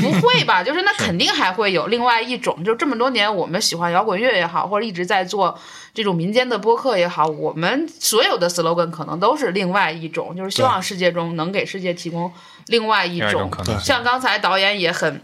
[0.00, 0.62] 不会吧？
[0.64, 5.58] 就是那肯定还会有另外一种，就这么多年我们喜欢摇滚乐也好，或者一直在做
[5.92, 12.32] 这种民间的播客也好，我们所有的 slogan 可能都是另外一种，就是希望世界中能给世界提供
[12.66, 15.20] 另外一种种可能像刚才导演也很。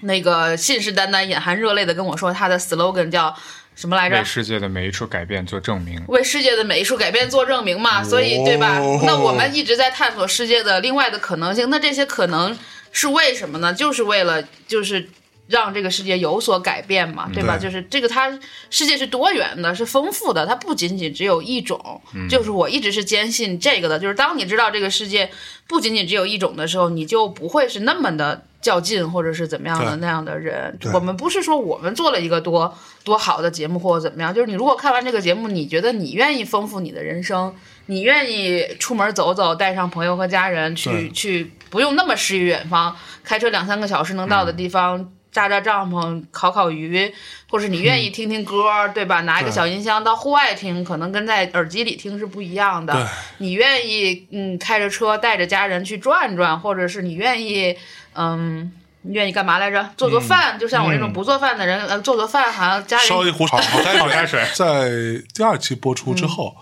[0.00, 3.34] 那个信誓旦旦、眼含热泪的跟我说，他的 slogan 叫
[3.74, 4.24] 什么来着为？
[4.24, 6.02] 世界的每一处改变做证明。
[6.08, 9.00] 为世界的每一处改变做证明嘛，所以对吧哦？
[9.06, 12.58] 那我们一直在探索世界的另外的可能性，那这些可能
[12.92, 13.72] 是为什么呢？
[13.72, 15.08] 就是为了就是。
[15.46, 17.58] 让这个世界有所改变嘛，对吧？
[17.58, 18.38] 对就是这个，它
[18.70, 22.00] 世界是多元的，是丰富的，它不仅仅只有一种。
[22.30, 25.30] 就是我一直是坚信这个的，就是当你知道这个世界
[25.68, 30.78] 不仅仅只有一种的时候，你就不会是那么的较劲，或者是怎么样的那样的人。
[30.94, 37.54] 我们不是说我们做了一个多多好的节目或者怎么样，就是你如果看完这个节目，你觉得你愿意丰富你的人生，
[37.86, 45.12] 你愿意出门走走，带上朋友和家人去去，不用那么诗与远方，开车两三个小时能到的地方。
[45.34, 47.12] 扎扎帐篷，烤烤鱼，
[47.50, 49.20] 或者你愿意听听歌，对吧？
[49.22, 52.94] 拿一个小音箱到户外听，可能跟在耳机里听是不一样的。
[52.94, 53.04] 对。
[53.38, 57.76] 你愿意嗯开着车带着家人去转转，或者是你愿意
[58.14, 58.72] 嗯。
[59.06, 59.86] 你愿意干嘛来着？
[59.98, 64.42] 做做饭，就像我这种不做饭的人，呃，做做饭，好像家里烧一壶 好好开好开水。
[64.54, 64.88] 在
[65.34, 66.56] 第二期播出嗯之后，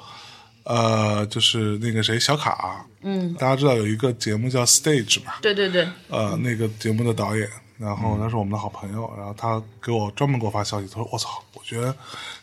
[0.64, 7.48] 呃，就是那个谁小卡，嗯，大家知道有一个节目叫 Stage 嘛，对对对，呃，那个节目的导演，
[7.82, 11.92] 然后他是我们的好朋友，然后他给我专门给我发消息，他说：“我操，我觉得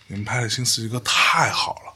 [0.07, 1.93] 你们拍的《新四季歌》太好了。”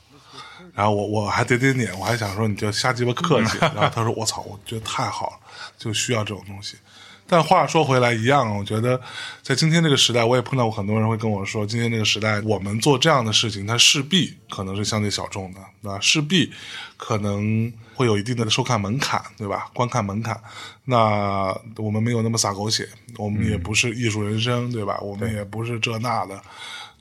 [0.73, 5.39] 然后我我还点点点，我还想说你就瞎鸡巴客气，然后他说：“我操，我觉得太好了，
[5.77, 6.77] 就需要这种东西。”
[7.25, 8.99] 但话说回来，一样，我觉得
[9.41, 16.51] 在今天这个时代，我也碰到过很多人会跟我说，今天这个时代，我们做这样的事情，它势必可能是相对小众的，那势必
[16.97, 19.69] 可能会有一定的收看门槛，对吧？
[19.73, 20.39] 观看门槛。
[20.85, 22.87] 那我们没有那么洒狗血，
[23.17, 24.99] 我们也不是艺术人生，对吧？
[25.01, 26.39] 我们也不是这那的。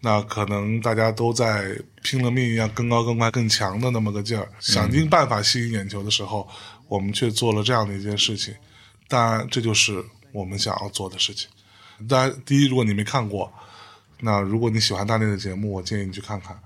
[0.04, 6.48] 那可能大家都在拼了命一样更高、更快、更强的那么个劲儿，想尽办法吸引眼球的时候，
[6.88, 8.54] 我们却做了这样的一件事情。
[9.12, 10.02] 当然，这就是
[10.32, 11.46] 我们想要做的事情。
[12.08, 13.52] 当然，第一，如果你没看过，
[14.20, 16.58] 那如果你喜欢大内的节目，我建议你去看看。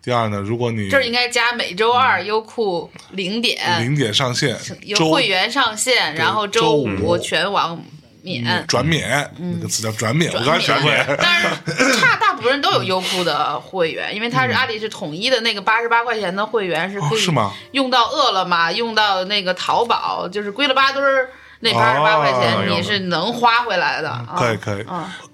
[0.00, 7.82] 第二呢，如果你这应该加每周二优酷零点零点上线，有周会员上线，然后周五五全网
[8.22, 8.64] 免。
[8.68, 10.32] 转免，那个词叫转免。
[10.32, 21.28] 我刚才转免，但是差大部分人都有优酷的会员，因为它是阿里是统一的那个八十八块钱的会员是可以哦是吗用到饿了么，用到那个淘宝，就是归了八堆儿
[21.60, 24.10] 那八十八块哦钱你是能花回来的。
[24.10, 24.84] 啊可以可以，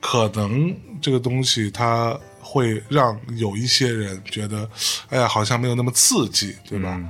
[0.00, 4.68] 可能这个东西它会让有一些人觉得，
[5.08, 7.00] 哎呀，好像没有那么刺激，对吧？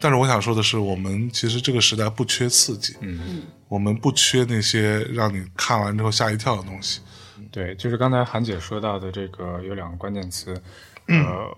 [0.00, 7.00] 但是我想说的是，我们其实这个时代不缺刺激，嗯，我们不缺那些让你看完之后吓一跳的东西，
[7.50, 10.52] 对，就是刚才韩姐说到的这个有两个关键词，
[11.06, 11.56] 呃，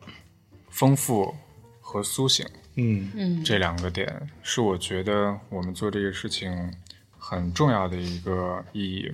[0.71, 1.35] 丰富
[1.81, 2.47] 和苏醒，
[2.77, 3.11] 嗯。
[3.17, 3.43] 嗯。
[3.43, 4.07] 这两个点
[4.43, 6.73] 是我觉得我们做这个事情
[7.29, 9.13] 很重要的一个意义。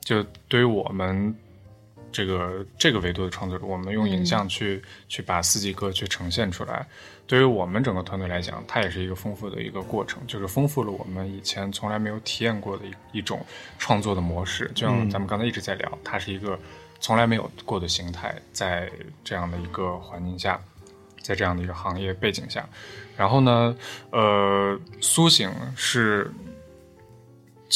[0.00, 1.32] 就对于我们
[2.10, 6.84] 这个这个维度的创作者，我们用影像去、去把四季歌去呈现出来，
[7.26, 13.44] 对于我们整个团队来讲，它也是一个丰富的一个过程，就是丰富了我们以前从来没有体验过的一一种
[13.78, 14.68] 创作的模式。
[14.74, 16.58] 就像咱们刚才一直在聊，它是一个
[16.98, 18.90] 从来没有过的形态，在
[19.22, 20.60] 这样的一个环境下。
[21.22, 22.64] 在这样的一个行业背景下，
[23.16, 23.76] 然后呢，
[24.12, 26.30] 呃，苏醒是，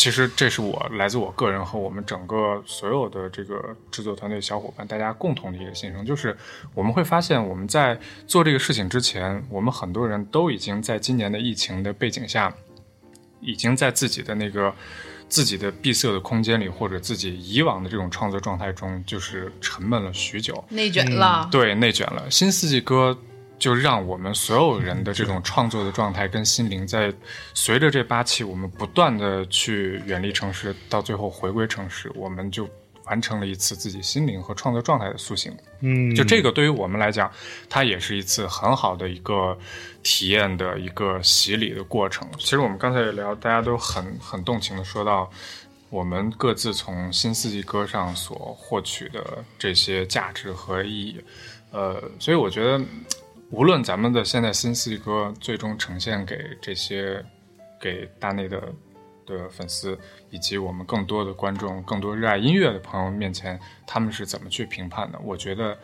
[0.00, 6.34] 其实这是我来自我个人和我们整个所有的这个制作团队小伙伴大家共同的一个心声，就是
[6.72, 12.50] 我们会发现我们在做这个事情之前，我们很多人都已经在今年的疫情的背景下，
[13.42, 14.72] 已经在自己的那个。
[15.28, 20.64] 自己的闭塞的空间里，或者自己以往的这种创作状态中，就是沉闷了许久。
[20.70, 22.28] 内卷了，对，内卷了。
[22.28, 23.16] 新四季歌
[23.60, 27.14] 就让我们所有人的这种创作的状态跟心灵，在
[27.54, 32.68] 随着这八期我们不断的去远离城市，到最后回归城市，我们就
[33.04, 35.56] 完成了一次自己心灵和创作状态的苏醒。
[35.80, 37.30] 嗯，就这个对于我们来讲，
[37.68, 39.56] 它也是一次很好的一个
[40.02, 42.26] 体验的一个洗礼的过程。
[42.38, 45.30] 其实我们刚才也聊，大家都很很动情的说到。
[45.90, 51.20] 我们各自从新四季歌上所获取的这些价值和意义，
[51.72, 52.80] 呃，所以我觉得，
[53.50, 57.24] 无论咱们的现在新四季歌最终呈现给这些
[57.80, 58.72] 给大内的
[59.26, 59.98] 的粉丝，
[60.30, 65.18] 以及我们更多的观众、更多热爱音乐的朋友面前，他们是怎么去评判的？
[65.24, 65.76] 我觉得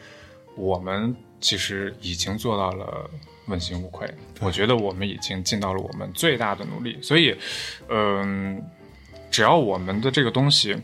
[0.55, 3.11] 我们其实已经做到了
[3.47, 4.09] 问心无愧。
[4.41, 7.37] 我觉得我们已经尽到了我们最大的努力，所以，
[7.89, 8.63] 嗯、
[9.29, 10.77] 只要我们的这个东西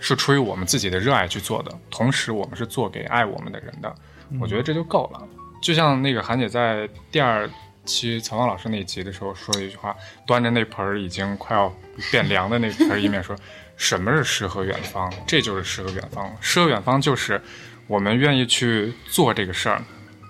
[0.00, 3.94] 是出于我们自己的热爱去做的，同时我们是做给爱我们的人的，
[4.40, 5.28] 我觉得这就够了。
[5.64, 7.48] 就像那个韩姐在第二
[7.86, 9.96] 期曹芳老师那一集的时候说了一句话，
[10.26, 11.74] 端着那盆儿已经快要
[12.12, 13.34] 变凉的那盆儿一面说
[13.78, 15.10] ：“什么是诗和远方？
[15.26, 16.30] 这就是诗和远方。
[16.38, 17.40] 诗和远方就是
[17.86, 19.82] 我们愿意去做这个事儿，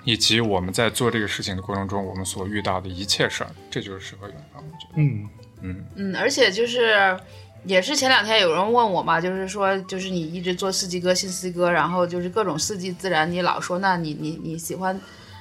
[0.05, 4.63] 以及我们在做这个事情的过程中，我们所遇到的一切事儿，这就是诗和远方。
[4.63, 5.29] 我觉得，嗯
[5.63, 7.19] 嗯，嗯，而且就是
[7.65, 15.01] 也是前两天有人问我嘛，就是说，就是你一直做四季歌、新四季歌，然后就是各种四季自然，你老说，那你你你喜欢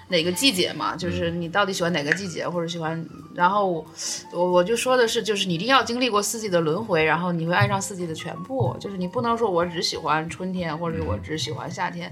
[0.09, 0.95] 哪个季节嘛？
[0.95, 3.05] 就是你到底喜欢哪个季节，或者喜欢？
[3.33, 3.85] 然后我
[4.31, 8.75] 我我就说的是，就是你一定要经历过四季的轮回，然后你会爱上四季的全部。
[8.79, 12.11] 就是你不能说我只喜欢春天，或者我只喜欢夏天，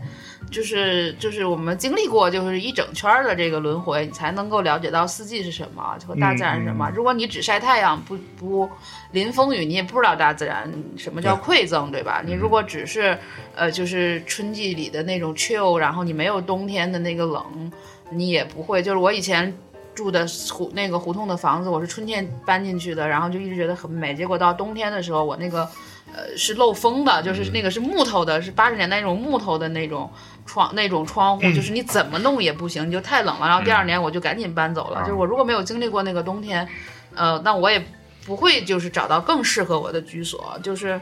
[0.49, 6.89] 就是就是我们经历过就是一整圈儿的这个轮回，你才能够了解到四季是什么和大自然是什么。
[6.95, 8.69] 如果你只晒太阳，不不
[9.11, 12.21] 淋风雨，你也不知道大自然什么叫馈赠，对吧？
[12.25, 13.17] 你如果只是
[13.55, 17.71] 呃就是春季里的那种 chill，然后你没有冬天的那个冷，
[18.11, 18.81] 你也不会。
[18.81, 19.55] 就是我以前。
[19.93, 24.15] 住的胡那个胡同的房子，我是春天搬进去的，然后就一直觉得很美。
[24.15, 25.69] 结果到冬天的时候，我那个
[26.15, 30.09] 呃是漏风的，就是那个是木头的，是八十年代那种木头的那种
[30.45, 33.45] 窗那种窗户，就是你怎么弄也不行，你就太冷了。
[33.45, 35.01] 然后第二年我就赶紧搬走了。
[35.01, 36.65] 就是我如果没有经历过那个冬天，
[37.13, 37.85] 呃，那我也
[38.25, 40.59] 不会就是找到更适合我的居所。
[40.63, 40.99] 就是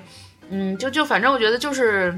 [0.49, 2.13] 嗯，就就反正我觉得就是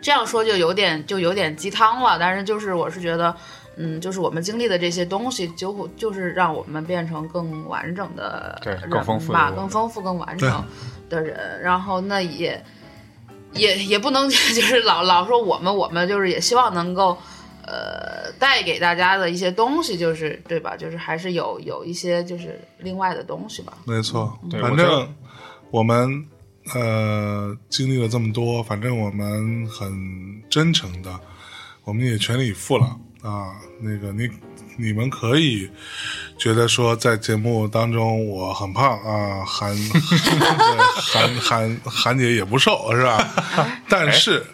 [0.00, 3.34] 这样说就有点就有点鸡汤了，但是就是我是觉得。
[3.76, 8.76] 嗯，就是我们经历的这些东西，就就是让我们变成更完整的人
[9.32, 10.64] 吧，更丰富、更完整
[11.08, 11.60] 的人。
[11.60, 12.64] 然后那也
[13.52, 17.18] 也也不能 就是老老说我们，我们就是也希望能够
[17.66, 20.76] 呃带给大家的一些东西，就是对吧？
[20.76, 23.72] 就是还是有有一些就是另外的东西吧。
[23.84, 25.14] 没错，反正
[25.70, 26.26] 我们
[26.74, 31.18] 呃经历了这么多，反正我们很真诚的，
[31.84, 32.96] 我们也全力以赴了。
[33.22, 34.28] 啊，那个你
[34.76, 35.66] 你们可以
[36.36, 39.74] 觉得说在节目当中我很胖啊，韩
[41.10, 43.26] 韩韩韩姐也不瘦是吧？
[43.88, 44.44] 但是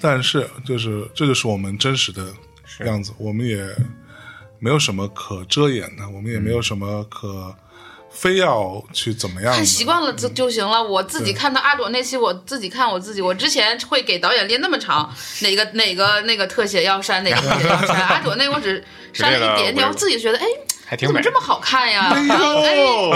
[0.00, 2.32] 但是就是这就是我们真实的
[2.80, 3.64] 样子，我们也
[4.58, 7.54] 没有什么可遮掩的，我们也没有什么可。
[8.14, 9.54] 非要去怎么样？
[9.54, 10.82] 看习惯了就就行了。
[10.82, 13.22] 我自己看到阿朵那期，我自己看我自己。
[13.22, 17.96] 我之前会给导演列那么长，哪个哪个那个特写要删，哪个特写要删。
[18.06, 18.84] 阿朵那我只
[19.14, 20.44] 删了一点点，我自己觉得哎。
[20.96, 22.12] 怎么这么好看呀？
[22.12, 22.24] 哎，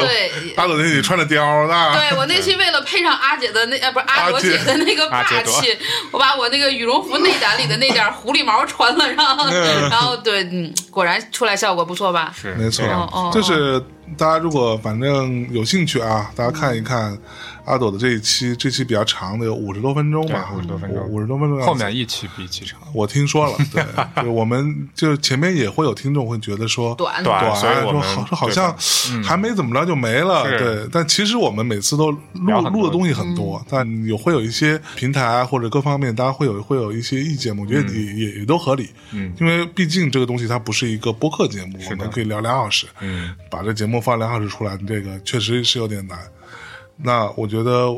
[0.01, 1.93] 对，阿朵那期穿着貂呢。
[1.94, 5.77] 对 我那期为了配上阿姐的那呃不是阿朵姐的那个霸气，
[6.11, 9.36] 我把我那个羽绒服内胆里的那点狐狸毛穿了上，
[9.90, 12.32] 然后对，嗯，果然出来效果不错吧？
[12.35, 12.85] 是没错，
[13.32, 13.81] 就是
[14.16, 17.16] 大家如果反正有兴趣啊，大家看一看。
[17.66, 21.60] 阿朵的这一期，这期比较长的，有五十多分钟吧，五十多分钟，五十多分钟。
[21.62, 23.59] 后面一期比一期长，我听说了。
[23.72, 27.22] 对， 我们就前面也会有听众会觉得说短。
[27.24, 28.74] 短，说好说好像
[29.22, 30.44] 还没怎么着就没了。
[30.59, 38.90] 对，但其实我们每次都录录的东西很多，但有会有一些平台或者各方面，大家会有会有一些意见，我觉得也也也都合理。
[39.12, 42.86] 嗯，因为毕竟这个东西它不是一个播客节目，我们可以聊两小时。
[43.01, 46.16] 嗯，把这节目放两小时出来，这个确实是有点难。
[46.97, 47.94] 那我觉得。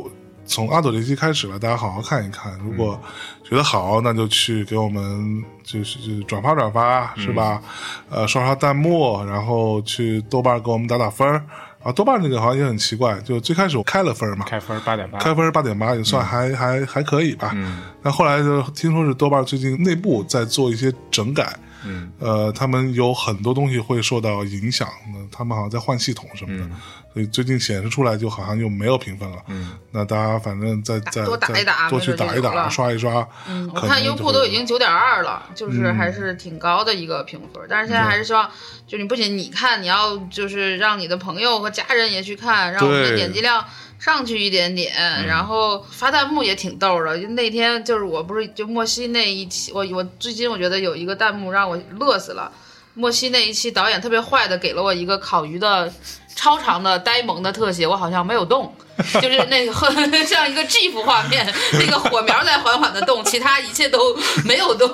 [0.51, 2.59] 从阿朵这期开始了，大家好好看一看。
[2.61, 2.99] 如果
[3.45, 7.61] 觉得好，那就去给我们就是就是转发转发，是吧？
[8.09, 11.45] 呃，刷刷弹幕，然后去豆瓣给我们打打分儿。
[11.83, 17.51] 啊，豆瓣那个好像也很奇怪，就最开始我开了分嘛，开分八点八，开分八点八也算还还还可以吧。
[17.55, 17.83] 嗯。
[18.01, 21.55] 那后来就听说是豆瓣最近内部在做一些整改。
[21.89, 22.13] 嗯。
[22.21, 24.87] 呃，他们有很多东西会受到影响，
[25.33, 26.71] 他们好像在换系统什么的。
[27.15, 29.39] 所以最近显示出来就好像又没有评分了。
[29.49, 33.27] 嗯，那大家反正再再多打一打，多去打一打，刷一刷。
[33.49, 37.63] 嗯，我看优酷都已经九点二了，就是还是挺高的一个评分。
[37.69, 38.49] 但是现在还是希望，
[38.87, 43.65] 就你不仅你看，你要就是让你的朋友和家人也去看，让我们的点击量
[43.99, 44.93] 上去一点点。
[45.27, 47.17] 然后发弹幕也挺逗的。
[47.17, 52.51] 那天就是我不是就莫西那一期，我我最近我觉得有一个弹幕让我乐死了。
[52.95, 55.93] 莫西那一期导演特别坏的给了我一个烤鱼的。
[56.35, 58.73] 超长的呆萌的特写，我好像没有动。
[59.21, 59.73] 就是那个
[60.27, 64.89] 像一个 GIF 画面，那个火苗在缓缓的动，其他一切都没有动。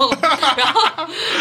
[0.57, 0.83] 然后，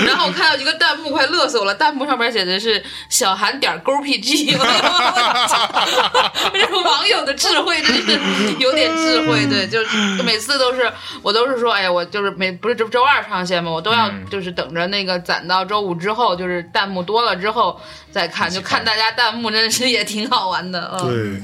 [0.05, 1.75] 然后我看到一个弹幕，快乐死我了。
[1.75, 4.57] 弹幕上面写的是“小韩点勾 PG”。
[6.53, 8.19] 这个网友的智慧真是
[8.59, 9.45] 有点智慧。
[9.47, 10.91] 对，就是每次都是
[11.21, 17.79] 我都是说，哎呀，我就是每不是周周二上线嘛，我都要就是等着那个攒到周五之后，就是弹幕多了之后
[18.11, 20.97] 再看，就看大家弹幕，真的是也挺好玩的。
[21.01, 21.41] 对。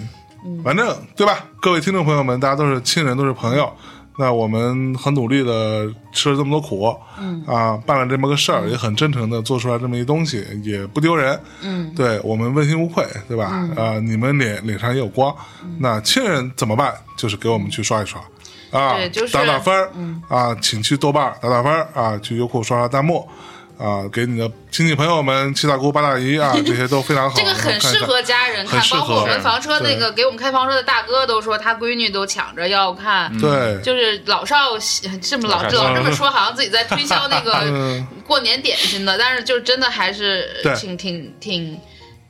[0.63, 1.45] 反正对吧？
[1.61, 3.71] 各位听众朋友们，大家都是亲人，都是朋友。
[4.17, 13.45] 那我们很努力的吃了这么多苦，嗯啊，办了这么个事儿，也很真诚的做出来这么一东西，也不丢人，嗯，对我们问心无愧，对吧？
[13.77, 15.33] 啊，你们脸脸上也有光，
[15.77, 16.93] 那亲人怎么办？
[17.15, 18.19] 就是给我们去刷一刷，
[18.71, 19.89] 啊，对就是打打分儿，
[20.27, 23.25] 啊，请去豆瓣打打分儿啊，去优酷刷刷弹幕。
[23.79, 27.35] 啊，给你的亲戚朋友们、七大姑八大姨啊， 这些都非常好。
[27.37, 33.31] 这个很适合家人看，包括我们房车那个给我们开房车的大哥都说，他闺女都抢着要看。
[33.39, 40.45] 对，就是老少喜这么老老这么说，好像自己在推销那个 嗯过年点心的，但是就是真的还是
[40.77, 41.79] 挺挺挺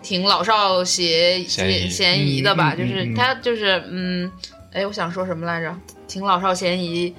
[0.04, 2.76] 挺老少咸咸宜咸宜的吧？
[2.78, 4.32] 就是嗯他就是嗯，
[4.72, 5.76] 哎，我想说什么来着？
[6.08, 7.16] 挺老少咸宜。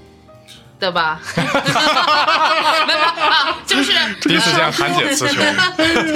[0.81, 3.01] 的吧， 没有
[3.31, 5.45] 啊， 就是第一次见韩姐词穷，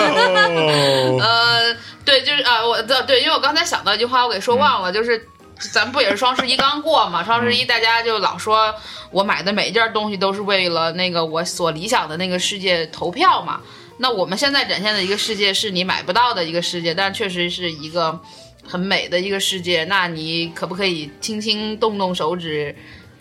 [0.01, 5.28] 哦，呃，对，就是啊，我的对，因为我刚才想到一句话，我给说忘了，就是
[5.73, 7.23] 咱们不也是双十一刚过嘛？
[7.23, 8.74] 双十一大家就老说
[9.11, 13.61] 我买的每一件东西都是为了那个我所理想的那个世界投票嘛。
[13.99, 18.20] 那我们现在展现的一个世界是你买不到的一个世界，但确实是一个
[18.66, 19.85] 很美的一个世界。
[19.85, 22.74] 那你可不可以轻轻动动手指？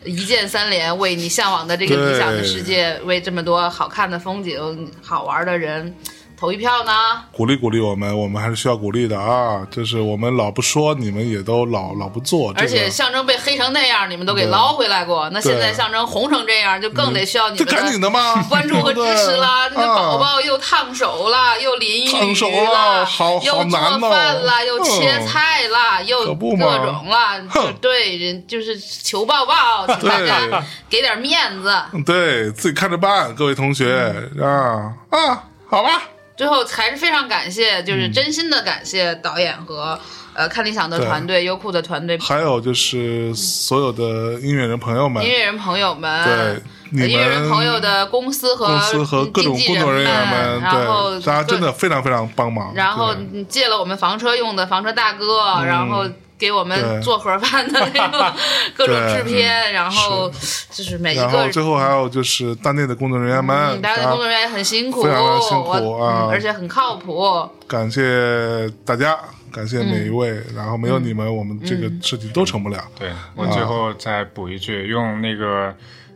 [0.06, 5.96] 一键三连，为你向往的这个理想的世界，为这么多好看的风景、好玩的人
[6.38, 6.92] 投一票呢？
[7.32, 9.66] 鼓励鼓励我们，我们还是需要鼓励的啊！
[9.72, 15.30] 就是我们老不说，你们也都老老不做，而且象征被黑成那样，你们都给捞回来过。
[15.32, 19.70] 那现在象征红成这样，就更得需要你们赶紧的嘛， 关注和支持啦。
[19.70, 23.64] 对不对那个宝啊宝又烫手啦，又淋雨烫手啦啦，好又做
[24.00, 27.40] 饭啦，又切菜啦，又各种啦。
[27.54, 31.74] 就对，人就是求抱抱，请大家给点面子。
[32.06, 36.02] 对自己看着办，各位同学嗯啊啊，好吧，
[36.36, 38.14] 最后还是非常感谢，就是嗯。
[38.14, 40.00] 真心的感谢导演和
[40.34, 45.24] 呃看理想的团队、优酷的团队、还有就是所有的音乐人朋友们。
[45.24, 52.74] 音，乐人朋友们，对你们音乐人朋友的公司和公司和各种工作人员们，然后对大家真的，非常非常帮忙。
[52.74, 56.06] 然后你借了我们房车用的房车大哥，然后
[56.44, 58.34] 给我们做盒饭的那种
[58.76, 60.30] 各种对制片，然后
[60.70, 61.50] 就是每一然后个。
[61.50, 66.24] 最后还有就是大内的工作人员们，嗯，大家的工作啊人员也很辛苦，非常的辛苦啊。
[66.24, 67.48] 嗯而且很靠谱。
[67.66, 69.18] 感谢大家，
[69.54, 70.56] 感谢每一位，嗯。
[70.58, 72.84] 然后没有你们，我们这个事情都成不了。
[73.00, 75.74] 对我最后再补一句，用那个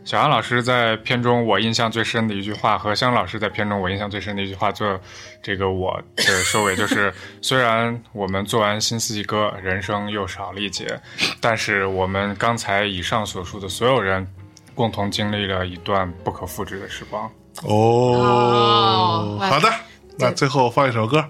[0.08, 4.98] 小杨老师在片中我印象最深的一句话，和香老师在片中我印象最深的一句话做
[5.42, 7.12] 这个我的收尾，就是
[7.42, 10.98] 虽然我们做完新四季歌，人生又少了一节，
[11.42, 14.26] 但是我们刚才以上所述的所有人。
[14.74, 17.28] 共同经历了一段不可复制的时光。
[17.64, 19.68] 哦，哦好的，
[20.16, 21.22] 那最后放一首歌，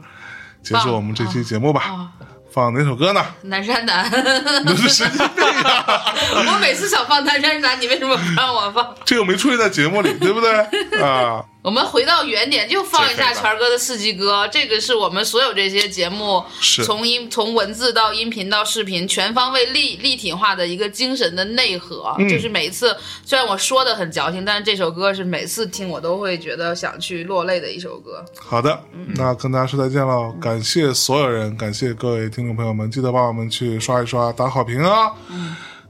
[0.63, 1.81] 结束我们这期节目吧。
[1.81, 2.13] 啊，
[2.59, 3.25] 放哪首歌呢？
[3.43, 4.11] 南山南，
[4.65, 6.13] 那是神经病啊！
[6.35, 8.93] 我每次想放南山南，你为什么不让我放？
[9.05, 10.53] 这个没出现在节目里，对不对？
[11.01, 14.49] 啊，我们回到原点，就放一下权哥的四季歌。
[14.51, 22.15] 这个是我们所有这些节目，是从音从文字到音频到视频，全方位立立体化的一个精神的内核。
[22.19, 28.25] 嗯就是每次虽然我说的很矫情，但是这首歌是每次听我都会觉得想去落泪的一首歌。
[28.39, 28.81] 好的，
[29.17, 30.33] 那跟大家说再见喽！
[30.41, 35.13] 感谢所有人，感谢各位听众朋友们，记得帮我们去刷一刷，打好评啊！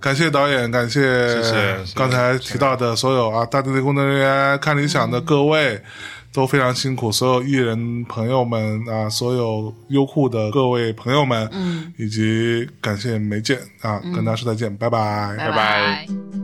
[0.00, 1.50] 感谢导演，感谢谢谢
[1.84, 5.80] 谢刚才提到的所有啊，大队的工作人员、看理想的各位。
[6.30, 14.90] 都非常辛苦，所有艺人朋友们啊，所有优酷的各位朋友们，嗯，以及感谢梅见啊，跟大家说再见，拜。
[14.90, 15.36] 拜拜。
[15.36, 16.37] 拜拜